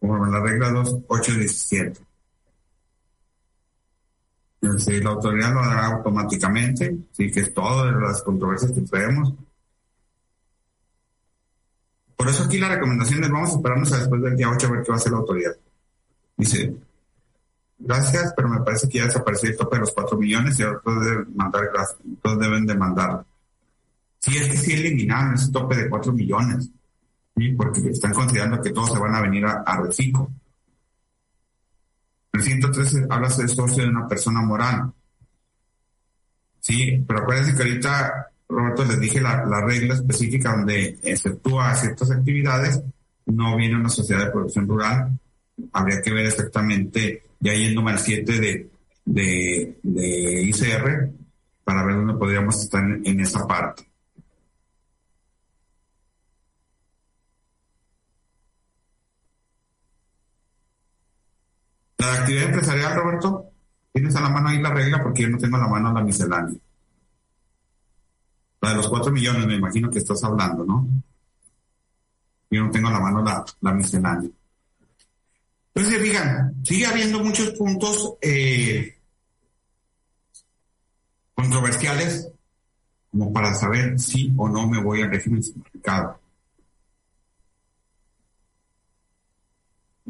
en 0.00 0.32
la 0.32 0.40
regla 0.40 0.70
2817. 0.70 2.00
Si 4.78 5.00
la 5.00 5.10
autoridad 5.10 5.52
lo 5.52 5.60
hará 5.60 5.86
automáticamente, 5.86 6.96
sí 7.12 7.30
que 7.30 7.40
es 7.40 7.54
todo 7.54 7.90
las 7.92 8.22
controversias 8.22 8.72
que 8.72 8.80
traemos. 8.80 9.34
Por 12.16 12.28
eso 12.28 12.44
aquí 12.44 12.58
la 12.58 12.74
recomendación 12.74 13.22
es 13.22 13.30
vamos 13.30 13.50
a 13.50 13.56
esperarnos 13.56 13.92
a 13.92 13.98
después 13.98 14.22
del 14.22 14.36
día 14.36 14.50
8 14.50 14.66
a 14.66 14.70
ver 14.70 14.82
qué 14.82 14.88
va 14.88 14.94
a 14.94 14.98
hacer 14.98 15.12
la 15.12 15.18
autoridad. 15.18 15.56
Dice, 16.36 16.74
gracias, 17.78 18.32
pero 18.34 18.48
me 18.48 18.60
parece 18.60 18.88
que 18.88 18.98
ya 18.98 19.04
desapareció 19.04 19.50
el 19.50 19.56
tope 19.56 19.76
de 19.76 19.80
los 19.80 19.92
4 19.92 20.18
millones 20.18 20.58
y 20.58 20.62
ahora 20.62 20.80
deben 20.84 21.36
mandar, 21.36 21.70
todos 22.22 22.38
deben 22.40 22.66
demandar 22.66 23.24
Sí, 24.18 24.36
es 24.36 24.48
que 24.48 24.56
sí 24.56 24.72
eliminaron 24.72 25.34
ese 25.34 25.52
tope 25.52 25.76
de 25.76 25.88
4 25.88 26.12
millones, 26.12 26.70
porque 27.56 27.90
están 27.90 28.12
considerando 28.12 28.60
que 28.60 28.70
todos 28.70 28.92
se 28.92 28.98
van 28.98 29.14
a 29.14 29.22
venir 29.22 29.44
a, 29.46 29.62
a 29.64 29.80
reciclo. 29.80 30.30
El 32.32 32.42
113 32.42 33.06
habla 33.08 33.28
de 33.28 33.48
socio 33.48 33.82
de 33.82 33.88
una 33.88 34.06
persona 34.06 34.42
moral. 34.42 34.92
Sí, 36.60 37.02
pero 37.06 37.20
acuérdense 37.20 37.54
que 37.54 37.62
ahorita, 37.62 38.30
Roberto, 38.48 38.84
les 38.84 39.00
dije 39.00 39.20
la, 39.20 39.60
regla 39.64 39.94
específica 39.94 40.54
donde 40.54 40.98
exceptúa 41.02 41.74
ciertas 41.74 42.10
actividades, 42.10 42.82
no 43.26 43.56
viene 43.56 43.76
una 43.76 43.88
sociedad 43.88 44.26
de 44.26 44.30
producción 44.30 44.68
rural. 44.68 45.18
Habría 45.72 46.02
que 46.02 46.12
ver 46.12 46.26
exactamente, 46.26 47.22
ya 47.40 47.54
yéndome 47.54 47.92
al 47.92 47.98
7 47.98 48.32
de, 48.40 48.70
de, 49.04 49.78
de 49.82 50.42
ICR, 50.42 51.10
para 51.64 51.84
ver 51.84 51.96
dónde 51.96 52.14
podríamos 52.14 52.62
estar 52.62 52.84
en 52.84 53.20
esa 53.20 53.46
parte. 53.46 53.87
La 61.98 62.14
actividad 62.14 62.44
empresarial, 62.44 62.94
Roberto, 62.94 63.50
tienes 63.92 64.14
a 64.14 64.20
la 64.20 64.28
mano 64.28 64.48
ahí 64.48 64.60
la 64.60 64.70
regla 64.72 65.02
porque 65.02 65.22
yo 65.22 65.30
no 65.30 65.38
tengo 65.38 65.56
a 65.56 65.60
la 65.60 65.68
mano 65.68 65.92
la 65.92 66.02
miscelánea. 66.02 66.56
La 68.60 68.70
de 68.70 68.76
los 68.76 68.88
cuatro 68.88 69.12
millones, 69.12 69.46
me 69.46 69.56
imagino 69.56 69.90
que 69.90 69.98
estás 69.98 70.22
hablando, 70.22 70.64
¿no? 70.64 70.86
Yo 72.50 72.64
no 72.64 72.70
tengo 72.70 72.88
a 72.88 72.92
la 72.92 73.00
mano 73.00 73.22
la, 73.22 73.44
la 73.60 73.72
miscelánea. 73.72 74.30
Entonces, 75.74 76.02
digan, 76.02 76.54
sigue 76.64 76.86
habiendo 76.86 77.22
muchos 77.22 77.50
puntos 77.50 78.14
eh, 78.20 78.98
controversiales 81.34 82.32
como 83.10 83.32
para 83.32 83.54
saber 83.54 83.98
si 83.98 84.32
o 84.36 84.48
no 84.48 84.68
me 84.68 84.80
voy 84.82 85.02
al 85.02 85.10
régimen 85.10 85.42
simplificado. 85.42 86.20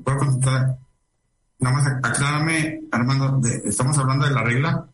¿Puedo 0.03 0.19
contestar? 0.19 0.79
Nada 1.61 1.77
más 1.77 1.87
aclárame, 2.05 2.83
Armando, 2.93 3.41
estamos 3.65 3.99
hablando 3.99 4.27
de 4.27 4.33
la 4.33 4.45
regla. 4.45 4.89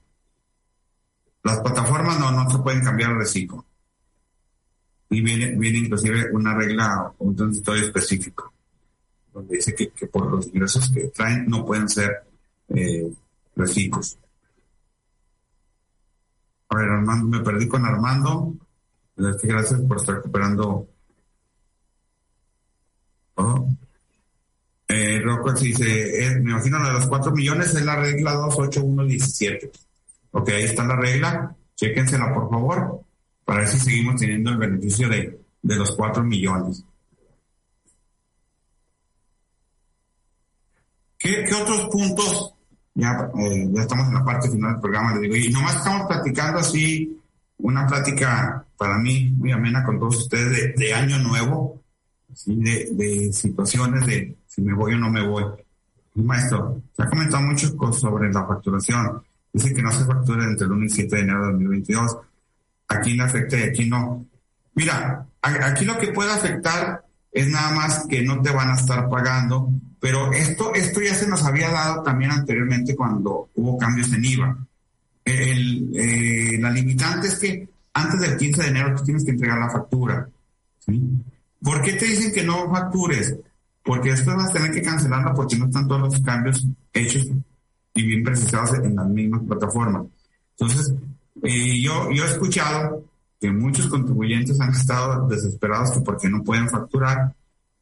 Las 1.42 1.60
plataformas 1.60 2.18
no, 2.18 2.30
no 2.32 2.50
se 2.50 2.58
pueden 2.58 2.82
cambiar 2.82 3.10
de 3.10 3.18
reciclo. 3.18 3.66
Y 5.10 5.20
viene, 5.20 5.54
viene 5.56 5.80
inclusive 5.80 6.30
una 6.32 6.54
regla 6.54 7.12
o 7.18 7.24
un 7.24 7.36
transitorio 7.36 7.84
específico, 7.84 8.52
donde 9.32 9.56
dice 9.56 9.74
que, 9.74 10.06
por 10.06 10.30
los 10.30 10.46
ingresos 10.46 10.90
que 10.90 11.08
traen 11.08 11.46
no 11.46 11.66
pueden 11.66 11.88
ser 11.88 12.24
eh, 12.68 13.12
reciclos. 13.54 14.18
A 16.70 16.76
ver, 16.76 16.88
Armando, 16.88 17.26
me 17.26 17.44
perdí 17.44 17.68
con 17.68 17.84
Armando. 17.84 18.54
Gracias 19.16 19.80
por 19.82 19.98
estar 19.98 20.16
recuperando. 20.16 20.88
Oh. 23.36 23.68
Eh, 24.94 25.20
Rocco 25.20 25.52
dice, 25.52 26.38
me 26.40 26.52
imagino 26.52 26.78
la 26.78 26.88
de 26.88 26.94
los 26.94 27.08
4 27.08 27.32
millones 27.32 27.74
es 27.74 27.84
la 27.84 27.96
regla 27.96 28.32
28117. 28.34 29.72
Ok, 30.30 30.48
ahí 30.50 30.64
está 30.64 30.84
la 30.84 30.96
regla. 30.96 31.56
Chéquensela, 31.74 32.32
por 32.32 32.48
favor, 32.48 33.00
para 33.44 33.60
ver 33.60 33.68
si 33.68 33.80
seguimos 33.80 34.20
teniendo 34.20 34.50
el 34.50 34.58
beneficio 34.58 35.08
de, 35.08 35.40
de 35.62 35.76
los 35.76 35.96
4 35.96 36.22
millones. 36.22 36.84
¿Qué, 41.18 41.44
¿Qué, 41.44 41.54
otros 41.54 41.88
puntos? 41.90 42.54
Ya, 42.94 43.28
eh, 43.40 43.68
ya 43.72 43.82
estamos 43.82 44.06
en 44.08 44.14
la 44.14 44.24
parte 44.24 44.48
final 44.50 44.72
del 44.72 44.80
programa, 44.80 45.14
le 45.14 45.22
digo, 45.22 45.34
y 45.34 45.50
nomás 45.50 45.76
estamos 45.76 46.06
platicando 46.06 46.60
así, 46.60 47.20
una 47.58 47.84
plática 47.86 48.64
para 48.76 48.98
mí 48.98 49.30
muy 49.36 49.50
amena 49.50 49.82
con 49.82 49.98
todos 49.98 50.18
ustedes 50.18 50.76
de, 50.76 50.94
año 50.94 51.18
nuevo, 51.18 51.82
de, 52.46 52.90
de 52.92 53.32
situaciones 53.32 54.06
de 54.06 54.36
si 54.54 54.62
me 54.62 54.74
voy 54.74 54.94
o 54.94 54.98
no 54.98 55.10
me 55.10 55.26
voy. 55.26 55.44
Maestro, 56.14 56.80
se 56.96 57.02
ha 57.02 57.08
comentado 57.08 57.42
mucho 57.42 57.68
sobre 57.92 58.32
la 58.32 58.46
facturación. 58.46 59.22
Dice 59.52 59.74
que 59.74 59.82
no 59.82 59.90
se 59.90 60.04
factura 60.04 60.44
entre 60.44 60.66
el 60.66 60.72
1 60.72 60.84
y 60.84 60.90
7 60.90 61.16
de 61.16 61.22
enero 61.22 61.46
de 61.46 61.52
2022. 61.52 62.16
Aquí 62.88 63.16
no 63.16 63.24
afecta 63.24 63.58
y 63.58 63.62
aquí 63.62 63.88
no. 63.88 64.24
Mira, 64.74 65.26
aquí 65.42 65.84
lo 65.84 65.98
que 65.98 66.08
puede 66.08 66.32
afectar 66.32 67.04
es 67.32 67.48
nada 67.48 67.74
más 67.74 68.06
que 68.08 68.22
no 68.22 68.40
te 68.42 68.50
van 68.50 68.70
a 68.70 68.74
estar 68.74 69.08
pagando, 69.08 69.70
pero 69.98 70.32
esto, 70.32 70.72
esto 70.74 71.00
ya 71.00 71.14
se 71.14 71.28
nos 71.28 71.42
había 71.44 71.70
dado 71.70 72.02
también 72.02 72.30
anteriormente 72.30 72.94
cuando 72.94 73.48
hubo 73.54 73.76
cambios 73.76 74.12
en 74.12 74.24
IVA. 74.24 74.56
Eh, 75.24 76.58
la 76.60 76.70
limitante 76.70 77.28
es 77.28 77.38
que 77.38 77.68
antes 77.94 78.20
del 78.20 78.36
15 78.36 78.62
de 78.62 78.68
enero 78.68 78.94
tú 78.94 79.04
tienes 79.04 79.24
que 79.24 79.32
entregar 79.32 79.58
la 79.58 79.70
factura. 79.70 80.28
¿Por 81.62 81.82
qué 81.82 81.94
te 81.94 82.06
dicen 82.06 82.32
que 82.32 82.44
no 82.44 82.70
factures? 82.70 83.34
Porque 83.84 84.10
después 84.10 84.34
vas 84.36 84.50
a 84.50 84.52
tener 84.54 84.72
que 84.72 84.82
cancelarla 84.82 85.34
porque 85.34 85.56
no 85.56 85.66
están 85.66 85.86
todos 85.86 86.00
los 86.00 86.20
cambios 86.22 86.66
hechos 86.92 87.28
y 87.94 88.02
bien 88.02 88.24
precisados 88.24 88.74
en 88.82 88.96
las 88.96 89.06
mismas 89.06 89.42
plataformas. 89.46 90.06
Entonces, 90.58 90.94
eh, 91.42 91.80
yo, 91.82 92.10
yo 92.10 92.24
he 92.24 92.28
escuchado 92.28 93.04
que 93.38 93.52
muchos 93.52 93.86
contribuyentes 93.88 94.58
han 94.58 94.70
estado 94.70 95.28
desesperados 95.28 95.90
que 95.90 96.00
porque 96.00 96.30
no 96.30 96.42
pueden 96.42 96.68
facturar, 96.68 97.34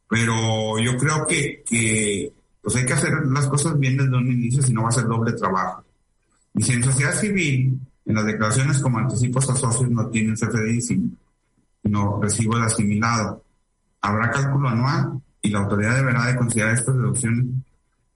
pero 0.09 0.77
yo 0.77 0.97
creo 0.97 1.25
que, 1.25 1.63
que 1.65 2.33
pues 2.61 2.75
hay 2.75 2.85
que 2.85 2.93
hacer 2.93 3.13
las 3.27 3.47
cosas 3.47 3.79
bien 3.79 3.95
desde 3.95 4.15
un 4.15 4.29
inicio, 4.29 4.61
si 4.61 4.73
no 4.73 4.83
va 4.83 4.89
a 4.89 4.91
ser 4.93 5.05
doble 5.05 5.31
trabajo. 5.31 5.85
Y 6.53 6.63
si 6.63 6.73
en 6.73 6.83
sociedad 6.83 7.13
civil, 7.13 7.79
en 8.05 8.15
las 8.15 8.25
declaraciones 8.25 8.79
como 8.79 8.97
anticipos 8.97 9.49
a 9.49 9.55
socios 9.55 9.89
no 9.89 10.07
tienen 10.07 10.35
CFDI, 10.35 10.81
sino 11.81 12.21
recibo 12.21 12.57
de 12.57 12.65
asimilado, 12.65 13.41
habrá 14.01 14.29
cálculo 14.29 14.67
anual 14.67 15.21
y 15.43 15.49
la 15.49 15.59
autoridad 15.59 15.97
deberá 15.97 16.25
de 16.25 16.37
considerar 16.37 16.73
estas 16.73 16.95
deducciones. 16.95 17.45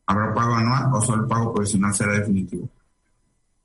¿Habrá 0.08 0.34
pago 0.34 0.56
anual 0.56 0.90
o 0.94 1.02
solo 1.02 1.24
el 1.24 1.28
pago 1.28 1.54
provisional 1.54 1.94
será 1.94 2.14
definitivo? 2.14 2.70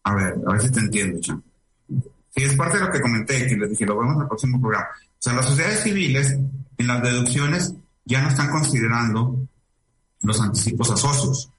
A 0.03 0.15
ver, 0.15 0.37
a 0.47 0.53
ver 0.53 0.61
si 0.61 0.71
te 0.73 0.81
entiendo, 0.81 1.21
Chan. 1.21 1.43
Sí, 1.89 2.43
es 2.43 2.57
parte 2.57 2.79
de 2.79 2.85
lo 2.85 2.91
que 2.91 3.01
comenté, 3.01 3.47
que 3.47 3.57
les 3.57 3.71
dije, 3.71 3.87
lo 3.87 3.99
vemos 3.99 4.17
en 4.17 4.23
el 4.23 4.27
próximo 4.27 4.61
programa. 4.61 4.87
O 4.93 5.17
sea, 5.19 5.35
las 5.35 5.47
sociedades 5.47 5.85
civiles 5.85 6.37
en 6.77 6.87
las 6.87 7.03
deducciones 7.03 7.75
ya 8.05 8.21
no 8.21 8.29
están 8.29 8.51
considerando 8.51 9.39
los 10.23 10.41
anticipos 10.41 10.91
a 10.91 10.97
socios. 10.97 11.51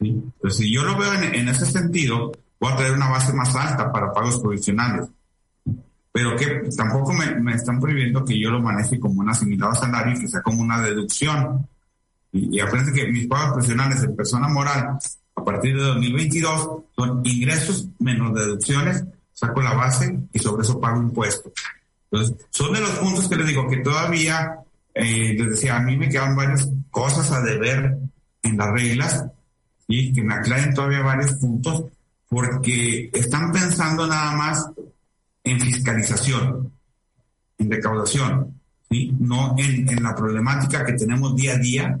Entonces, 0.00 0.58
si 0.58 0.72
yo 0.72 0.82
lo 0.82 0.98
veo 0.98 1.14
en, 1.14 1.34
en 1.34 1.48
ese 1.48 1.64
sentido, 1.64 2.32
voy 2.60 2.72
a 2.72 2.76
tener 2.76 2.92
una 2.92 3.08
base 3.08 3.32
más 3.32 3.54
alta 3.56 3.90
para 3.90 4.12
pagos 4.12 4.38
provisionales 4.40 5.08
pero 6.18 6.34
que 6.34 6.68
tampoco 6.76 7.12
me, 7.12 7.54
están 7.54 7.78
prohibiendo 7.78 8.24
que 8.24 8.36
yo 8.36 8.50
lo 8.50 8.60
maneje 8.60 8.98
como 8.98 9.20
un 9.20 9.30
asimilado 9.30 9.72
salario 9.76 10.18
que 10.18 10.26
sea 10.26 10.42
como 10.42 10.62
una 10.62 10.82
deducción. 10.82 11.64
Y, 12.32 12.58
y 12.58 12.92
que 12.92 13.06
mis 13.06 13.28
pagos 13.28 13.52
profesionales 13.52 14.02
de 14.02 14.08
persona 14.08 14.48
moral 14.48 14.98
a 15.36 15.44
partir 15.44 15.76
de 15.76 15.82
2022 15.84 16.70
son 16.96 17.20
ingresos 17.24 17.86
menos 18.00 18.34
deducciones, 18.34 19.04
saco 19.32 19.62
la 19.62 19.74
base 19.74 20.18
y 20.32 20.40
sobre 20.40 20.62
eso 20.62 20.80
pago 20.80 21.00
impuestos. 21.00 21.52
Entonces, 22.10 22.34
son 22.50 22.72
de 22.72 22.80
los 22.80 22.90
puntos 22.98 23.28
que 23.28 23.36
les 23.36 23.46
digo 23.46 23.68
que 23.68 23.76
todavía, 23.76 24.58
eh, 24.94 25.36
les 25.38 25.50
decía, 25.50 25.76
a 25.76 25.82
mí 25.82 25.96
me 25.96 26.08
quedan 26.08 26.34
varias 26.34 26.68
cosas 26.90 27.30
a 27.30 27.42
deber 27.42 27.96
en 28.42 28.56
las 28.56 28.72
reglas 28.72 29.24
y 29.86 30.12
que 30.12 30.24
me 30.24 30.34
aclaren 30.34 30.74
todavía 30.74 31.00
varios 31.02 31.34
puntos 31.34 31.84
porque 32.28 33.08
están 33.14 33.52
pensando 33.52 34.04
nada 34.08 34.32
más 34.32 34.66
en 35.48 35.60
fiscalización, 35.60 36.72
en 37.58 37.70
recaudación, 37.70 38.60
¿sí? 38.90 39.14
no 39.18 39.54
en, 39.58 40.02
la 40.02 40.14
problemática 40.14 40.84
que 40.84 40.92
tenemos 40.92 41.34
día 41.34 41.54
a 41.54 41.58
día, 41.58 42.00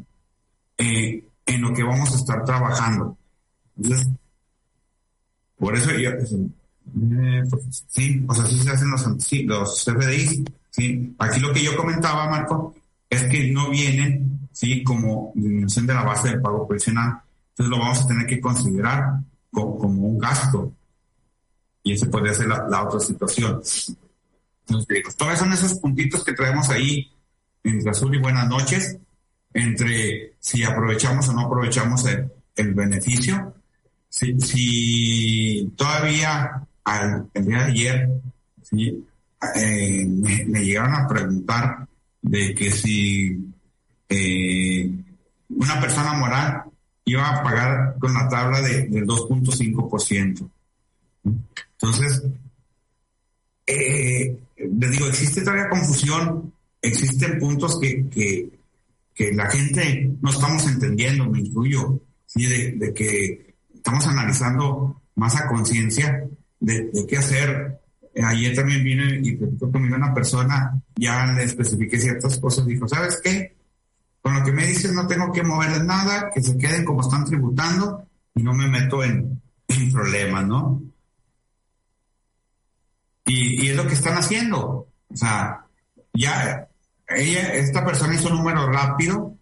eh, 0.76 1.24
en 1.46 1.60
lo 1.60 1.72
que 1.72 1.82
vamos 1.82 2.12
a 2.12 2.16
estar 2.16 2.44
trabajando. 2.44 3.16
Por 5.58 5.76
eso 5.76 5.90
yo, 5.92 6.10
eh, 6.10 7.42
pues, 7.50 7.84
sí, 7.88 8.24
o 8.26 8.34
sea, 8.34 8.46
sí 8.46 8.60
se 8.60 8.70
hacen 8.70 8.90
los, 8.90 9.06
sí, 9.18 9.42
los 9.42 9.84
CFDIs, 9.84 10.42
sí. 10.70 11.14
Aquí 11.18 11.40
lo 11.40 11.52
que 11.52 11.62
yo 11.62 11.76
comentaba, 11.76 12.30
Marco, 12.30 12.74
es 13.08 13.24
que 13.24 13.50
no 13.50 13.70
vienen, 13.70 14.48
sí, 14.52 14.84
como 14.84 15.32
disminución 15.34 15.86
de 15.86 15.94
la 15.94 16.04
base 16.04 16.30
del 16.30 16.40
pago 16.40 16.66
provisional. 16.66 17.20
Entonces 17.50 17.70
lo 17.70 17.78
vamos 17.78 18.02
a 18.02 18.06
tener 18.06 18.26
que 18.26 18.40
considerar 18.40 19.20
como 19.50 20.08
un 20.08 20.18
gasto, 20.18 20.72
y 21.82 21.92
ese 21.92 22.06
podría 22.06 22.34
ser 22.34 22.48
la, 22.48 22.82
otra 22.82 23.00
situación. 23.00 23.62
Entonces, 24.66 25.16
todos 25.16 25.38
son 25.38 25.52
esos 25.52 25.74
puntitos 25.74 26.24
que 26.24 26.34
traemos 26.34 26.68
ahí 26.68 27.10
entre 27.64 27.90
azul 27.90 28.14
y 28.14 28.18
buenas 28.18 28.48
noches, 28.48 28.98
entre 29.52 30.34
si 30.38 30.62
aprovechamos 30.62 31.28
o 31.28 31.32
no 31.32 31.42
aprovechamos 31.42 32.04
el, 32.06 32.74
beneficio. 32.74 33.54
Si, 34.08 35.72
todavía 35.76 36.66
al, 36.84 37.28
día 37.34 37.58
de 37.58 37.64
ayer 37.64 38.08
eh, 39.54 40.06
me, 40.06 40.64
llegaron 40.64 40.94
a 40.94 41.06
preguntar 41.06 41.88
de 42.22 42.54
que 42.54 42.70
si 42.70 43.52
eh, 44.08 44.90
una 45.50 45.80
persona 45.80 46.14
moral 46.14 46.64
iba 47.04 47.28
a 47.28 47.42
pagar 47.42 47.96
con 47.98 48.12
la 48.12 48.28
tabla 48.28 48.60
de, 48.60 48.88
del 48.88 49.06
2.5%. 49.06 50.50
Entonces, 51.80 52.22
eh, 53.66 54.38
les 54.56 54.90
digo, 54.90 55.06
existe 55.06 55.42
todavía 55.42 55.68
confusión, 55.68 56.52
existen 56.80 57.38
puntos 57.38 57.78
que, 57.78 58.08
que, 58.08 59.32
la 59.34 59.50
gente 59.50 60.12
no 60.22 60.30
estamos 60.30 60.64
entendiendo, 60.66 61.28
me 61.28 61.40
incluyo, 61.40 62.00
¿sí? 62.24 62.46
de, 62.46 62.94
que 62.94 63.56
estamos 63.74 64.06
analizando 64.06 65.02
más 65.16 65.34
a 65.36 65.48
conciencia 65.48 66.24
de, 66.60 66.90
qué 67.08 67.16
hacer. 67.16 67.80
Ayer 68.22 68.54
también 68.54 68.84
vine 68.84 69.20
y 69.22 69.36
platicó 69.36 69.70
conmigo 69.70 69.96
una 69.96 70.14
persona, 70.14 70.80
ya 70.96 71.26
le 71.32 71.44
especifiqué 71.44 71.98
ciertas 71.98 72.38
cosas, 72.38 72.66
dijo, 72.66 72.88
¿sabes 72.88 73.20
qué? 73.22 73.56
Con 74.22 74.34
lo 74.34 74.44
que 74.44 74.52
me 74.52 74.66
dices 74.66 74.92
no 74.92 75.06
tengo 75.06 75.32
que 75.32 75.42
moverles 75.42 75.84
nada, 75.84 76.30
que 76.32 76.40
se 76.40 76.56
queden 76.56 76.84
como 76.84 77.02
están 77.02 77.24
tributando 77.24 78.06
y 78.34 78.42
no 78.42 78.54
me 78.54 78.68
meto 78.68 79.02
en 79.04 79.40
problemas, 79.92 80.46
¿no? 80.46 80.82
Y, 83.28 83.68
es 83.68 83.76
lo 83.76 83.86
que 83.86 83.94
están 83.94 84.16
haciendo. 84.16 84.88
O 85.08 85.16
sea, 85.16 85.64
ya 86.12 86.68
ella, 87.08 87.54
esta 87.54 87.84
persona 87.84 88.14
hizo 88.14 88.28
un 88.28 88.38
número 88.38 88.70
rápido 88.70 89.34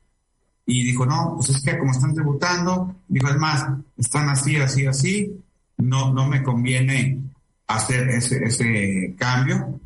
y 0.66 0.84
dijo, 0.84 1.06
no, 1.06 1.34
pues 1.36 1.50
es 1.50 1.62
que 1.62 1.78
como 1.78 1.92
están 1.92 2.14
tributando, 2.14 2.96
dijo, 3.08 3.28
es 3.28 3.36
más, 3.36 3.66
están 3.96 4.28
así, 4.28 4.56
así, 4.56 4.86
así, 4.86 5.32
no, 5.78 6.12
no 6.12 6.26
me 6.26 6.42
conviene 6.42 7.20
hacer 7.66 8.08
ese, 8.10 8.44
ese 8.44 9.14
cambio. 9.16 9.80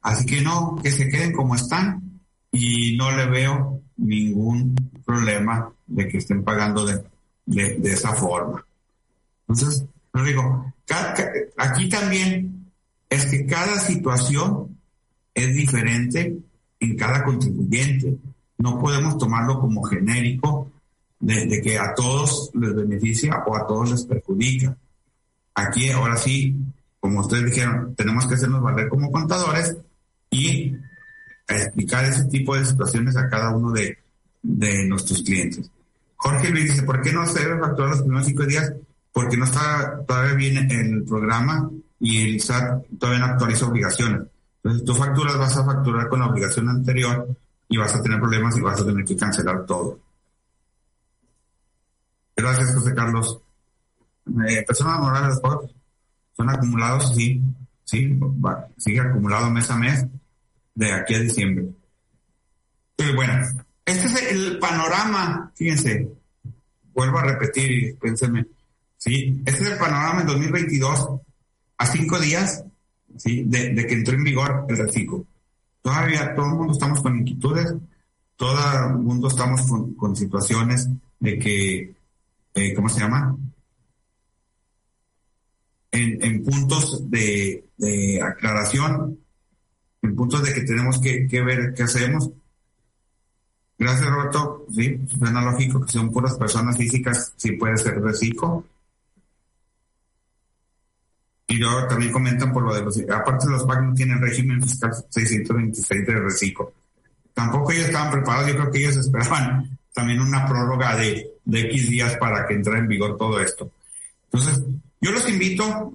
Así 0.00 0.26
que 0.26 0.40
no, 0.40 0.76
que 0.82 0.90
se 0.90 1.08
queden 1.08 1.32
como 1.32 1.54
están 1.54 2.20
y 2.50 2.96
no 2.96 3.10
le 3.12 3.26
veo 3.26 3.82
ningún 3.96 4.74
problema 5.04 5.70
de 5.86 6.08
que 6.08 6.18
estén 6.18 6.42
pagando 6.42 6.84
de, 6.84 7.04
de, 7.46 7.92
esa 7.92 8.12
forma. 8.14 8.64
Entonces, 9.46 9.84
lo 10.12 10.24
digo, 10.24 10.72
aquí 11.56 11.88
también 11.88 12.61
es 13.12 13.26
que 13.26 13.44
cada 13.44 13.78
situación 13.78 14.78
es 15.34 15.54
diferente 15.54 16.38
en 16.80 16.96
cada 16.96 17.22
contribuyente. 17.24 18.16
No 18.56 18.78
podemos 18.80 19.18
tomarlo 19.18 19.60
como 19.60 19.82
genérico 19.82 20.72
de, 21.20 21.60
que 21.62 21.78
a 21.78 21.94
todos 21.94 22.50
les 22.54 22.74
beneficia 22.74 23.44
o 23.46 23.54
a 23.54 23.66
todos 23.66 23.90
les 23.90 24.06
perjudica. 24.06 24.74
Aquí, 25.54 25.90
ahora 25.90 26.16
sí, 26.16 26.56
como 27.00 27.20
ustedes 27.20 27.44
dijeron, 27.44 27.94
tenemos 27.94 28.26
que 28.26 28.34
hacernos 28.34 28.62
valer 28.62 28.88
como 28.88 29.12
contadores 29.12 29.76
y 30.30 30.74
explicar 31.46 32.06
ese 32.06 32.24
tipo 32.24 32.56
de 32.56 32.64
situaciones 32.64 33.14
a 33.16 33.28
cada 33.28 33.54
uno 33.54 33.72
de, 33.72 33.98
de 34.42 34.86
nuestros 34.86 35.22
clientes. 35.22 35.70
Jorge 36.16 36.48
Luis 36.48 36.70
dice, 36.70 36.84
¿por 36.84 37.02
qué 37.02 37.12
no 37.12 37.26
se 37.26 37.40
debe 37.40 37.60
facturar 37.60 37.90
los 37.90 38.00
primeros 38.00 38.26
cinco 38.26 38.46
días? 38.46 38.72
Porque 39.12 39.36
no 39.36 39.44
está 39.44 40.02
todavía 40.06 40.34
bien 40.34 40.70
el 40.70 41.04
programa 41.04 41.68
y 42.02 42.34
el 42.34 42.40
SAT 42.40 42.84
todavía 42.98 43.24
no 43.24 43.32
actualiza 43.32 43.66
obligaciones. 43.66 44.22
Entonces, 44.56 44.84
tú 44.84 44.92
facturas, 44.92 45.38
vas 45.38 45.56
a 45.56 45.64
facturar 45.64 46.08
con 46.08 46.18
la 46.18 46.26
obligación 46.26 46.68
anterior 46.68 47.28
y 47.68 47.76
vas 47.76 47.94
a 47.94 48.02
tener 48.02 48.18
problemas 48.18 48.56
y 48.56 48.60
vas 48.60 48.80
a 48.80 48.84
tener 48.84 49.04
que 49.04 49.16
cancelar 49.16 49.64
todo. 49.64 50.00
Gracias, 52.36 52.74
José 52.74 52.92
Carlos. 52.92 53.38
Eh, 54.48 54.64
personas 54.66 54.98
morales 54.98 55.40
son 56.36 56.50
acumulados, 56.50 57.14
sí, 57.14 57.40
sí, 57.84 58.18
sigue 58.78 59.00
acumulado 59.00 59.50
mes 59.50 59.70
a 59.70 59.76
mes 59.76 60.04
de 60.74 60.92
aquí 60.92 61.14
a 61.14 61.20
diciembre. 61.20 61.68
Pero 62.96 63.14
bueno, 63.14 63.46
este 63.84 64.06
es 64.06 64.32
el 64.32 64.58
panorama, 64.58 65.52
fíjense, 65.54 66.08
vuelvo 66.92 67.18
a 67.18 67.24
repetir, 67.24 67.96
pénsenme, 67.98 68.46
sí, 68.96 69.40
este 69.44 69.62
es 69.62 69.70
el 69.70 69.78
panorama 69.78 70.22
en 70.22 70.26
2022, 70.26 71.20
a 71.78 71.86
cinco 71.86 72.18
días, 72.18 72.64
sí, 73.16 73.44
de, 73.46 73.74
que 73.86 73.94
entró 73.94 74.14
en 74.14 74.24
vigor 74.24 74.66
el 74.68 74.78
reciclo. 74.78 75.26
Todavía 75.80 76.34
todo 76.34 76.46
el 76.46 76.54
mundo 76.54 76.72
estamos 76.72 77.00
con 77.00 77.18
inquietudes, 77.18 77.74
todo 78.36 78.88
el 78.88 78.98
mundo 78.98 79.28
estamos 79.28 79.62
con, 79.96 80.16
situaciones 80.16 80.88
de 81.20 81.38
que, 81.38 81.94
eh, 82.54 82.74
¿cómo 82.74 82.88
se 82.88 83.00
llama? 83.00 83.36
En, 85.90 86.42
puntos 86.42 87.10
de, 87.10 87.64
aclaración, 88.22 89.18
en 90.00 90.16
puntos 90.16 90.42
de 90.42 90.54
que 90.54 90.62
tenemos 90.62 90.98
que, 90.98 91.26
que 91.26 91.42
ver 91.42 91.74
qué 91.74 91.82
hacemos 91.82 92.30
Gracias, 93.82 94.08
Roberto. 94.08 94.64
Sí, 94.72 94.96
suena 95.18 95.42
lógico 95.42 95.80
que 95.84 95.90
son 95.90 96.12
puras 96.12 96.38
personas 96.38 96.76
físicas, 96.76 97.32
sí 97.36 97.52
puede 97.52 97.76
ser 97.76 98.00
reciclo. 98.00 98.64
Y 101.52 101.56
luego 101.56 101.86
también 101.86 102.10
comentan 102.10 102.50
por 102.50 102.62
lo 102.62 102.74
de 102.74 102.80
los, 102.80 102.98
aparte 103.10 103.46
los 103.46 103.64
PAC 103.64 103.82
no 103.82 103.92
tienen 103.92 104.22
régimen 104.22 104.62
fiscal 104.62 104.90
626 105.10 106.06
de 106.06 106.14
reciclo. 106.14 106.72
Tampoco 107.34 107.72
ellos 107.72 107.88
estaban 107.88 108.10
preparados, 108.10 108.48
yo 108.48 108.56
creo 108.56 108.70
que 108.70 108.78
ellos 108.78 108.96
esperaban 109.04 109.78
también 109.92 110.22
una 110.22 110.46
prórroga 110.46 110.96
de, 110.96 111.32
de 111.44 111.60
X 111.60 111.90
días 111.90 112.16
para 112.16 112.46
que 112.46 112.54
entre 112.54 112.78
en 112.78 112.88
vigor 112.88 113.18
todo 113.18 113.38
esto. 113.38 113.70
Entonces, 114.32 114.64
yo 114.98 115.10
los 115.12 115.28
invito, 115.28 115.92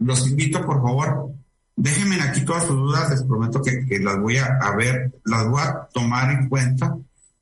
los 0.00 0.28
invito 0.28 0.66
por 0.66 0.82
favor, 0.82 1.30
déjenme 1.76 2.20
aquí 2.20 2.44
todas 2.44 2.66
sus 2.66 2.76
dudas, 2.76 3.08
les 3.08 3.22
prometo 3.22 3.62
que, 3.62 3.86
que 3.86 4.00
las 4.00 4.18
voy 4.20 4.36
a, 4.36 4.58
a 4.60 4.76
ver, 4.76 5.14
las 5.24 5.48
voy 5.48 5.62
a 5.62 5.88
tomar 5.94 6.30
en 6.30 6.46
cuenta 6.46 6.94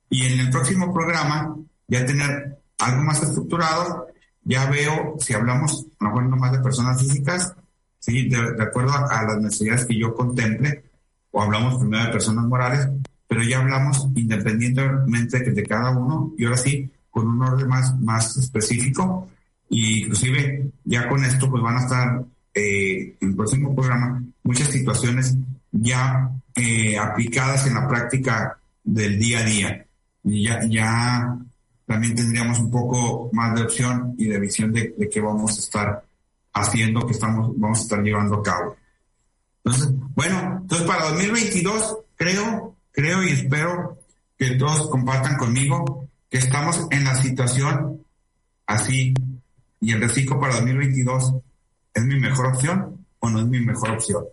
y 0.09 0.27
en 0.27 0.39
el 0.39 0.51
próximo 0.51 0.95
programa 0.95 1.57
ya 1.89 2.07
tener 2.07 2.57
algo 2.79 3.03
más 3.03 3.21
estructurado, 3.21 4.07
ya 4.49 4.65
veo 4.71 5.17
si 5.21 5.35
hablamos 5.35 5.87
a 6.01 6.05
lo 6.05 6.11
mejor 6.11 6.31
no 6.31 6.37
más 6.37 6.53
de 6.53 6.61
personas 6.61 6.99
físicas, 6.99 7.55
¿sí? 7.99 8.31
de, 8.31 8.63
acuerdo 8.63 8.95
a, 8.95 9.23
las 9.25 9.37
necesidades 9.43 9.85
que 9.85 9.99
yo 9.99 10.15
contemple, 10.15 10.85
o 11.31 11.43
hablamos 11.43 11.79
primero 11.79 12.05
de 12.05 12.13
personas 12.13 12.47
morales, 12.47 12.89
pero 13.29 13.43
ya 13.43 13.59
hablamos 13.59 14.09
independientemente 14.15 15.41
de 15.41 15.63
cada 15.65 15.91
uno 15.91 16.33
y 16.39 16.47
ahora 16.47 16.57
sí 16.57 16.91
con 17.11 17.29
un 17.29 17.43
orden 17.43 17.69
más, 17.69 17.99
más 18.01 18.39
específico 18.39 19.29
y 19.69 20.05
inclusive 20.05 20.71
ya 20.85 21.07
con 21.11 21.23
esto 21.23 21.51
pues 21.51 21.63
van 21.63 21.77
a 21.77 21.81
estar 21.81 22.25
eh, 22.55 23.17
en 23.21 23.29
el 23.29 23.37
próximo 23.37 23.75
programa 23.75 24.23
muchas 24.45 24.69
situaciones 24.69 25.37
ya 25.73 26.31
eh, 26.57 26.97
aplicadas 26.97 27.67
en 27.67 27.75
la 27.75 27.87
práctica 27.87 28.59
del 28.83 29.19
día 29.19 29.41
a 29.41 29.45
día 29.45 29.87
ya, 30.23 30.65
ya 30.67 31.39
también 31.89 32.15
tendríamos 32.15 32.59
un 32.59 32.71
poco 32.71 33.31
más 33.33 33.55
de 33.55 33.63
opción 33.63 34.15
y 34.19 34.27
de 34.27 34.39
visión 34.39 34.71
de, 34.71 34.95
de 34.97 35.09
qué 35.09 35.23
vamos 35.23 35.57
a 35.57 35.61
estar 35.61 36.05
haciendo, 36.53 37.07
que 37.07 37.15
estamos, 37.15 37.59
vamos 37.59 37.79
a 37.79 37.83
estar 37.83 38.03
llevando 38.03 38.37
a 38.37 38.43
cabo. 38.43 38.77
Entonces, 39.65 39.89
bueno, 40.15 40.59
entonces 40.61 40.87
para 40.87 41.09
2022 41.09 41.99
creo, 42.15 42.77
creo 42.93 43.23
y 43.23 43.31
espero 43.31 43.99
que 44.37 44.51
todos 44.57 44.91
compartan 44.91 45.39
conmigo 45.39 46.07
que 46.29 46.37
estamos 46.37 46.87
en 46.91 47.05
la 47.05 47.15
situación 47.15 48.05
así 48.67 49.15
y 49.81 49.93
el 49.93 50.03
reciclo 50.03 50.39
para 50.39 50.57
2022 50.57 51.37
es 51.95 52.05
mi 52.05 52.21
mejor 52.21 52.49
opción 52.49 53.07
o 53.21 53.31
no 53.31 53.41
es 53.41 53.47
mi 53.47 53.61
mejor 53.61 53.93
opción. 53.93 54.25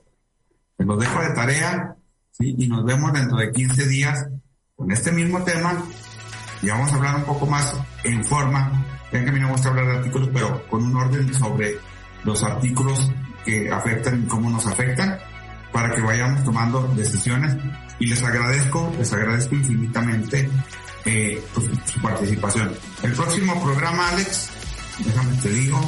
Se 0.77 0.83
los 0.83 0.99
dejo 0.99 1.21
de 1.21 1.29
tarea 1.29 1.95
y 2.37 2.67
nos 2.67 2.83
vemos 2.83 3.13
dentro 3.13 3.37
de 3.37 3.53
15 3.53 3.87
días 3.87 4.27
con 4.75 4.91
este 4.91 5.13
mismo 5.13 5.41
tema 5.43 5.85
y 6.61 6.69
vamos 6.69 6.91
a 6.91 6.95
hablar 6.95 7.15
un 7.15 7.23
poco 7.23 7.45
más 7.45 7.73
en 8.03 8.23
forma. 8.25 8.85
Ven 9.11 9.23
que 9.23 9.29
a 9.29 9.33
mí 9.33 9.39
me 9.39 9.49
gusta 9.49 9.69
hablar 9.69 9.87
de 9.87 9.97
artículos, 9.97 10.29
pero 10.33 10.67
con 10.67 10.83
un 10.83 10.95
orden 10.95 11.33
sobre 11.33 11.77
los 12.23 12.43
artículos 12.43 13.11
que 13.45 13.71
afectan 13.71 14.23
y 14.23 14.27
cómo 14.27 14.49
nos 14.49 14.65
afectan 14.65 15.17
para 15.71 15.93
que 15.93 16.01
vayamos 16.01 16.43
tomando 16.43 16.81
decisiones 16.95 17.55
y 17.99 18.07
les 18.07 18.23
agradezco, 18.23 18.93
les 18.97 19.11
agradezco 19.13 19.55
infinitamente 19.55 20.49
eh, 21.05 21.43
pues, 21.53 21.67
su 21.85 22.01
participación. 22.01 22.73
El 23.03 23.13
próximo 23.13 23.63
programa, 23.63 24.09
Alex, 24.09 24.49
déjame 25.05 25.35
te 25.37 25.49
digo, 25.49 25.79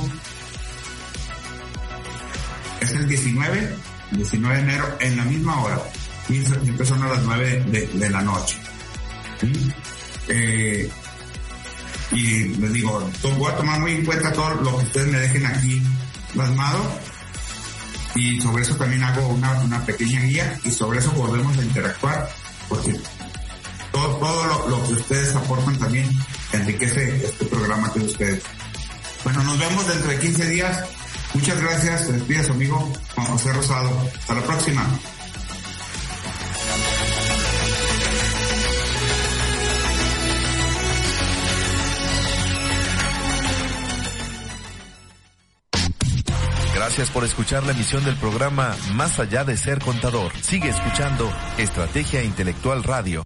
es 2.81 2.91
el 2.91 3.07
19, 3.07 3.75
19 4.11 4.55
de 4.55 4.61
enero, 4.61 4.97
en 4.99 5.17
la 5.17 5.23
misma 5.23 5.63
hora. 5.63 5.79
Y 6.29 6.43
son 6.85 7.03
a 7.03 7.07
las 7.07 7.23
9 7.23 7.63
de 7.93 8.09
la 8.09 8.21
noche. 8.21 8.57
Eh, 10.29 10.89
y 12.11 12.45
les 12.45 12.73
digo, 12.73 13.09
voy 13.37 13.51
a 13.51 13.55
tomar 13.55 13.79
muy 13.79 13.93
en 13.93 14.05
cuenta 14.05 14.31
todo 14.31 14.55
lo 14.55 14.77
que 14.77 14.85
ustedes 14.85 15.07
me 15.07 15.19
dejen 15.19 15.45
aquí 15.45 15.81
plasmado 16.33 16.79
y 18.15 18.41
sobre 18.41 18.63
eso 18.63 18.75
también 18.75 19.03
hago 19.03 19.27
una, 19.27 19.51
una 19.61 19.85
pequeña 19.85 20.21
guía 20.21 20.59
y 20.63 20.71
sobre 20.71 20.99
eso 20.99 21.11
volvemos 21.11 21.57
a 21.57 21.61
interactuar 21.61 22.29
porque 22.69 22.99
todo, 23.91 24.15
todo 24.17 24.67
lo, 24.69 24.83
que 24.87 24.93
ustedes 24.93 25.35
aportan 25.35 25.77
también 25.77 26.09
enriquece 26.53 27.25
este 27.25 27.45
programa 27.45 27.91
que 27.93 27.99
ustedes. 27.99 28.43
Bueno, 29.23 29.43
nos 29.43 29.57
vemos 29.59 29.87
dentro 29.87 30.09
de 30.09 30.19
15 30.19 30.49
días. 30.49 30.83
Muchas 31.33 31.59
gracias. 31.61 32.11
Despide 32.11 32.49
amigo 32.49 32.93
Juan 33.15 33.27
José 33.27 33.53
Rosado. 33.53 34.09
Hasta 34.19 34.35
la 34.35 34.43
próxima. 34.43 34.87
Gracias 46.97 47.13
por 47.13 47.25
escuchar 47.25 47.63
la 47.63 47.73
emisión 47.73 48.03
del 48.05 48.15
programa 48.15 48.75
Más 48.93 49.19
allá 49.19 49.43
de 49.43 49.55
ser 49.55 49.77
contador. 49.77 50.31
Sigue 50.41 50.69
escuchando 50.69 51.31
Estrategia 51.59 52.23
Intelectual 52.23 52.83
Radio. 52.83 53.23